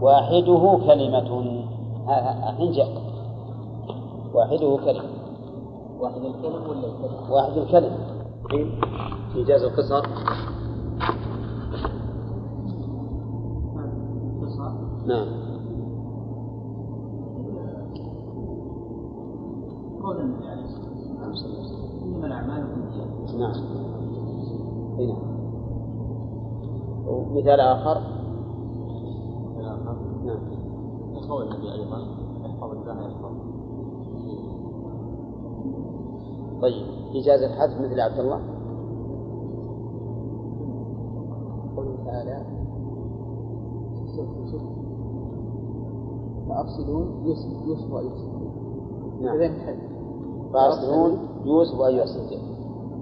واحدة 0.00 0.78
كلمة. 0.86 1.64
الحين 2.48 2.72
جاء. 2.72 2.88
واحدة 4.34 4.76
كلمة. 4.76 5.10
واحد 6.00 6.24
الكلم 6.24 6.62
ولا 6.68 6.86
الكلمة؟ 6.86 7.32
واحد 7.32 7.56
الكلمة. 7.58 7.98
في 8.48 9.38
إيجاز 9.38 9.62
القصر 9.62 10.02
نعم. 15.06 15.28
قول 20.02 20.20
إنما 22.02 22.26
الأعمال 22.26 22.66
بالنيات 22.66 23.34
نعم. 23.34 23.52
نعم 24.98 25.38
ومثال 27.08 27.60
آخر. 27.60 28.00
نعم 30.24 30.38
قول 31.28 31.42
النبي 31.42 31.72
أيضا 31.72 31.96
احفظ 32.46 32.70
الله 32.70 33.06
يحفظ 33.08 33.32
طيب 36.62 36.86
إيجاز 37.14 37.42
الحذف 37.42 37.80
مثل 37.80 38.00
عبد 38.00 38.18
الله. 38.18 38.40
قوله 41.76 41.96
تعالى 42.04 42.44
فأرسلون 46.48 47.26
يوسف 47.26 47.66
يوسف 47.66 47.92
ويوسف 47.92 48.28
نعم. 49.20 49.36
إذا 49.40 49.66
حد. 49.66 49.97
فأرسلون 50.52 51.18
يوسف 51.44 51.80
أيها 51.80 52.02
الصديق 52.02 52.40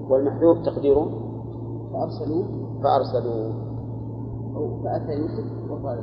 والمحذوف 0.08 0.58
تقديره؟ 0.58 1.10
فأرسلوا. 1.92 2.44
فأرسلوا. 2.82 3.52
أو 4.56 4.82
فأتى 4.84 5.12
يوسف 5.12 5.70
وقال. 5.70 5.98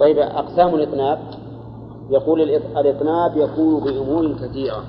طيب 0.00 0.18
أقسام 0.18 0.74
الإطناب. 0.74 1.18
يقول 2.10 2.40
الإط- 2.40 2.78
الإطناب 2.78 3.36
يكون 3.36 3.80
بأمور 3.80 4.32
كثيرة. 4.32 4.82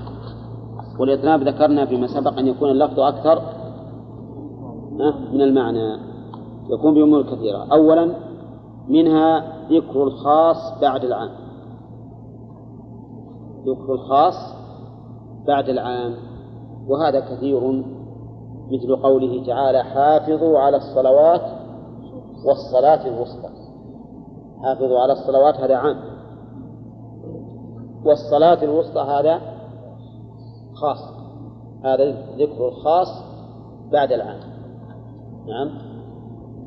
والإطناب 1.00 1.42
ذكرنا 1.42 1.86
فيما 1.86 2.08
سبق 2.08 2.38
أن 2.38 2.48
يكون 2.48 2.70
اللفظ 2.70 3.00
أكثر. 3.00 3.42
من 5.34 5.42
المعنى. 5.42 5.98
يكون 6.70 6.94
بأمور 6.94 7.24
كثيرة. 7.24 7.68
أولا 7.72 8.28
منها 8.90 9.54
ذكر 9.72 10.04
الخاص 10.04 10.80
بعد 10.82 11.04
العام. 11.04 11.30
ذكر 13.66 13.94
الخاص 13.94 14.56
بعد 15.48 15.70
العام 15.70 16.16
وهذا 16.88 17.20
كثير 17.20 17.84
مثل 18.72 18.96
قوله 18.96 19.46
تعالى 19.46 19.84
حافظوا 19.84 20.60
على 20.60 20.78
الصلوات 20.78 21.42
والصلاة 22.46 23.08
الوسطى 23.08 23.50
حافظوا 24.64 25.00
على 25.00 25.14
الصلوات 25.14 25.56
هذا 25.56 25.76
عام. 25.76 25.98
والصلاة 28.06 28.64
الوسطى 28.64 29.00
هذا 29.00 29.42
خاص. 30.74 31.20
هذا 31.84 32.12
ذكر 32.38 32.68
الخاص 32.68 33.08
بعد 33.92 34.12
العام. 34.12 34.40
نعم. 35.48 35.90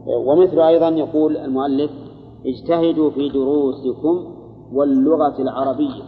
ومثل 0.07 0.61
أيضا 0.61 0.89
يقول 0.89 1.37
المؤلف 1.37 2.01
اجتهدوا 2.47 3.11
في 3.11 3.28
دروسكم 3.28 4.34
واللغة 4.72 5.43
العربية. 5.43 6.03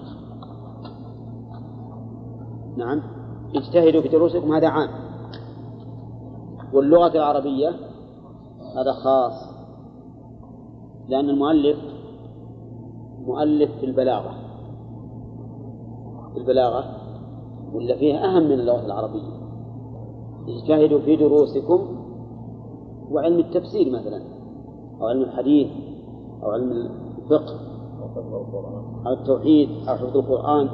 نعم. 2.76 3.03
اجتهدوا 3.57 4.01
في 4.03 4.09
دروسكم 4.09 4.53
هذا 4.53 4.68
عام. 4.68 4.89
واللغة 6.72 7.12
العربية 7.12 7.68
هذا 8.76 8.93
خاص. 9.05 9.55
لأن 11.09 11.30
المؤلف 11.30 11.78
مؤلف 13.26 13.70
في 13.80 13.87
البلاغة. 13.87 14.35
في 16.32 16.41
البلاغة 16.41 16.85
ولا 17.74 17.97
فيها 17.97 18.24
أهم 18.24 18.43
من 18.43 18.61
اللغة 18.61 18.87
العربية. 18.87 19.35
اجتهدوا 20.49 21.01
في 21.01 21.16
دروسكم 21.16 22.05
وعلم 23.11 23.39
التفسير 23.39 23.93
مثلا 23.93 24.22
أو 25.01 25.07
علم 25.07 25.22
الحديث. 25.22 25.93
أو 26.45 26.51
علم 26.51 26.90
الفقه 27.18 27.55
أو 29.07 29.12
التوحيد 29.12 29.68
أو 29.88 29.95
حفظ 29.97 30.16
القرآن. 30.16 30.68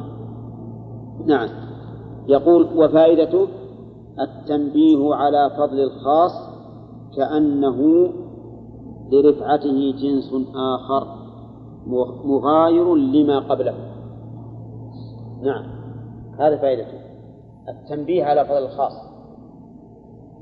نعم. 1.26 1.48
يقول 2.28 2.68
وفائدته 2.76 3.46
التنبيه 4.20 5.14
على 5.14 5.50
فضل 5.50 5.80
الخاص 5.80 6.32
كأنه 7.16 8.08
لرفعته 9.12 9.94
جنس 10.02 10.34
آخر 10.54 11.06
مغاير 12.24 12.94
لما 12.94 13.38
قبله. 13.38 13.74
نعم. 15.42 15.64
هذا 16.38 16.56
فائدته. 16.56 17.00
التنبيه 17.68 18.24
على 18.24 18.44
فضل 18.44 18.64
الخاص 18.64 18.92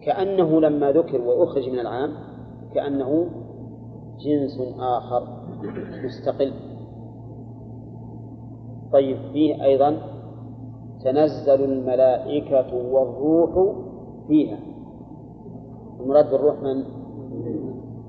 كأنه 0.02 0.60
لما 0.60 0.92
ذكر 0.92 1.20
وأخرج 1.20 1.68
من 1.68 1.78
العام 1.78 2.10
كأنه 2.74 3.26
جنس 4.18 4.60
آخر 4.78 5.28
مستقل. 6.04 6.52
طيب 8.92 9.18
فيه 9.32 9.64
أيضا 9.64 9.98
تنزل 11.04 11.64
الملائكة 11.64 12.74
والروح 12.74 13.76
فيها. 14.28 14.58
المراد 16.00 16.30
بالروح 16.30 16.62
من؟ 16.62 16.84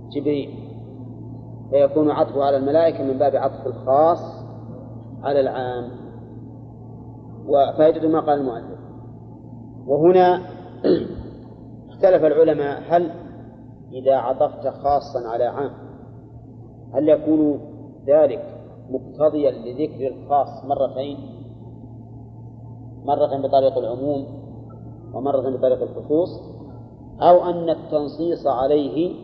جبريل. 0.09 0.49
فيكون 1.69 2.11
عطفه 2.11 2.43
على 2.43 2.57
الملائكة 2.57 3.03
من 3.03 3.17
باب 3.17 3.35
عطف 3.35 3.67
الخاص 3.67 4.45
على 5.23 5.39
العام. 5.39 5.89
وفائدة 7.47 8.07
ما 8.07 8.19
قال 8.19 8.39
المؤلف. 8.39 8.79
وهنا 9.87 10.41
اختلف 11.89 12.23
العلماء 12.23 12.83
هل 12.89 13.11
إذا 13.91 14.15
عطفت 14.15 14.67
خاصا 14.67 15.27
على 15.27 15.43
عام 15.43 15.88
هل 16.93 17.09
يكون 17.09 17.59
ذلك 18.07 18.59
مقتضيا 18.89 19.51
لذكر 19.51 20.07
الخاص 20.07 20.65
مرتين؟ 20.65 21.17
مرة 23.05 23.37
بطريق 23.37 23.77
العموم 23.77 24.25
ومرة 25.13 25.49
بطريق 25.49 25.81
الخصوص 25.81 26.29
أو 27.21 27.43
أن 27.49 27.69
التنصيص 27.69 28.47
عليه 28.47 29.15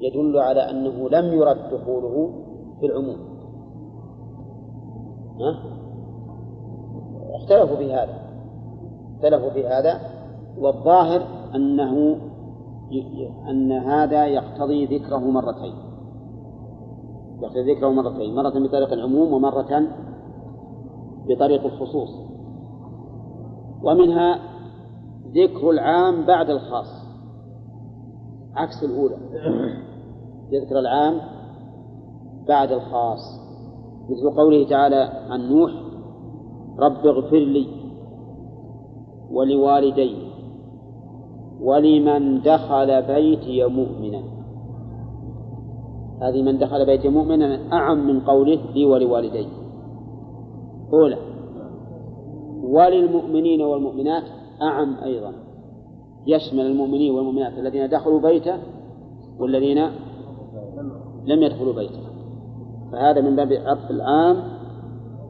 يدل 0.00 0.38
على 0.38 0.70
أنه 0.70 1.08
لم 1.10 1.34
يرد 1.34 1.70
دخوله 1.72 2.30
في 2.80 2.86
العموم. 2.86 3.18
ها؟ 5.40 5.58
اختلفوا 7.34 7.76
في 7.76 7.92
هذا. 7.92 8.18
اختلفوا 9.16 9.50
في 9.50 9.66
هذا 9.66 10.00
والظاهر 10.58 11.22
أنه 11.54 12.16
أن 13.50 13.72
هذا 13.72 14.26
يقتضي 14.26 14.98
ذكره 14.98 15.18
مرتين. 15.18 15.83
يقتضي 17.42 17.74
ذكره 17.74 17.88
مرتين 17.88 18.34
مرة 18.34 18.50
بطريق 18.50 18.92
العموم 18.92 19.32
ومرة 19.32 19.82
بطريق 21.28 21.64
الخصوص. 21.64 22.10
ومنها 23.82 24.38
ذكر 25.34 25.70
العام 25.70 26.26
بعد 26.26 26.50
الخاص 26.50 27.04
عكس 28.56 28.84
الأولى. 28.84 29.16
يذكر 30.50 30.78
العام 30.78 31.20
بعد 32.48 32.72
الخاص 32.72 33.40
مثل 34.10 34.36
قوله 34.36 34.68
تعالى 34.68 35.08
عن 35.30 35.48
نوح 35.48 35.70
رب 36.78 37.06
اغفر 37.06 37.38
لي 37.38 37.66
ولوالدي 39.30 40.16
ولمن 41.60 42.42
دخل 42.42 43.02
بيتي 43.02 43.64
مؤمنا. 43.64 44.33
هذه 46.20 46.42
من 46.42 46.58
دخل 46.58 46.86
بيتي 46.86 47.08
مؤمنا 47.08 47.72
أعم 47.72 48.06
من 48.06 48.20
قوله 48.20 48.58
لي 48.74 48.86
ولوالدي. 48.86 49.46
أولى. 50.92 51.18
وللمؤمنين 52.62 53.62
والمؤمنات 53.62 54.24
أعم 54.62 54.96
أيضا. 55.04 55.32
يشمل 56.26 56.66
المؤمنين 56.66 57.14
والمؤمنات 57.14 57.58
الذين 57.58 57.88
دخلوا 57.88 58.20
بيته 58.20 58.58
والذين 59.38 59.78
لم 61.24 61.42
يدخلوا 61.42 61.74
بيته. 61.74 62.00
فهذا 62.92 63.20
من 63.20 63.36
باب 63.36 63.52
عطف 63.52 63.90
العام 63.90 64.36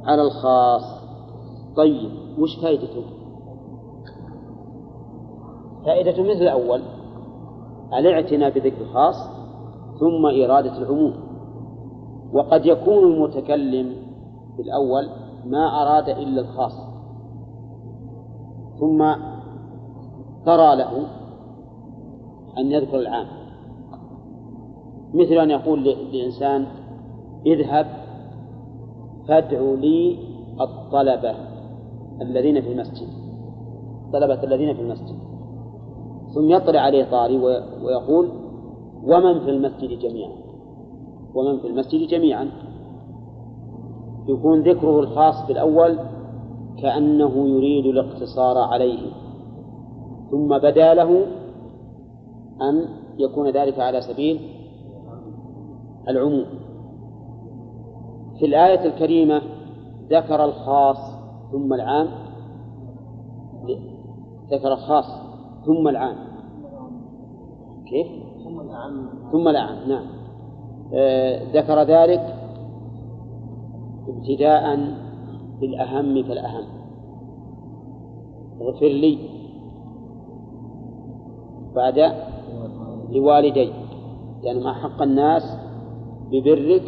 على 0.04 0.22
الخاص. 0.22 1.04
طيب 1.76 2.10
وش 2.38 2.56
فائدته؟ 2.62 3.04
فائدته 5.86 6.22
مثل 6.22 6.42
الأول 6.42 6.82
الاعتناء 7.98 8.50
بذكر 8.50 8.80
الخاص 8.80 9.33
ثم 10.00 10.26
إرادة 10.26 10.78
العموم. 10.78 11.14
وقد 12.32 12.66
يكون 12.66 13.12
المتكلم 13.12 13.96
في 14.56 14.62
الأول 14.62 15.08
ما 15.46 15.82
أراد 15.82 16.08
إلا 16.08 16.40
الخاص 16.40 16.72
ثم 18.80 19.14
ترى 20.46 20.76
له 20.76 21.06
أن 22.58 22.72
يذكر 22.72 22.98
العام. 22.98 23.26
مثل 25.14 25.32
أن 25.34 25.50
يقول 25.50 25.84
لإنسان 26.12 26.66
اذهب 27.46 27.86
فادعوا 29.28 29.76
لي 29.76 30.18
الطلبة 30.60 31.34
الذين 32.20 32.60
في 32.60 32.72
المسجد 32.72 33.08
الطلبة 34.06 34.44
الذين 34.44 34.74
في 34.74 34.80
المسجد. 34.82 35.18
ثم 36.34 36.50
يطلع 36.50 36.80
عليه 36.80 37.04
طاري 37.10 37.38
ويقول 37.82 38.43
ومن 39.06 39.40
في 39.40 39.50
المسجد 39.50 39.98
جميعا. 39.98 40.32
ومن 41.34 41.60
في 41.60 41.66
المسجد 41.66 42.08
جميعا. 42.08 42.50
يكون 44.28 44.60
ذكره 44.60 45.00
الخاص 45.00 45.46
بالأول 45.48 45.98
كأنه 46.82 47.48
يريد 47.48 47.86
الاقتصار 47.86 48.58
عليه. 48.58 49.10
ثم 50.30 50.58
بدا 50.58 50.94
له 50.94 51.26
أن 52.62 52.88
يكون 53.18 53.50
ذلك 53.50 53.80
على 53.80 54.00
سبيل 54.00 54.40
العموم. 56.08 56.44
في 58.38 58.46
الآية 58.46 58.86
الكريمة 58.86 59.42
ذكر 60.10 60.44
الخاص 60.44 60.96
ثم 61.52 61.72
العام. 61.72 62.08
ذكر 64.50 64.72
الخاص 64.72 65.04
ثم 65.66 65.88
العام. 65.88 66.16
كيف؟ 67.88 68.23
ثم 68.74 68.80
العام 68.80 69.08
ثم 69.32 69.48
العام 69.48 69.88
نعم. 69.88 70.06
آه 70.94 71.42
ذكر 71.52 71.82
ذلك 71.82 72.34
ابتداء 74.08 74.78
بالأهم 75.60 76.22
فالأهم. 76.22 76.64
اغفر 78.60 78.86
لي 78.86 79.18
بعد 81.74 82.12
لوالدي 83.10 83.70
لأن 84.42 84.62
ما 84.62 84.72
حق 84.72 85.02
الناس 85.02 85.42
ببرك 86.30 86.82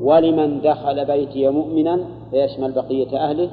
ولمن 0.00 0.60
دخل 0.60 1.04
بيتي 1.04 1.48
مؤمنا 1.48 2.04
فيشمل 2.30 2.72
بقية 2.72 3.18
أهله 3.18 3.50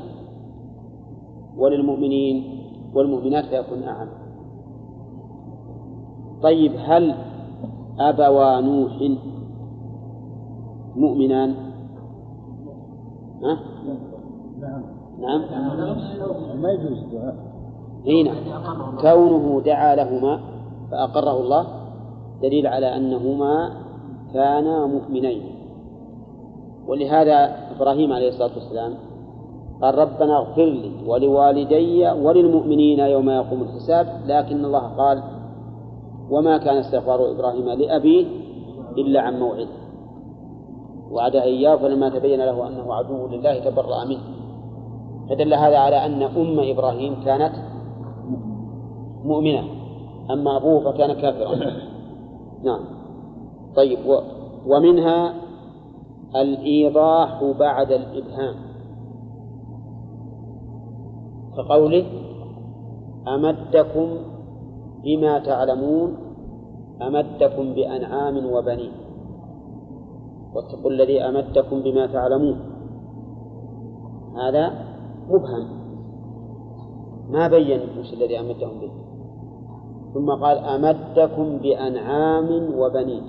وللمؤمنين 1.57 2.43
والمؤمنات 2.93 3.45
فيكون 3.45 3.83
أعم. 3.83 4.07
طيب 6.43 6.71
هل 6.77 7.15
أبوا 7.99 8.59
نوح 8.59 8.93
مؤمنان؟ 10.95 11.55
ها؟ 13.43 13.59
نعم. 15.19 15.41
ما 16.61 16.71
يجوز 16.71 16.97
هنا 18.07 18.33
كونه 19.01 19.61
دعا 19.65 19.95
لهما 19.95 20.39
فأقره 20.91 21.41
الله 21.41 21.67
دليل 22.41 22.67
على 22.67 22.95
أنهما 22.95 23.71
كانا 24.33 24.85
مؤمنين. 24.85 25.41
ولهذا 26.87 27.55
إبراهيم 27.75 28.13
عليه 28.13 28.29
الصلاة 28.29 28.51
والسلام 28.55 28.93
قال 29.81 29.97
ربنا 29.97 30.37
اغفر 30.37 30.65
لي 30.65 30.91
ولوالدي 31.07 32.11
وللمؤمنين 32.11 32.99
يوم 32.99 33.29
يقوم 33.29 33.61
الحساب. 33.61 34.07
لكن 34.25 34.65
الله 34.65 34.79
قال 34.79 35.23
وما 36.29 36.57
كان 36.57 36.77
استغفار 36.77 37.31
إبراهيم 37.31 37.69
لأبيه 37.69 38.25
إلا 38.97 39.21
عن 39.21 39.39
موعد. 39.39 39.67
وعده 41.11 41.43
إياه 41.43 41.75
فلما 41.75 42.09
تبين 42.09 42.39
له 42.39 42.67
أنه 42.67 42.93
عدو 42.93 43.27
لله 43.27 43.69
تبرأ 43.69 44.05
منه. 44.05 44.23
فدل 45.29 45.53
هذا 45.53 45.77
على 45.77 46.05
أن 46.05 46.23
أم 46.23 46.59
إبراهيم 46.59 47.23
كانت 47.25 47.55
مؤمنة 49.25 49.63
أما 50.31 50.57
أبوه 50.57 50.91
فكان 50.91 51.13
كافرا. 51.13 51.55
نعم. 52.63 52.79
طيب 53.75 53.99
و 54.05 54.19
ومنها 54.67 55.33
الإيضاح 56.35 57.43
بعد 57.59 57.91
الإبهام. 57.91 58.55
كقوله 61.57 62.05
أمدكم 63.27 64.09
بما 65.03 65.39
تعلمون 65.39 66.17
أمدكم 67.01 67.73
بأنعام 67.73 68.45
وبنين. 68.53 68.91
واتقوا 70.55 70.91
الذي 70.91 71.21
أمدكم 71.21 71.81
بما 71.81 72.05
تعلمون. 72.05 72.59
هذا 74.35 74.73
مبهم. 75.29 75.67
ما 77.29 77.47
بين 77.47 77.81
وش 77.99 78.13
الذي 78.13 78.39
أمدهم 78.39 78.79
به؟ 78.79 78.91
ثم 80.13 80.29
قال 80.43 80.57
أمدكم 80.57 81.57
بأنعام 81.57 82.79
وبنين. 82.79 83.23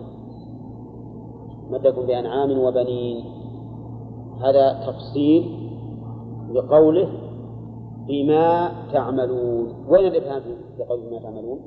أمدكم 1.71 2.07
بأنعام 2.07 2.59
وبنين. 2.59 3.25
هذا 4.45 4.73
تفصيل 4.87 5.71
لقوله 6.53 7.09
بما 8.09 8.73
تعملون. 8.93 9.67
وين 9.89 10.07
الإبهام 10.07 10.41
في 10.41 10.55
قول 10.85 11.01
بما 11.01 11.19
تعملون؟ 11.19 11.61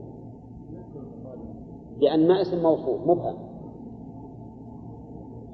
لأن 2.02 2.28
ما 2.28 2.42
اسم 2.42 2.64
موصول 2.64 3.00
مبهم. 3.06 3.36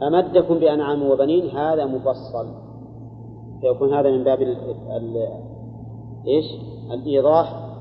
أمدكم 0.04 0.60
بأنعام 0.60 1.04
وبنين؟ 1.04 1.50
هذا 1.50 1.86
مفصل. 1.86 2.48
فيكون 3.62 3.94
هذا 3.94 4.12
من 4.12 4.24
باب 4.24 4.42
إيش؟ 6.28 6.46
الإيضاح 6.92 7.76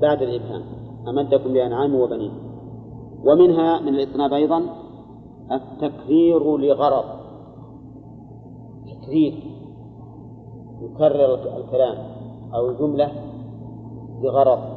بعد 0.00 0.22
الإبهام. 0.22 0.62
أمدكم 1.08 1.52
بأنعام 1.52 1.94
وبنين. 1.94 2.32
ومنها 3.24 3.80
من 3.80 3.88
الإطناب 3.88 4.32
أيضا 4.32 4.62
التكرير 5.52 6.56
لغرض. 6.56 7.04
تكرير. 8.86 9.34
يكرر 10.82 11.34
الكلام 11.34 11.96
أو 12.54 12.70
الجملة 12.70 13.12
لغرض. 14.22 14.71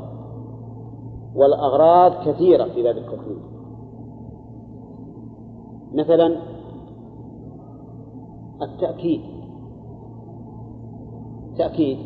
والأغراض 1.35 2.27
كثيرة 2.27 2.63
في 2.63 2.83
باب 2.83 2.97
التكرير 2.97 3.37
مثلا 5.93 6.37
التأكيد. 8.61 9.21
تأكيد. 11.57 11.97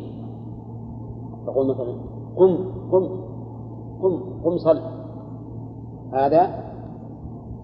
تقول 1.46 1.66
مثلا 1.68 1.94
قم 2.36 2.56
قم 2.92 3.20
قم 4.02 4.40
قم 4.44 4.58
صل 4.58 4.80
هذا 6.12 6.64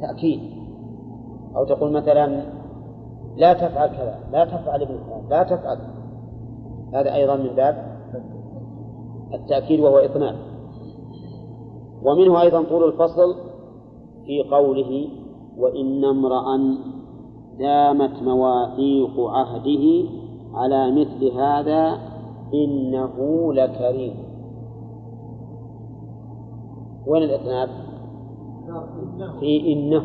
تأكيد. 0.01 0.41
أو 1.57 1.65
تقول 1.65 1.93
مثلا 1.93 2.43
لا 3.37 3.53
تفعل 3.53 3.89
كذا 3.89 4.19
لا 4.33 4.45
تفعل 4.45 4.83
ابن 4.83 4.99
فلان 4.99 5.29
لا 5.31 5.43
تفعل. 5.43 5.79
هذا 6.95 7.15
أيضا 7.15 7.37
من 7.37 7.57
باب 7.57 7.97
التأكيد 9.35 9.81
وهو 9.81 9.99
إطناب 9.99 10.35
ومنه 12.07 12.41
أيضا 12.43 12.63
طول 12.63 12.85
الفصل 12.85 13.35
في 14.27 14.43
قوله 14.43 15.09
وإن 15.59 16.05
امرأ 16.05 16.57
دامت 17.59 18.23
مواثيق 18.23 19.21
عهده 19.21 20.09
على 20.55 20.91
مثل 20.91 21.33
هذا 21.33 21.99
إنه 22.55 23.15
لكريم. 23.53 24.15
وين 27.07 27.23
الإطناب؟ 27.23 27.69
في 29.41 29.73
إنه. 29.73 30.05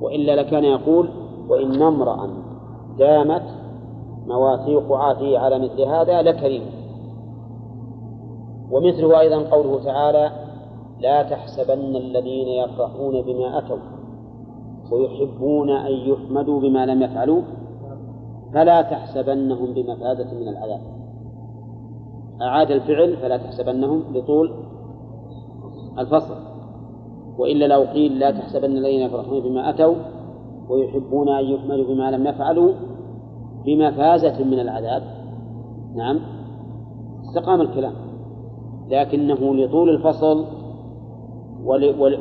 وإلا 0.00 0.36
لكان 0.36 0.64
يقول 0.64 1.08
وإن 1.48 1.82
امرأ 1.82 2.30
دامت 2.98 3.42
مواثيق 4.26 4.92
عهده 4.92 5.40
على 5.40 5.58
مثل 5.58 5.82
هذا 5.82 6.22
لكريم. 6.22 6.62
ومثله 8.70 9.20
أيضا 9.20 9.50
قوله 9.50 9.84
تعالى 9.84 10.39
لا 11.00 11.22
تحسبن 11.22 11.96
الذين 11.96 12.48
يفرحون 12.48 13.22
بما 13.22 13.58
أتوا 13.58 13.76
ويحبون 14.92 15.70
أن 15.70 15.92
يحمدوا 15.92 16.60
بما 16.60 16.86
لم 16.86 17.02
يفعلوا 17.02 17.42
فلا 18.54 18.82
تحسبنهم 18.82 19.74
بمفازة 19.74 20.34
من 20.34 20.48
العذاب. 20.48 20.80
أعاد 22.42 22.70
الفعل 22.70 23.16
فلا 23.16 23.36
تحسبنهم 23.36 24.02
لطول 24.14 24.52
الفصل. 25.98 26.34
وإلا 27.38 27.66
لو 27.66 27.82
قيل 27.82 28.18
لا 28.18 28.30
تحسبن 28.30 28.76
الذين 28.76 29.00
يفرحون 29.00 29.40
بما 29.40 29.70
أتوا 29.70 29.94
ويحبون 30.68 31.28
أن 31.28 31.44
يحمدوا 31.44 31.94
بما 31.94 32.10
لم 32.10 32.26
يفعلوا 32.26 32.72
بمفازة 33.64 34.44
من 34.44 34.60
العذاب 34.60 35.02
نعم 35.94 36.20
استقام 37.24 37.60
الكلام. 37.60 37.92
لكنه 38.90 39.54
لطول 39.54 39.90
الفصل 39.90 40.59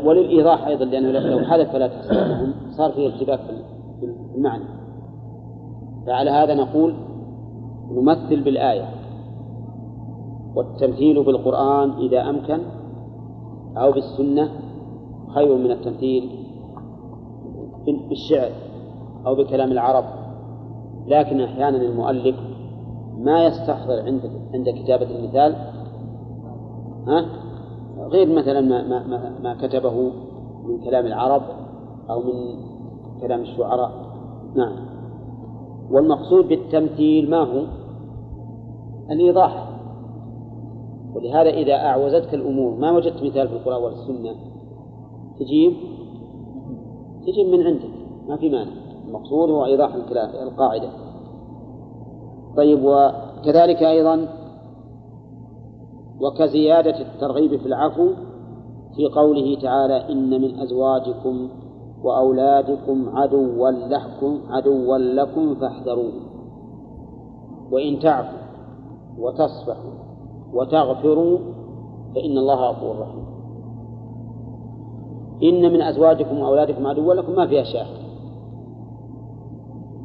وللإيضاح 0.05 0.67
أيضا 0.67 0.85
لأنه 0.85 1.11
لو 1.11 1.39
حدث 1.45 1.71
فلا 1.71 1.87
تحسبنهم 1.87 2.53
صار 2.77 2.91
فيه 2.91 3.07
ارتباك 3.07 3.39
في 3.99 4.05
المعنى. 4.35 4.63
فعلى 6.07 6.29
هذا 6.31 6.53
نقول 6.53 6.93
نمثل 7.91 8.43
بالآية 8.43 8.85
والتمثيل 10.55 11.23
بالقرآن 11.23 11.91
إذا 11.91 12.29
أمكن 12.29 12.59
أو 13.77 13.91
بالسنة 13.91 14.49
خير 15.35 15.57
من 15.57 15.71
التمثيل 15.71 16.29
بالشعر 18.09 18.51
أو 19.25 19.35
بكلام 19.35 19.71
العرب. 19.71 20.05
لكن 21.07 21.41
أحيانا 21.41 21.77
المؤلف 21.77 22.35
ما 23.17 23.45
يستحضر 23.45 23.99
عند 24.05 24.21
عند 24.53 24.69
كتابة 24.69 25.07
المثال 25.19 25.55
ها؟ 27.07 27.25
غير 28.07 28.29
مثلا 28.29 28.61
ما, 28.61 28.87
ما, 28.87 29.39
ما 29.43 29.67
كتبه 29.67 30.11
من 30.63 30.83
كلام 30.83 31.05
العرب 31.05 31.41
أو 32.09 32.19
من 32.19 32.33
كلام 33.21 33.41
الشعراء. 33.41 33.91
نعم. 34.55 34.75
والمقصود 35.91 36.47
بالتمثيل 36.47 37.29
ما 37.29 37.37
هو؟ 37.37 37.63
الإيضاح. 39.11 39.69
ولهذا 41.15 41.49
إذا 41.49 41.73
أعوزتك 41.73 42.33
الأمور 42.33 42.75
ما 42.75 42.91
وجدت 42.91 43.23
مثال 43.23 43.47
في 43.47 43.53
القرآن 43.53 43.83
ولا 43.83 43.93
السنة 43.93 44.35
تجيب؟ 45.39 45.73
تجيب 47.27 47.47
من 47.47 47.67
عندك. 47.67 47.89
ما 48.27 48.37
في 48.37 48.49
مانع. 48.49 48.71
المقصود 49.07 49.49
هو 49.49 49.65
إيضاح 49.65 49.93
القاعدة. 50.43 50.89
طيب 52.57 52.79
وكذلك 52.83 53.83
أيضا 53.83 54.38
وكزيادة 56.21 57.01
الترغيب 57.01 57.55
في 57.55 57.65
العفو 57.65 58.09
في 58.95 59.07
قوله 59.07 59.59
تعالى 59.61 60.11
إن 60.11 60.41
من 60.41 60.59
أزواجكم 60.59 61.49
وأولادكم 62.03 63.17
عدوا 63.17 63.71
لكم 63.71 64.39
عدوا 64.49 64.97
لكم 64.97 65.55
فاحذروه 65.55 66.13
وإن 67.71 67.99
تعفوا 67.99 68.39
وتصفحوا 69.19 69.91
وتغفروا 70.53 71.37
فإن 72.15 72.37
الله 72.37 72.69
غفور 72.69 72.99
رحيم. 72.99 73.25
إن 75.43 75.73
من 75.73 75.81
أزواجكم 75.81 76.39
وأولادكم 76.39 76.87
عدوا 76.87 77.13
لكم 77.13 77.35
ما 77.35 77.47
فيها 77.47 77.63
شاهد. 77.63 77.99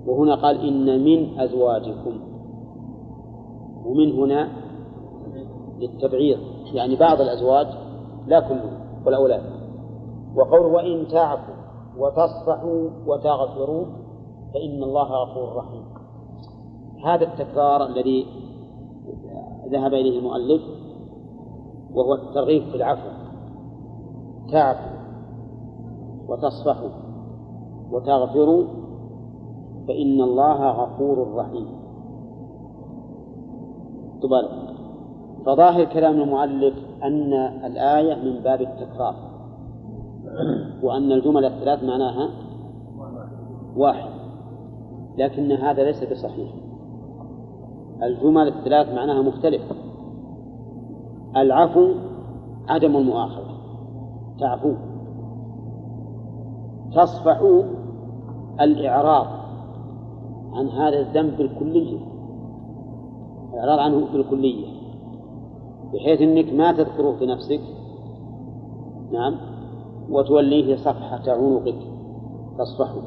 وهنا 0.07 0.35
قال 0.35 0.69
إن 0.69 1.05
من 1.05 1.39
أزواجكم. 1.41 2.13
ومن 3.87 4.13
هنا 4.13 4.64
للتبعيض 5.85 6.39
يعني 6.73 6.97
بعض 6.97 7.21
الأزواج 7.21 7.67
لا 8.27 8.41
كلهم 8.41 8.81
والأولاد. 9.07 9.43
وقوله 10.37 10.67
وإن 10.67 11.09
تعفوا 11.09 11.55
وتصفحوا 11.99 12.91
وتغفروا 13.07 13.85
فإن 14.55 14.83
الله 14.83 15.09
غفور 15.25 15.57
رحيم. 15.57 15.85
هذا 17.05 17.25
التكرار 17.25 17.87
الذي 17.87 18.27
ذهب 19.73 19.95
إليه 19.95 20.19
المؤلف 20.19 20.63
وهو 21.95 22.15
الترغيب 22.15 22.63
في 22.63 22.77
العفو. 22.77 23.09
تعفوا 24.53 24.95
وتصفحوا 26.29 26.91
وتغفروا 27.91 28.65
فإن 29.89 30.21
الله 30.21 30.71
غفور 30.71 31.35
رحيم. 31.35 31.67
تبارك. 34.23 34.74
فظاهر 35.47 35.85
كلام 35.85 36.21
المؤلف 36.21 36.75
أن 37.03 37.33
الآية 37.65 38.15
من 38.15 38.41
باب 38.41 38.61
التكرار 38.61 39.15
وأن 40.83 41.13
الجمل 41.13 41.45
الثلاث 41.45 41.85
معناها 41.85 42.29
واحد 43.77 44.11
لكن 45.19 45.53
هذا 45.53 45.85
ليس 45.85 46.05
بصحيح. 46.05 46.51
الجمل 48.03 48.49
الثلاث 48.49 48.95
معناها 48.95 49.23
مختلف. 49.23 49.63
العفو 51.37 51.95
عدم 52.69 52.97
المؤاخذة 52.97 53.55
تعفو. 54.41 54.75
تصفح 56.95 57.41
الإعراض 58.61 59.27
عن 60.53 60.69
هذا 60.69 61.01
الذنب 61.01 61.37
بالكلية 61.37 61.99
الإعراض 63.53 63.79
عنه 63.79 64.07
بالكلية 64.13 64.74
بحيث 65.95 66.21
أنك 66.21 66.53
ما 66.53 66.73
تذكره 66.73 67.13
في 67.19 67.27
نفسك. 67.27 67.61
نعم. 69.13 69.37
وتوليه 70.11 70.77
صفحة 70.77 71.23
عنقك 71.33 71.79
تصفحه 72.59 73.03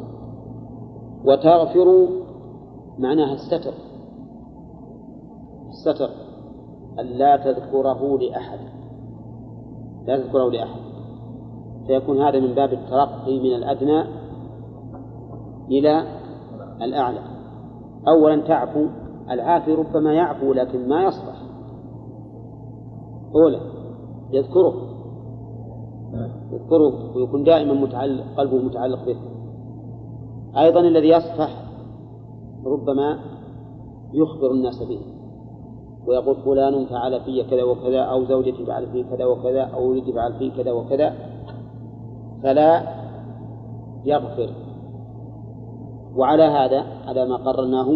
وتغفر 1.26 2.08
معناها 3.00 3.34
الستر. 3.34 3.74
الستر. 5.70 6.10
أن 7.00 7.06
لا 7.06 7.38
تذكره 7.38 8.18
لأحد. 8.18 8.60
لا 10.08 10.18
تذكره 10.18 10.50
لأحد. 10.50 10.80
فيكون 11.88 12.22
هذا 12.22 12.40
من 12.40 12.54
باب 12.54 12.74
الترقي 12.74 13.40
من 13.40 13.56
الأدنى 13.56 14.04
إلى 15.72 16.04
الأعلى. 16.82 17.22
أولا 18.08 18.42
تعفو. 18.48 18.86
العافي 19.32 19.74
ربما 19.74 20.14
يعفو 20.14 20.54
لكن 20.54 20.88
ما 20.90 21.04
يصفح 21.04 21.37
أولا 23.38 23.60
يذكره. 24.32 24.74
يذكره 26.52 27.16
ويكون 27.16 27.44
دائما 27.44 27.74
متعلق 27.74 28.24
قلبه 28.38 28.58
متعلق 28.58 29.06
به. 29.06 29.18
أيضا 30.58 30.80
الذي 30.80 31.10
يصفح 31.10 31.50
ربما 32.66 33.20
يخبر 34.14 34.52
الناس 34.52 34.84
به 34.84 35.00
ويقول 36.08 36.36
فلان 36.36 36.86
فعل 36.86 37.22
في 37.22 37.44
كذا 37.44 37.64
وكذا 37.64 38.00
أو 38.00 38.26
زوجتي 38.26 38.66
فعل 38.66 38.88
في 38.92 39.04
كذا 39.04 39.26
وكذا 39.26 39.62
أو 39.62 39.90
ولدي 39.90 40.14
فعل 40.14 40.34
في 40.34 40.50
كذا 40.50 40.72
وكذا 40.72 41.14
فلا 42.44 42.84
يغفر. 44.06 44.50
وعلى 46.16 46.44
هذا 46.44 46.86
على 47.08 47.26
ما 47.26 47.36
قررناه 47.36 47.90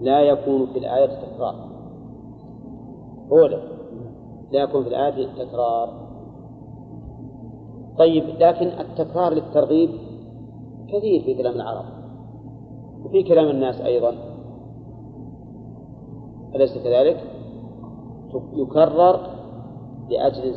لا 0.00 0.20
يكون 0.20 0.66
في 0.66 0.78
الآية 0.78 1.06
تكرار 1.06 1.54
أولا 3.32 3.71
لا 4.52 4.62
يكون 4.62 4.82
في 4.82 4.88
الآية 4.88 5.26
تكرار. 5.26 5.88
طيب 7.98 8.24
لكن 8.24 8.66
التكرار 8.66 9.32
للترغيب 9.32 9.90
كثير 10.88 11.22
في 11.24 11.34
كلام 11.34 11.54
العرب 11.54 11.84
وفي 13.04 13.22
كلام 13.22 13.48
الناس 13.48 13.80
أيضا. 13.80 14.14
أليس 16.54 16.78
كذلك؟ 16.78 17.16
يكرر 18.52 19.20
لأجل 20.10 20.54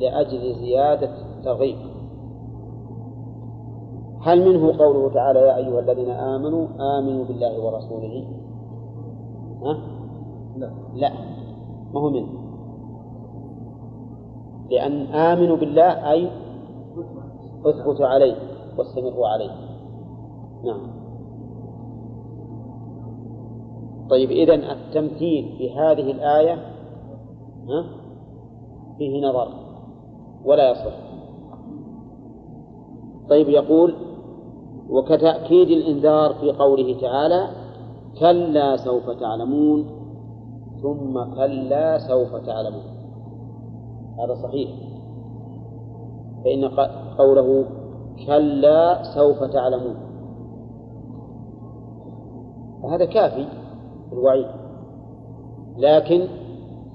لأجل 0.00 0.54
زيادة 0.54 1.10
الترغيب. 1.36 1.76
هل 4.20 4.48
منه 4.48 4.78
قوله 4.78 5.14
تعالى 5.14 5.40
يا 5.40 5.56
أيها 5.56 5.80
الذين 5.80 6.10
آمنوا 6.10 6.66
آمنوا 6.98 7.24
بالله 7.24 7.64
ورسوله؟ 7.64 8.24
ها؟ 9.62 9.78
لا. 10.56 10.70
لا. 10.94 11.12
ما 11.94 12.00
هو 12.00 12.10
منه. 12.10 12.37
لأن 14.70 15.06
آمنوا 15.06 15.56
بالله 15.56 16.10
أي 16.12 16.30
أثبتوا 17.64 18.06
عليه 18.06 18.36
واستمروا 18.78 19.28
عليه. 19.28 19.50
نعم. 20.64 20.98
طيب 24.10 24.30
إذا 24.30 24.54
التمثيل 24.54 25.54
في 25.58 25.70
هذه 25.70 26.10
الآية 26.10 26.54
ها 27.68 27.84
فيه 28.98 29.28
نظر 29.28 29.48
ولا 30.44 30.70
يصح. 30.70 30.96
طيب 33.28 33.48
يقول 33.48 33.94
وكتأكيد 34.90 35.68
الإنذار 35.68 36.34
في 36.34 36.52
قوله 36.52 37.00
تعالى 37.00 37.48
كلا 38.20 38.76
سوف 38.76 39.10
تعلمون 39.10 39.86
ثم 40.82 41.34
كلا 41.34 41.98
سوف 41.98 42.34
تعلمون. 42.34 42.97
هذا 44.18 44.34
صحيح. 44.42 44.70
فإن 46.44 46.64
قوله 47.18 47.64
كلا 48.26 49.02
سوف 49.14 49.44
تعلمون. 49.44 49.96
فهذا 52.82 53.04
كافي 53.04 53.46
في 54.08 54.12
الوعيد. 54.12 54.46
لكن 55.78 56.26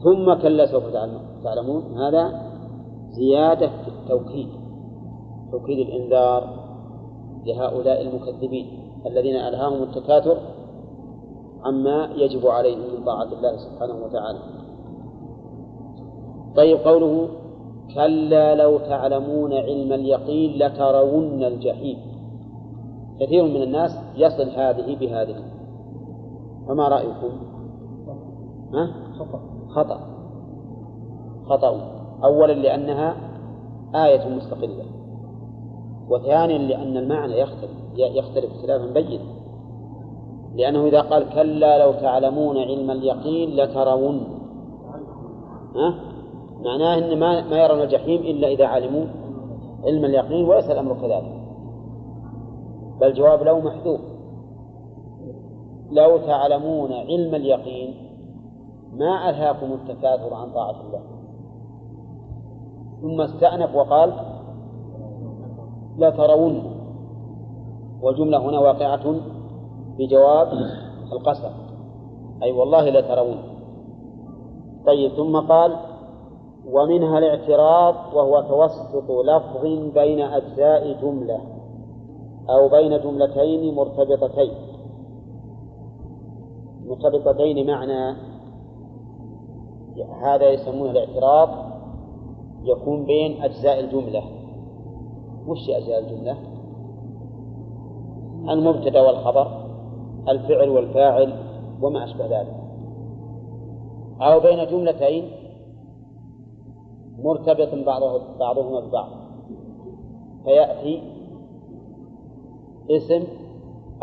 ثم 0.03 0.33
كلا 0.33 0.65
سوف 0.65 0.83
تعلمون 1.43 1.97
هذا 1.97 2.41
زيادة 3.09 3.67
في 3.67 3.87
التوكيد. 3.87 4.49
توكيد 5.51 5.87
الإنذار 5.87 6.63
لهؤلاء 7.45 8.01
المكذبين 8.01 8.67
الذين 9.05 9.35
ألهاهم 9.35 9.83
التكاثر 9.83 10.37
عما 11.63 12.09
يجب 12.15 12.47
عليهم 12.47 12.79
من 12.79 13.05
طاعة 13.05 13.23
الله 13.33 13.57
سبحانه 13.57 14.05
وتعالى. 14.05 14.62
طيب 16.55 16.77
قوله 16.77 17.27
كلا 17.95 18.55
لو 18.55 18.77
تعلمون 18.77 19.53
علم 19.53 19.93
اليقين 19.93 20.59
لترون 20.59 21.43
الجحيم. 21.43 21.97
كثير 23.19 23.43
من 23.43 23.61
الناس 23.63 23.91
يصل 24.15 24.49
هذه 24.49 24.95
بهذه. 24.95 25.35
فما 26.67 26.87
رأيكم؟ 26.87 27.31
ها؟ 28.73 28.91
خطأ. 29.19 29.39
خطأ. 29.69 29.99
خطأ. 31.45 31.81
أولا 32.23 32.53
لأنها 32.53 33.15
آية 33.95 34.29
مستقلة. 34.29 34.85
وثانيا 36.09 36.57
لأن 36.57 36.97
المعنى 36.97 37.39
يختلف. 37.39 37.71
يختلف 37.95 38.51
اختلافا 38.51 38.93
بينا 38.93 39.23
لأنه 40.55 40.85
إذا 40.85 41.01
قال 41.01 41.29
كلا 41.29 41.85
لو 41.85 41.91
تعلمون 41.91 42.57
علم 42.57 42.91
اليقين 42.91 43.49
لترون. 43.49 44.23
ها؟ 45.75 46.12
معناه 46.65 46.97
أن 46.97 47.19
ما, 47.19 47.49
ما 47.49 47.63
يرون 47.63 47.81
الجحيم 47.81 48.21
إلا 48.21 48.47
إذا 48.47 48.65
علموا 48.65 49.05
علم 49.83 50.05
اليقين 50.05 50.45
وليس 50.45 50.65
الأمر 50.65 50.93
كذلك. 50.93 51.43
بل 53.01 53.13
جواب 53.13 53.43
لو 53.43 53.59
محذوف. 53.59 54.01
لو 55.91 56.17
تعلمون 56.17 56.93
علم 56.93 57.35
اليقين 57.35 57.93
ما 58.93 59.29
ألهاكم 59.29 59.73
التكاثر 59.73 60.33
عن 60.33 60.51
طاعة 60.51 60.81
الله. 60.81 61.01
ثم 63.01 63.21
استأنف 63.21 63.75
وقال 63.75 64.13
لا 65.97 66.09
ترون. 66.09 66.63
والجملة 68.01 68.49
هنا 68.49 68.59
واقعة 68.59 69.15
بجواب 69.97 70.47
القسم. 71.11 71.51
أي 72.43 72.51
والله 72.51 72.89
لا 72.89 73.01
ترون. 73.01 73.37
طيب 74.85 75.11
ثم 75.11 75.39
قال 75.39 75.92
ومنها 76.71 77.17
الاعتراض 77.17 77.95
وهو 78.13 78.41
توسط 78.41 79.11
لفظ 79.25 79.65
بين 79.93 80.19
أجزاء 80.19 81.01
جملة 81.01 81.39
أو 82.49 82.69
بين 82.69 83.01
جملتين 83.01 83.75
مرتبطتين. 83.75 84.53
مرتبطتين 86.85 87.67
معنى 87.67 88.17
هذا 90.23 90.49
يسمونه 90.49 90.91
الاعتراض 90.91 91.49
يكون 92.63 93.05
بين 93.05 93.43
أجزاء 93.43 93.79
الجملة. 93.79 94.23
وش 95.47 95.69
أجزاء 95.69 95.99
الجملة؟ 95.99 96.37
المبتدأ 98.49 99.01
والخبر 99.01 99.47
الفعل 100.29 100.69
والفاعل 100.69 101.33
وما 101.81 102.03
أشبه 102.03 102.25
ذلك. 102.25 102.55
أو 104.21 104.39
بين 104.39 104.67
جملتين 104.67 105.42
مرتبط 107.19 107.85
بعضه 107.85 108.21
بعضهما 108.39 108.79
ببعض. 108.79 109.09
فيأتي 110.43 111.01
اسم 112.91 113.23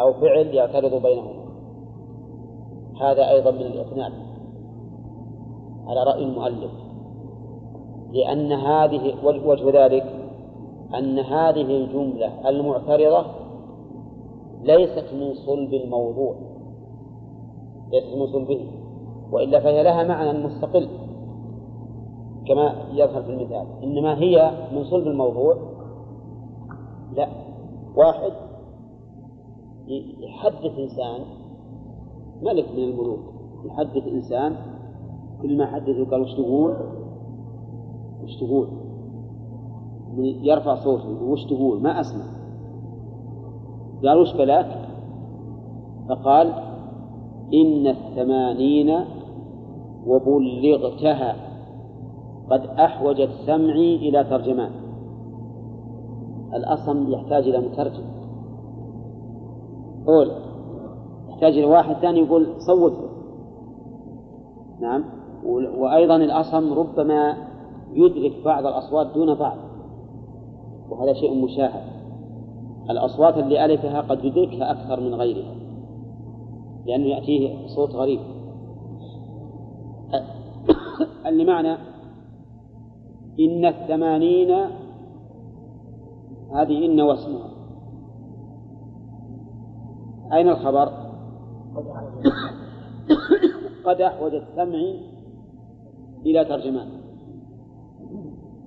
أو 0.01 0.13
فعل 0.13 0.47
يعترض 0.47 1.03
بينهما. 1.03 1.41
هذا 3.01 3.31
أيضا 3.31 3.51
من 3.51 3.63
الإقناع 3.63 4.11
على 5.87 6.03
رأي 6.03 6.25
المؤلف 6.25 6.71
لأن 8.13 8.53
هذه 8.53 9.15
وجه 9.25 9.85
ذلك 9.85 10.21
أن 10.95 11.19
هذه 11.19 11.77
الجملة 11.77 12.49
المعترضة 12.49 13.27
ليست 14.63 15.05
من 15.13 15.35
صلب 15.35 15.75
الموضوع 15.75 16.35
ليست 17.93 18.17
من 18.17 18.27
صلبه 18.27 18.67
وإلا 19.33 19.61
فهي 19.61 19.83
لها 19.83 20.05
معنى 20.05 20.47
مستقل. 20.47 20.89
كما 22.51 22.75
يظهر 22.93 23.23
في 23.23 23.31
المثال. 23.31 23.67
إنما 23.83 24.19
هي 24.19 24.51
من 24.73 24.85
صلب 24.85 25.07
الموضوع. 25.07 25.57
لا. 27.17 27.29
واحد. 27.97 28.33
يحدث 30.19 30.79
إنسان. 30.79 31.21
ملك 32.43 32.67
من 32.77 32.85
الملوك. 32.85 33.21
يحدث 33.65 34.07
إنسان. 34.09 34.57
كل 35.43 35.59
ما 35.59 35.67
حدثه 35.67 36.11
قال 36.11 36.21
وش 36.21 36.35
تقول؟ 36.35 36.77
وش 38.25 38.37
تقول؟ 38.37 38.69
يرفع 40.19 40.75
صوته. 40.75 41.23
وش 41.23 41.45
تقول؟ 41.45 41.83
ما 41.83 42.01
أسمع. 42.01 42.27
قال 44.05 44.19
وش 44.19 44.33
بلاك؟ 44.33 44.89
فقال 46.09 46.53
إن 47.55 47.87
الثمانين 47.87 49.05
وبلغتها. 50.07 51.50
قد 52.51 52.67
أحوجت 52.67 53.31
سمعي 53.47 53.97
إلى 53.97 54.25
ترجمان 54.25 54.71
الأصم 56.55 57.13
يحتاج 57.13 57.49
إلى 57.49 57.59
مترجم. 57.59 58.05
قول. 60.07 60.31
يحتاج 61.29 61.53
إلى 61.53 61.65
واحد 61.65 61.95
ثاني 61.95 62.21
يقول 62.21 62.47
صوت. 62.59 62.93
نعم. 64.81 65.05
وأيضا 65.79 66.17
الأصم 66.17 66.73
ربما 66.73 67.37
يدرك 67.93 68.45
بعض 68.45 68.67
الأصوات 68.67 69.07
دون 69.15 69.35
بعض. 69.35 69.57
وهذا 70.91 71.13
شيء 71.13 71.45
مشاهد. 71.45 71.83
الأصوات 72.91 73.37
اللي 73.37 73.65
ألفها 73.65 74.01
قد 74.01 74.25
يدركها 74.25 74.71
أكثر 74.71 75.01
من 75.01 75.15
غيرها. 75.15 75.55
لأنه 76.87 77.07
يأتيه 77.07 77.67
صوت 77.67 77.95
غريب. 77.95 78.21
اللي 81.27 81.45
معنى 81.45 81.90
إن 83.41 83.65
الثمانين 83.65 84.51
هذه 86.55 86.87
إن 86.87 87.01
واسمها. 87.01 87.51
أين 90.33 90.49
الخبر؟ 90.49 90.93
قد 93.85 94.01
أحوجت 94.01 94.45
سمعي 94.57 95.01
إلى 96.27 96.45
ترجمان. 96.45 96.89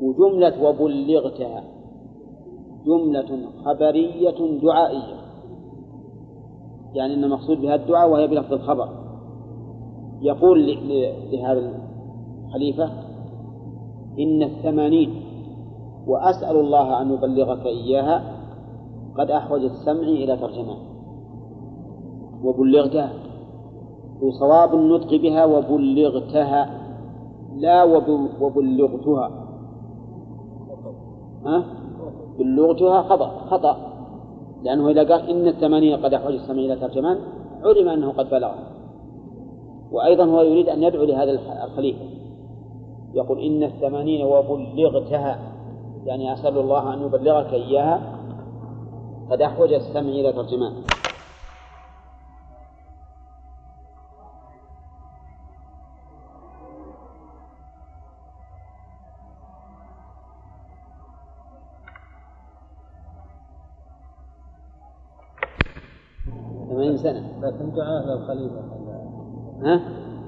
وجملة 0.01 0.63
وبلغتها. 0.63 1.63
جملة 2.85 3.49
خبرية 3.65 4.59
دعائية. 4.61 5.15
يعني 6.93 7.13
أن 7.13 7.23
المقصود 7.23 7.61
بها 7.61 7.75
الدعاء 7.75 8.09
وهي 8.09 8.27
بلفظ 8.27 8.53
الخبر. 8.53 8.89
يقول 10.21 10.67
لهذا 11.31 11.73
الخليفة 12.45 13.02
إن 14.19 14.43
الثمانين 14.43 15.21
وأسأل 16.07 16.55
الله 16.55 17.01
أن 17.01 17.13
يبلغك 17.13 17.65
إياها 17.65 18.23
قد 19.17 19.31
أحوجت 19.31 19.71
سمعي 19.85 20.23
إلى 20.23 20.37
ترجمان 20.37 20.77
وبلغتها 22.43 23.13
وصواب 24.21 24.73
النطق 24.75 25.15
بها 25.15 25.45
وبلغتها 25.45 26.83
لا 27.55 27.83
وبلغتها. 28.41 29.31
ها؟ 31.45 31.63
بلغتها 32.39 33.01
خطأ 33.01 33.27
خطأ. 33.49 33.77
لأنه 34.63 34.89
إذا 34.89 35.13
قال 35.13 35.29
إن 35.29 35.47
الثمانية 35.47 35.95
قد 35.95 36.13
أحوج 36.13 36.33
السمع 36.33 36.57
إلى 36.57 36.75
ترجمان 36.75 37.17
علم 37.63 37.89
أنه 37.89 38.11
قد 38.11 38.29
بلغ. 38.29 38.51
وأيضا 39.91 40.25
هو 40.25 40.41
يريد 40.41 40.69
أن 40.69 40.83
يدعو 40.83 41.03
لهذا 41.03 41.31
الخليفة. 41.63 42.12
يقول 43.13 43.39
إن 43.39 43.63
الثمانين 43.63 44.25
وبلغتها 44.25 45.39
يعني 46.05 46.33
أسأل 46.33 46.57
الله 46.57 46.93
أن 46.93 47.01
يبلغك 47.01 47.53
إياها 47.53 48.19
قد 49.29 49.41
أحوج 49.41 49.73
السمع 49.73 50.09
إلى 50.09 50.33
ترجمان 50.33 50.73
ثمانين 66.69 66.97
سنة. 66.97 67.39
لكن 67.41 67.71
دعاء 67.71 68.05
للخليفة. 68.05 68.61
ها؟ 69.61 69.81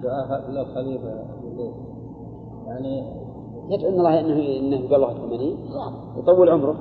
دعاء 0.03 0.51
للخليفة. 0.51 1.94
يعني 2.67 3.03
يدعو 3.69 3.89
إن 3.89 3.97
الله 3.99 4.19
انه 4.19 4.33
إنه 4.33 4.75
يبلغ 4.75 5.11
الثمانين 5.11 5.57
يطول 6.17 6.49
عمره. 6.49 6.75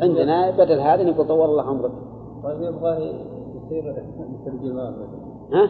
عندنا 0.00 0.50
بدل 0.50 0.80
هذا 0.80 1.02
نقول 1.10 1.28
طول 1.28 1.50
الله 1.50 1.62
عمرك. 1.62 1.90
طيب 2.44 2.62
يبغى 2.62 3.14
يصير 3.56 4.02
ترجمان 4.44 4.92
مثلا. 4.92 5.60
ها؟ 5.60 5.68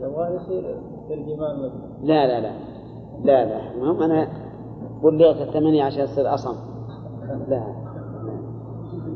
يبغى 0.00 0.34
يصير 0.34 0.76
ترجمان 1.08 1.58
مثلا. 1.58 1.88
لا 2.02 2.26
لا 2.26 2.40
لا. 2.40 2.52
لا 3.24 3.44
لا. 3.44 3.74
المهم 3.74 4.02
أنا 4.02 4.28
بلغت 5.02 5.48
الثمانية 5.48 5.84
عشان 5.84 6.04
يصير 6.04 6.34
أصم. 6.34 6.54
لا. 7.48 7.64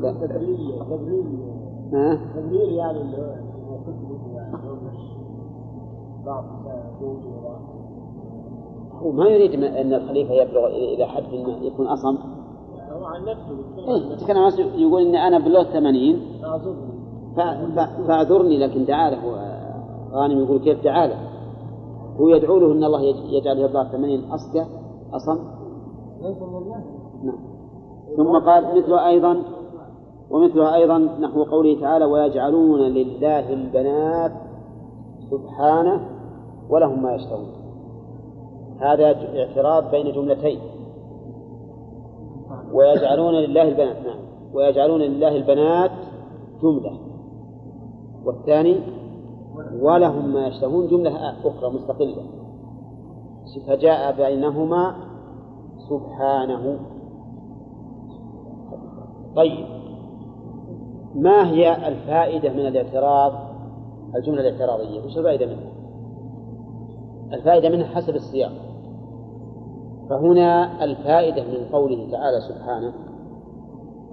لا. 0.01 0.11
تدريب 0.11 0.57
تدريب. 0.89 1.25
ها؟ 1.93 2.19
تدريب 2.35 2.69
يعني 2.69 3.01
اللي 3.01 3.17
هو 3.17 3.77
كتب 3.83 4.33
يعني 4.35 4.57
بعض 6.25 6.43
هو 9.03 9.11
ما 9.11 9.25
يريد 9.29 9.63
أن 9.63 9.93
الخليفة 9.93 10.33
يبلغ 10.33 10.67
إلى 10.67 11.05
حد 11.05 11.23
انه 11.33 11.65
يكون 11.65 11.87
أصم؟ 11.87 12.17
هو 12.91 13.05
عن 13.05 13.21
نفسه 13.21 13.87
إيه، 13.87 14.11
يتكلم 14.13 14.37
عن 14.37 14.47
نفسه 14.47 14.63
يقول 14.75 15.01
اني 15.01 15.27
أنا 15.27 15.39
بلغت 15.39 15.67
80 15.67 16.21
أعذرني 16.43 16.93
ف- 17.35 17.79
ف- 17.79 18.07
فأعذرني 18.07 18.57
لكن 18.57 18.85
دعا 18.85 19.09
له 19.09 19.17
آه، 19.35 20.09
غانم 20.13 20.43
يقول 20.43 20.59
كيف 20.59 20.83
دعا 20.83 21.07
له 21.07 21.15
هو 22.19 22.27
يدعو 22.29 22.57
له 22.59 22.71
إن 22.71 22.83
الله 22.83 23.01
يج- 23.01 23.33
يجعل 23.33 23.57
يبلغ 23.59 23.83
80 23.91 24.19
اصقه 24.31 24.67
أصم؟ 25.13 25.39
ليس 26.21 26.37
من 26.41 26.57
الله 26.57 26.77
نعم. 27.23 27.37
ثم 28.17 28.39
قال 28.49 28.77
مثله 28.77 29.07
أيضا 29.07 29.37
ومثله 30.31 30.75
أيضا 30.75 30.97
نحو 30.97 31.43
قوله 31.43 31.81
تعالى 31.81 32.05
ويجعلون 32.05 32.79
لله 32.81 33.53
البنات 33.53 34.31
سبحانه 35.31 36.07
ولهم 36.69 37.03
ما 37.03 37.13
يشتهون. 37.15 37.47
هذا 38.83 39.15
اعتراض 39.35 39.91
بين 39.91 40.11
جملتين. 40.11 40.59
ويجعلون 42.73 43.33
لله 43.33 43.61
البنات 43.61 43.97
نعم. 44.05 44.19
ويجعلون 44.53 45.01
لله 45.01 45.35
البنات 45.35 45.91
جملة. 46.63 46.99
والثاني 48.25 48.75
ولهم 49.81 50.33
ما 50.33 50.47
يشتهون 50.47 50.87
جملة 50.87 51.29
أخرى 51.29 51.69
مستقلة. 51.69 52.23
فجاء 53.67 54.15
بينهما 54.15 54.95
سبحانه. 55.89 56.79
طيب. 59.35 59.65
ما 61.15 61.49
هي 61.49 61.87
الفائدة 61.87 62.49
من 62.49 62.67
الاعتراض؟ 62.67 63.33
الجملة 64.15 64.41
الاعتراضية 64.41 65.05
وش 65.05 65.17
الفائدة 65.17 65.45
منها؟ 65.45 65.73
الفائدة 67.33 67.69
منها 67.69 67.87
حسب 67.87 68.15
السياق. 68.15 68.51
فهنا 70.09 70.83
الفائدة 70.83 71.43
من 71.43 71.65
قوله 71.71 72.11
تعالى 72.11 72.41
سبحانه 72.41 72.93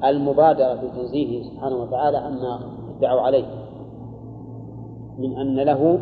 المبادرة 0.05 0.75
بتنزيهه 0.75 1.51
سبحانه 1.51 1.77
وتعالى 1.77 2.17
عما 2.17 2.61
ادعوا 2.97 3.21
عليه 3.21 3.47
من 5.19 5.37
أن 5.37 5.57
له 5.57 5.99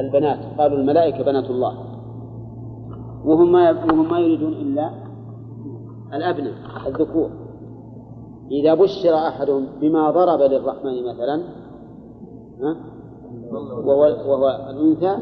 البنات. 0.00 0.38
قالوا 0.58 0.78
الملائكة 0.78 1.24
بنات 1.24 1.50
الله. 1.50 1.74
وهم 3.24 3.52
ما 3.52 3.70
وهم 3.70 4.10
ما 4.10 4.18
يريدون 4.18 4.52
إلا 4.52 4.90
الأبناء 6.12 6.54
الذكور. 6.86 7.30
إذا 8.50 8.74
بشر 8.74 9.14
أحدهم 9.28 9.66
بما 9.80 10.10
ضرب 10.10 10.40
للرحمن 10.40 11.04
مثلا؟ 11.04 11.42
وهو, 13.86 14.48
الأنثى 14.70 15.16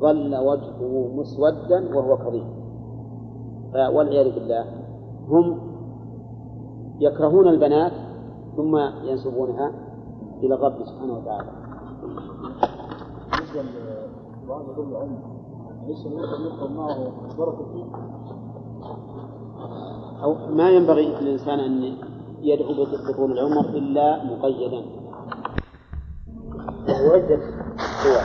ظل 0.00 0.36
وجهه 0.36 1.10
مسودا 1.14 1.96
وهو 1.96 2.16
كظيم. 2.16 2.61
والعياذ 3.74 4.34
بالله. 4.34 4.64
هم 5.28 5.60
يكرهون 7.00 7.48
البنات 7.48 7.92
ثم 8.56 8.76
ينسبونها 9.04 9.72
إلى 10.42 10.54
الرب 10.54 10.84
سبحانه 10.84 11.12
وتعالى. 11.12 11.50
بالنسبة 13.32 13.62
لبعض 14.44 14.70
ذوي 14.70 14.86
العمر 14.86 15.18
ليس 15.86 16.06
يدخل 16.06 16.72
معه 16.76 16.98
بركة 17.38 17.86
أو 20.22 20.34
ما 20.54 20.70
ينبغي 20.70 21.06
للإنسان 21.20 21.58
أن 21.58 21.94
يدعو 22.40 22.72
بطول 23.08 23.32
العمر 23.32 23.68
إلا 23.68 24.24
مقيدا. 24.24 24.82
وهو 26.88 27.12
عدة 27.12 27.40
صور 28.02 28.22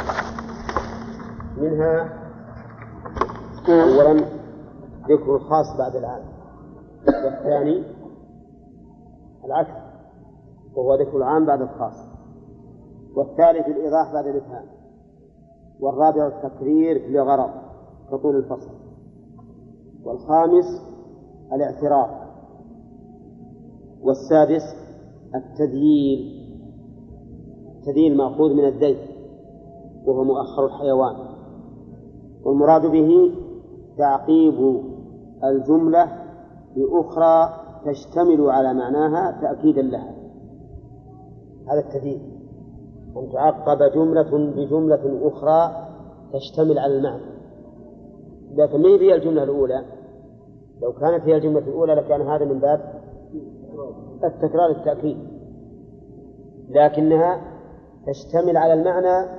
منها 1.57 1.93
أولا 3.69 4.36
ذكر 5.11 5.35
الخاص 5.35 5.77
بعد 5.77 5.95
العام 5.95 6.23
والثاني 7.07 7.83
العكس 9.45 9.87
وهو 10.75 10.95
ذكر 10.95 11.17
العام 11.17 11.45
بعد 11.45 11.61
الخاص. 11.61 11.93
والثالث 13.15 13.67
الإيضاح 13.67 14.13
بعد 14.13 14.27
الإفهام. 14.27 14.65
والرابع 15.79 16.27
التكرير 16.27 17.09
لغرض 17.09 17.49
كطول 18.11 18.35
الفصل. 18.35 18.71
والخامس 20.03 20.65
الاعتراف. 21.53 22.27
والسادس 24.01 24.63
التذييل. 25.35 26.37
التذييل 27.77 28.17
مأخوذ 28.17 28.53
من 28.53 28.65
الدين 28.65 28.97
وهو 30.05 30.23
مؤخر 30.23 30.65
الحيوان. 30.65 31.15
والمراد 32.45 32.85
به 32.85 33.31
تعقيب 33.97 34.81
الجملة 35.43 36.07
بأخرى 36.75 37.49
تشتمل 37.85 38.49
على 38.49 38.73
معناها 38.73 39.41
تأكيدا 39.41 39.81
لها. 39.81 40.13
هذا 41.67 41.79
التذييل 41.79 42.21
أن 43.17 43.29
تعقب 43.33 43.91
جملة 43.93 44.51
بجملة 44.55 45.27
أخرى 45.27 45.87
تشتمل 46.33 46.79
على 46.79 46.97
المعنى. 46.97 47.37
لكن 48.55 48.81
ما 48.81 48.87
هي 48.87 49.15
الجملة 49.15 49.43
الأولى؟ 49.43 49.85
لو 50.81 50.93
كانت 50.93 51.23
هي 51.23 51.35
الجملة 51.35 51.59
الأولى 51.59 51.93
لكان 51.93 52.21
هذا 52.21 52.45
من 52.45 52.59
باب 52.59 53.01
التكرار 54.23 54.69
التأكيد. 54.69 55.17
لكنها 56.69 57.41
تشتمل 58.07 58.57
على 58.57 58.73
المعنى 58.73 59.29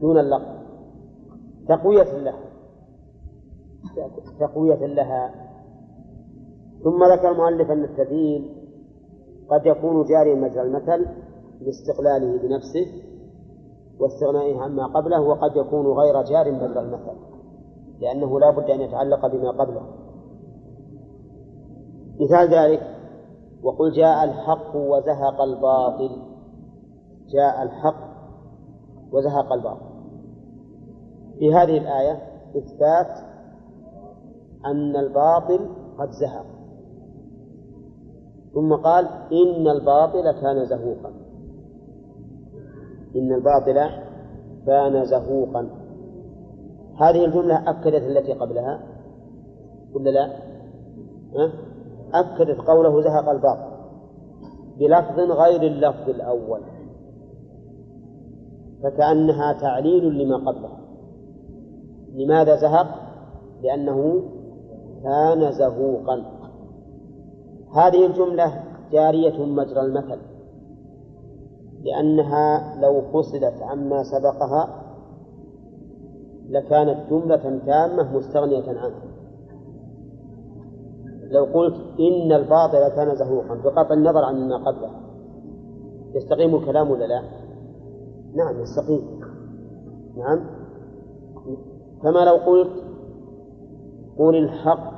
دون 0.00 0.18
اللفظ. 0.18 0.54
تقوية 1.68 2.18
لها. 2.18 2.38
تقوية 4.40 4.86
لها. 4.86 5.34
ثم 6.84 7.04
ذكر 7.04 7.30
المؤلف 7.30 7.70
أن 7.70 7.84
التذييل 7.84 8.64
قد 9.50 9.66
يكون 9.66 10.04
جاريا 10.04 10.34
مجرى 10.34 10.62
المثل 10.62 11.06
لاستقلاله 11.60 12.38
بنفسه 12.38 12.86
واستغنائه 14.00 14.60
عما 14.60 14.86
قبله 14.86 15.20
وقد 15.20 15.56
يكون 15.56 15.86
غير 15.86 16.22
جار 16.22 16.52
مجرى 16.52 16.80
المثل 16.80 17.16
لأنه 18.00 18.40
لا 18.40 18.50
بد 18.50 18.70
أن 18.70 18.80
يتعلق 18.80 19.26
بما 19.26 19.50
قبله. 19.50 19.82
مثال 22.20 22.54
ذلك 22.54 22.82
وقل 23.62 23.92
جاء 23.92 24.24
الحق 24.24 24.76
وزهق 24.76 25.40
الباطل. 25.40 26.10
جاء 27.28 27.62
الحق 27.62 28.14
وزهق 29.12 29.52
الباطل. 29.52 29.94
في 31.38 31.54
هذه 31.54 31.78
الآية 31.78 32.22
إثبات 32.56 33.33
أن 34.66 34.96
الباطل 34.96 35.60
قد 35.98 36.10
زهق. 36.10 36.46
ثم 38.54 38.74
قال 38.74 39.08
إن 39.32 39.68
الباطل 39.68 40.32
كان 40.32 40.64
زهوقا. 40.64 41.12
إن 43.16 43.32
الباطل 43.32 43.90
كان 44.66 45.04
زهوقا. 45.04 45.68
هذه 47.00 47.24
الجملة 47.24 47.70
أكدت 47.70 48.02
التي 48.02 48.32
قبلها؟ 48.32 48.80
ولا 49.94 50.10
لا؟ 50.10 50.32
أكدت 52.14 52.60
قوله 52.60 53.02
زهق 53.02 53.28
الباطل 53.28 53.74
بلفظ 54.78 55.18
غير 55.18 55.62
اللفظ 55.62 56.08
الأول. 56.08 56.60
فكأنها 58.82 59.52
تعليل 59.52 60.18
لما 60.18 60.36
قبلها. 60.36 60.80
لماذا 62.14 62.56
زهق؟ 62.56 62.86
لأنه 63.62 64.22
كان 65.04 65.52
زهوقا. 65.52 66.24
هذه 67.74 68.06
الجملة 68.06 68.62
جارية 68.92 69.44
مجرى 69.44 69.80
المثل 69.80 70.18
لأنها 71.84 72.74
لو 72.80 73.00
فصلت 73.00 73.62
عما 73.62 74.02
سبقها 74.02 74.84
لكانت 76.48 77.10
جملة 77.10 77.60
تامة 77.66 78.16
مستغنية 78.16 78.68
عنه 78.68 79.14
لو 81.30 81.44
قلت 81.44 81.74
إن 82.00 82.32
الباطل 82.32 82.88
كان 82.88 83.14
زهوقا 83.14 83.54
بقطع 83.54 83.94
النظر 83.94 84.24
عن 84.24 84.48
ما 84.48 84.56
قبله 84.56 84.90
يستقيم 86.14 86.54
الكلام 86.54 86.90
ولا 86.90 87.04
لا؟ 87.04 87.22
نعم 88.34 88.60
يستقيم. 88.60 89.20
نعم. 90.16 90.40
كما 92.02 92.24
لو 92.24 92.36
قلت 92.36 92.84
قل 94.18 94.36
الحق 94.36 94.93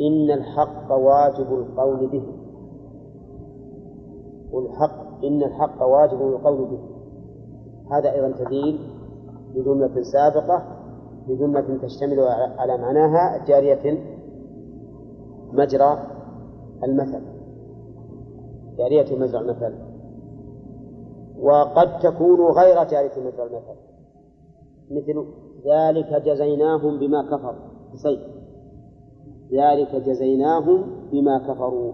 إن 0.00 0.30
الحق 0.30 0.92
واجب 0.92 1.52
القول 1.52 2.06
به. 2.06 2.22
قل 4.52 4.66
الحق 4.66 5.24
إن 5.24 5.42
الحق 5.42 5.82
واجب 5.82 6.20
القول 6.20 6.66
به. 6.70 6.80
هذا 7.96 8.12
أيضا 8.12 8.44
تدين 8.44 8.78
بجملة 9.54 10.02
سابقة 10.02 10.62
بجملة 11.28 11.78
تشتمل 11.82 12.20
على 12.58 12.78
معناها 12.78 13.44
جارية 13.46 13.98
مجرى 15.52 15.98
المثل. 16.84 17.22
جارية 18.78 19.18
مجرى 19.18 19.40
المثل. 19.40 19.74
وقد 21.40 21.98
تكون 21.98 22.40
غير 22.40 22.84
جارية 22.84 23.12
مجرى 23.16 23.46
المثل. 23.46 23.82
مثل 24.90 25.24
ذلك 25.66 26.22
جزيناهم 26.22 26.98
بما 26.98 27.22
كفروا. 27.22 27.72
حسين 27.92 28.41
ذلك 29.52 29.94
جزيناهم 29.94 30.84
بما 31.12 31.38
كفروا. 31.38 31.92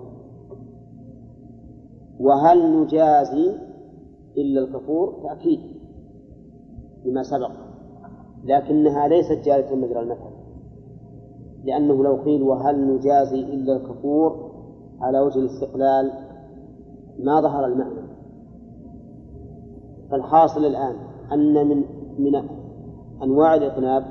وهل 2.21 2.83
نجازي 2.83 3.57
إلا 4.37 4.61
الكفور؟ 4.61 5.15
تأكيد 5.23 5.61
لما 7.05 7.23
سبق 7.23 7.51
لكنها 8.45 9.09
ليست 9.09 9.45
جارية 9.45 9.75
مجرى 9.75 10.01
المثل 10.01 10.39
لأنه 11.65 12.05
لو 12.05 12.17
قيل 12.17 12.43
وهل 12.43 12.95
نجازي 12.95 13.41
إلا 13.41 13.77
الكفور 13.77 14.51
على 15.01 15.21
وجه 15.21 15.39
الاستقلال 15.39 16.13
ما 17.19 17.41
ظهر 17.41 17.67
المعنى. 17.67 18.09
فالحاصل 20.11 20.65
الآن 20.65 20.97
أن 21.33 21.69
من 21.69 21.85
من 22.19 22.43
أنواع 23.23 23.55
الإطناب 23.55 24.05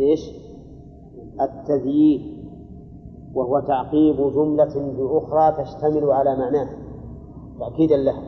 إيش؟ 0.00 0.43
التذييل 1.40 2.44
وهو 3.34 3.60
تعقيب 3.60 4.16
جملة 4.16 4.92
بأخرى 4.98 5.64
تشتمل 5.64 6.10
على 6.10 6.36
معناها 6.36 6.76
تأكيدا 7.58 7.96
لها. 7.96 8.22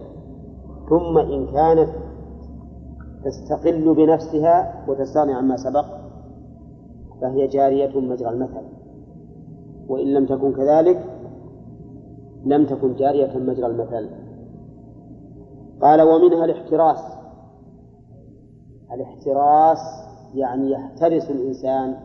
ثم 0.88 1.18
إن 1.18 1.46
كانت 1.46 1.88
تستقل 3.24 3.94
بنفسها 3.94 4.84
وتستغني 4.88 5.32
عما 5.32 5.56
سبق 5.56 5.86
فهي 7.20 7.46
جارية 7.46 8.00
مجرى 8.00 8.28
المثل. 8.28 8.66
وإن 9.88 10.14
لم 10.14 10.26
تكن 10.26 10.52
كذلك 10.52 11.04
لم 12.44 12.66
تكن 12.66 12.94
جارية 12.94 13.38
مجرى 13.38 13.66
المثل. 13.66 14.10
قال 15.82 16.02
ومنها 16.02 16.44
الاحتراس. 16.44 17.16
الاحتراس 18.92 19.78
يعني 20.34 20.70
يحترس 20.70 21.30
الإنسان 21.30 21.96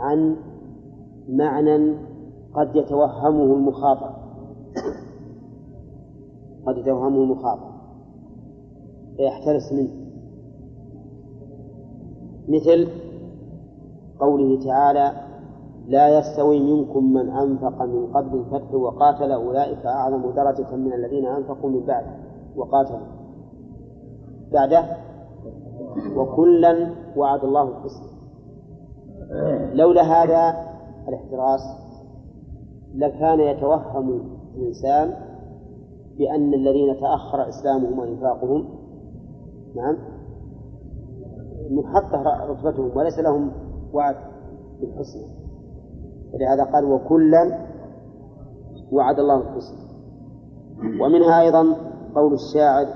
عن 0.00 0.36
معنى 1.28 1.96
قد 2.54 2.76
يتوهمه 2.76 3.54
المخاطب. 3.54 4.14
قد 6.66 6.78
يتوهمه 6.78 7.22
المخاطب. 7.22 7.70
فيحترس 9.16 9.72
منه. 9.72 10.00
مثل 12.48 12.88
قوله 14.20 14.64
تعالى 14.64 15.12
لا 15.86 16.18
يستوي 16.18 16.60
منكم 16.60 17.12
من 17.12 17.28
أنفق 17.28 17.82
من 17.82 18.06
قبل 18.06 18.38
الفتح 18.38 18.74
وقاتل 18.74 19.32
أولئك 19.32 19.86
أعظم 19.86 20.30
درجة 20.30 20.76
من 20.76 20.92
الذين 20.92 21.26
أنفقوا 21.26 21.70
من 21.70 21.86
بعد 21.86 22.04
وقاتلوا. 22.56 23.06
بعده 24.52 24.96
وكلا 26.16 26.94
وعد 27.16 27.44
الله 27.44 27.68
الحسنى. 27.68 28.19
لولا 29.74 30.02
هذا 30.02 30.70
الاحتراس 31.08 31.60
لكان 32.94 33.40
يتوهم 33.40 34.20
الإنسان 34.56 35.14
بأن 36.18 36.54
الذين 36.54 37.00
تأخر 37.00 37.48
إسلامهم 37.48 37.98
وإنفاقهم 37.98 38.68
نعم 39.76 39.96
محقق 41.70 42.50
رتبتهم 42.50 42.96
وليس 42.96 43.18
لهم 43.18 43.52
وعد 43.92 44.16
بالحسنى. 44.80 45.26
ولهذا 46.34 46.64
قال 46.64 46.84
وكلا 46.84 47.58
وعد 48.92 49.18
الله 49.18 49.36
الحسنى. 49.36 49.90
ومنها 51.02 51.40
أيضا 51.40 51.76
قول 52.14 52.32
الشاعر 52.32 52.86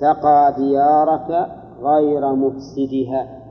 سقى 0.00 0.54
ديارك 0.56 1.48
غير 1.80 2.34
مفسدها. 2.34 3.45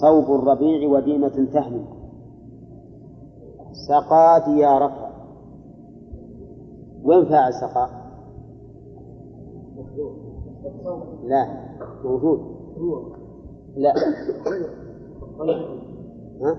صوب 0.00 0.40
الربيع 0.40 0.90
وديمة 0.90 1.48
تهمي 1.52 1.84
سقى 3.88 4.42
ديارك 4.46 4.92
وين 7.04 7.24
فاعل 7.24 7.52
سقى؟ 7.54 7.88
لا 11.24 11.46
موجود. 12.04 12.40
لا. 13.76 13.94
ها؟ 16.42 16.56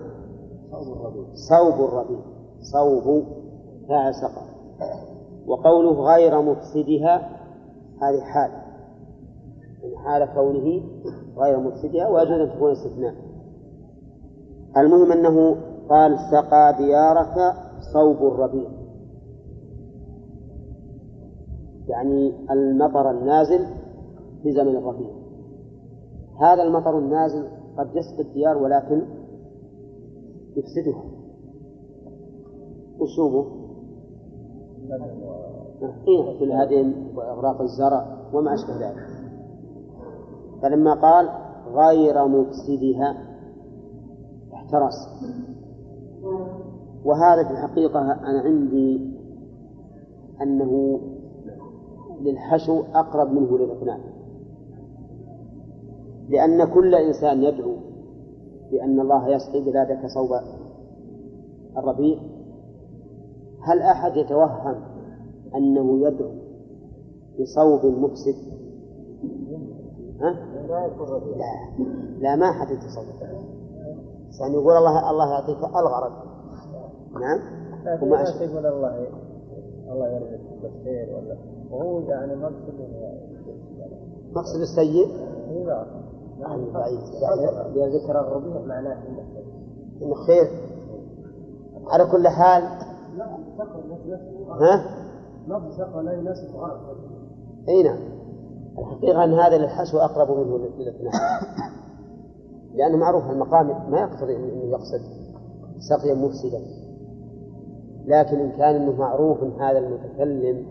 صوب 1.33 1.89
الربيع. 1.89 2.19
صوب 2.61 3.25
فاعل 3.89 4.13
سقى 4.13 4.45
وقوله 5.47 5.91
غير 5.91 6.41
مفسدها 6.41 7.29
هذه 8.01 8.21
حال. 8.21 8.51
يعني 9.83 9.97
حال 9.97 10.25
كونه 10.35 10.81
غير 11.37 11.59
مفسدها 11.59 12.09
ويجوز 12.09 12.39
أن 12.39 12.55
تكون 12.55 12.71
استثناء. 12.71 13.24
المهم 14.77 15.11
أنه 15.11 15.55
قال 15.89 16.19
سقى 16.31 16.75
ديارك 16.77 17.55
صوب 17.93 18.33
الربيع. 18.33 18.69
يعني 21.87 22.33
المطر 22.51 23.11
النازل 23.11 23.65
في 24.43 24.51
زمن 24.51 24.75
الربيع. 24.75 25.09
هذا 26.41 26.63
المطر 26.63 26.97
النازل 26.97 27.47
قد 27.77 27.95
يسقي 27.95 28.21
الديار 28.21 28.57
ولكن 28.57 29.01
يفسدها. 30.55 31.03
وشوبه 32.99 33.45
إيه 36.07 36.37
في 36.37 36.43
الهدم 36.43 36.93
وإغراق 37.15 37.61
الزرع 37.61 38.17
وما 38.33 38.53
أشبه 38.53 38.87
ذلك. 38.87 39.07
فلما 40.61 40.93
قال 40.93 41.29
غير 41.73 42.27
مفسدها 42.27 43.34
احترس 44.65 45.09
وهذا 47.05 47.43
في 47.43 47.51
الحقيقة 47.51 47.99
أنا 47.99 48.39
عندي 48.39 49.15
أنه 50.41 50.99
للحشو 52.21 52.83
أقرب 52.93 53.31
منه 53.33 53.57
للإقناع. 53.57 53.99
لأن 56.29 56.73
كل 56.73 56.95
إنسان 56.95 57.43
يدعو 57.43 57.75
بأن 58.71 58.99
الله 58.99 59.29
يسقي 59.29 59.61
بلادك 59.61 60.05
صوب 60.07 60.29
الربيع. 61.77 62.17
هل 63.61 63.81
أحد 63.81 64.17
يتوهم 64.17 64.75
أنه 65.55 66.07
يدعو 66.07 66.31
بصوب 67.39 67.85
مفسد 67.85 68.35
ها؟ 70.21 70.31
لا. 71.37 71.85
لا 72.19 72.35
ما 72.35 72.51
حد 72.51 72.71
يتصور 72.71 73.03
يعني 74.39 74.53
يقول 74.53 74.77
الله 74.77 75.09
الله 75.09 75.31
يعطيك 75.31 75.57
الغرض. 75.57 76.11
نعم؟ 77.13 77.39
وما 78.01 78.23
أشبه 78.23 78.41
يقول 78.43 78.65
الله 78.65 79.07
الله 79.91 80.07
يرزقك 80.07 80.61
بالخير 80.61 81.15
ولا 81.15 81.37
وهو 81.71 81.99
يعني 81.99 82.35
مقصد 82.35 82.73
مقصد 84.35 84.59
السيء؟ 84.59 85.07
لا 85.65 85.85
يعني 86.39 86.71
بعيد 86.71 86.99
يعني 87.75 87.97
ذكر 87.97 88.19
الربيع 88.19 88.61
معناه 88.61 88.97
إنه 90.01 90.15
خير. 90.15 90.47
على 91.87 92.05
كل 92.11 92.27
حال. 92.27 92.63
ها؟ 94.49 94.85
لفظ 95.47 95.77
سقى 95.77 96.03
لا 96.03 96.13
يناسب 96.13 96.55
غرض. 96.55 96.79
إي 97.69 97.83
نعم. 97.83 97.99
الحقيقة 98.79 99.23
أن 99.23 99.33
هذا 99.33 99.57
للحشو 99.57 99.97
أقرب 99.97 100.31
منه 100.31 100.57
للاثنين 100.57 101.11
لأنه 102.75 102.97
معروف 102.97 103.29
المقام 103.29 103.91
ما 103.91 103.99
يقتضي 103.99 104.35
أنه 104.35 104.63
يقصد 104.63 105.01
سقيا 105.79 106.13
مفسدا. 106.13 106.61
لكن 108.05 108.39
إن 108.39 108.51
كان 108.51 108.75
أنه 108.75 108.91
معروف 108.91 109.43
هذا 109.43 109.77
المتكلم 109.77 110.65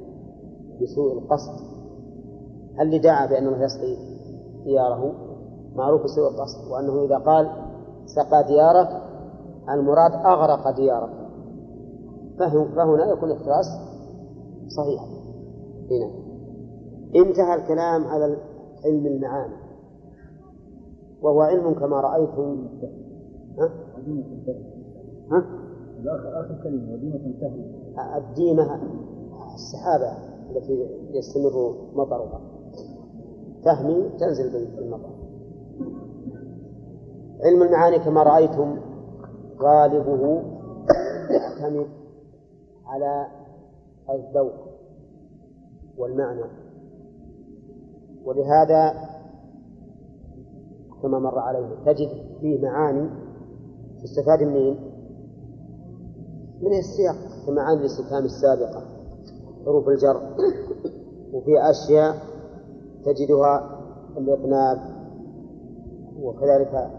بسوء 0.82 1.12
القصد 1.12 1.64
هل 2.78 2.86
اللي 2.86 2.98
دعا 2.98 3.26
بأن 3.26 3.47
الله 3.47 3.64
يسقي 3.64 3.97
دياره؟ 4.64 5.14
معروف 5.74 6.02
بسوء 6.02 6.28
القصد 6.28 6.70
وأنه 6.70 7.05
إذا 7.05 7.18
قال 7.18 7.51
سقى 8.06 8.44
ديارك 8.44 8.89
المراد 9.70 10.12
أغرق 10.12 10.76
ديارك. 10.76 11.10
فهنا 12.39 13.12
يكون 13.12 13.31
الاحتراس 13.31 13.66
صحيحا 14.68 15.06
هنا. 15.90 16.10
انتهى 17.16 17.55
الكلام 17.55 18.05
على 18.05 18.36
علم 18.85 19.06
المعاني. 19.06 19.64
وهو 21.24 21.40
علم 21.40 21.74
كما 21.74 22.01
رأيتم 22.01 22.68
ها؟ 23.59 23.70
ها؟ 25.30 25.44
آخر 26.06 26.60
كلمة 26.62 26.92
وديمة 26.92 27.34
تهوي 27.40 27.64
الديمة 28.16 28.80
السحابة 29.55 30.12
التي 30.51 30.86
يستمر 31.10 31.74
مطرها 31.94 32.40
تهمي 33.64 34.10
تنزل 34.18 34.66
بالمطر 34.76 35.10
علم 37.44 37.62
المعاني 37.62 37.98
كما 37.98 38.22
رأيتم 38.22 38.76
غالبه 39.60 40.42
يعتمد 41.30 41.86
على 42.86 43.26
الذوق 44.10 44.55
والمعنى 45.98 46.44
ولهذا 48.24 48.94
كما 51.05 51.18
مر 51.18 51.39
علينا 51.39 51.74
تجد 51.86 52.09
فيه 52.40 52.62
معاني 52.62 53.10
تستفاد 54.02 54.43
منين؟ 54.43 54.76
من 56.62 56.78
السياق 56.78 57.47
كمعاني 57.47 57.81
الاستفهام 57.81 58.24
السابقة. 58.24 58.82
حروف 59.64 59.89
الجر. 59.89 60.20
وفي 61.32 61.70
أشياء 61.70 62.14
تجدها 63.05 63.81
الإطناب 64.18 64.78
وكذلك 66.20 66.90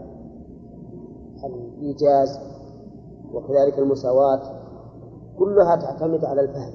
الإيجاز 1.44 2.38
وكذلك 3.32 3.78
المساواة. 3.78 4.40
كلها 5.38 5.76
تعتمد 5.76 6.24
على 6.24 6.40
الفهم. 6.40 6.74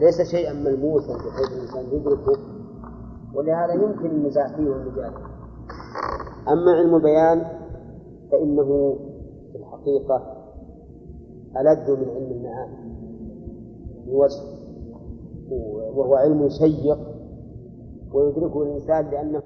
ليس 0.00 0.30
شيئا 0.30 0.52
ملموسا 0.52 1.14
بحيث 1.14 1.52
الإنسان 1.52 1.98
يدركه 1.98 2.38
ولهذا 3.34 3.72
يمكن 3.72 4.10
النزاع 4.10 4.56
فيه 4.56 4.70
والمجادلة 4.70 5.27
أما 6.48 6.72
علم 6.72 6.94
البيان 6.94 7.46
فإنه 8.30 8.96
في 9.52 9.58
الحقيقة 9.58 10.22
ألذ 11.56 11.90
من 11.90 12.08
علم 12.08 12.30
المعاني 12.32 12.88
بوجه 14.06 14.42
وهو 15.96 16.14
علم 16.14 16.48
شيق 16.48 16.98
ويدركه 18.12 18.62
الإنسان 18.62 19.10
لأنه 19.10 19.42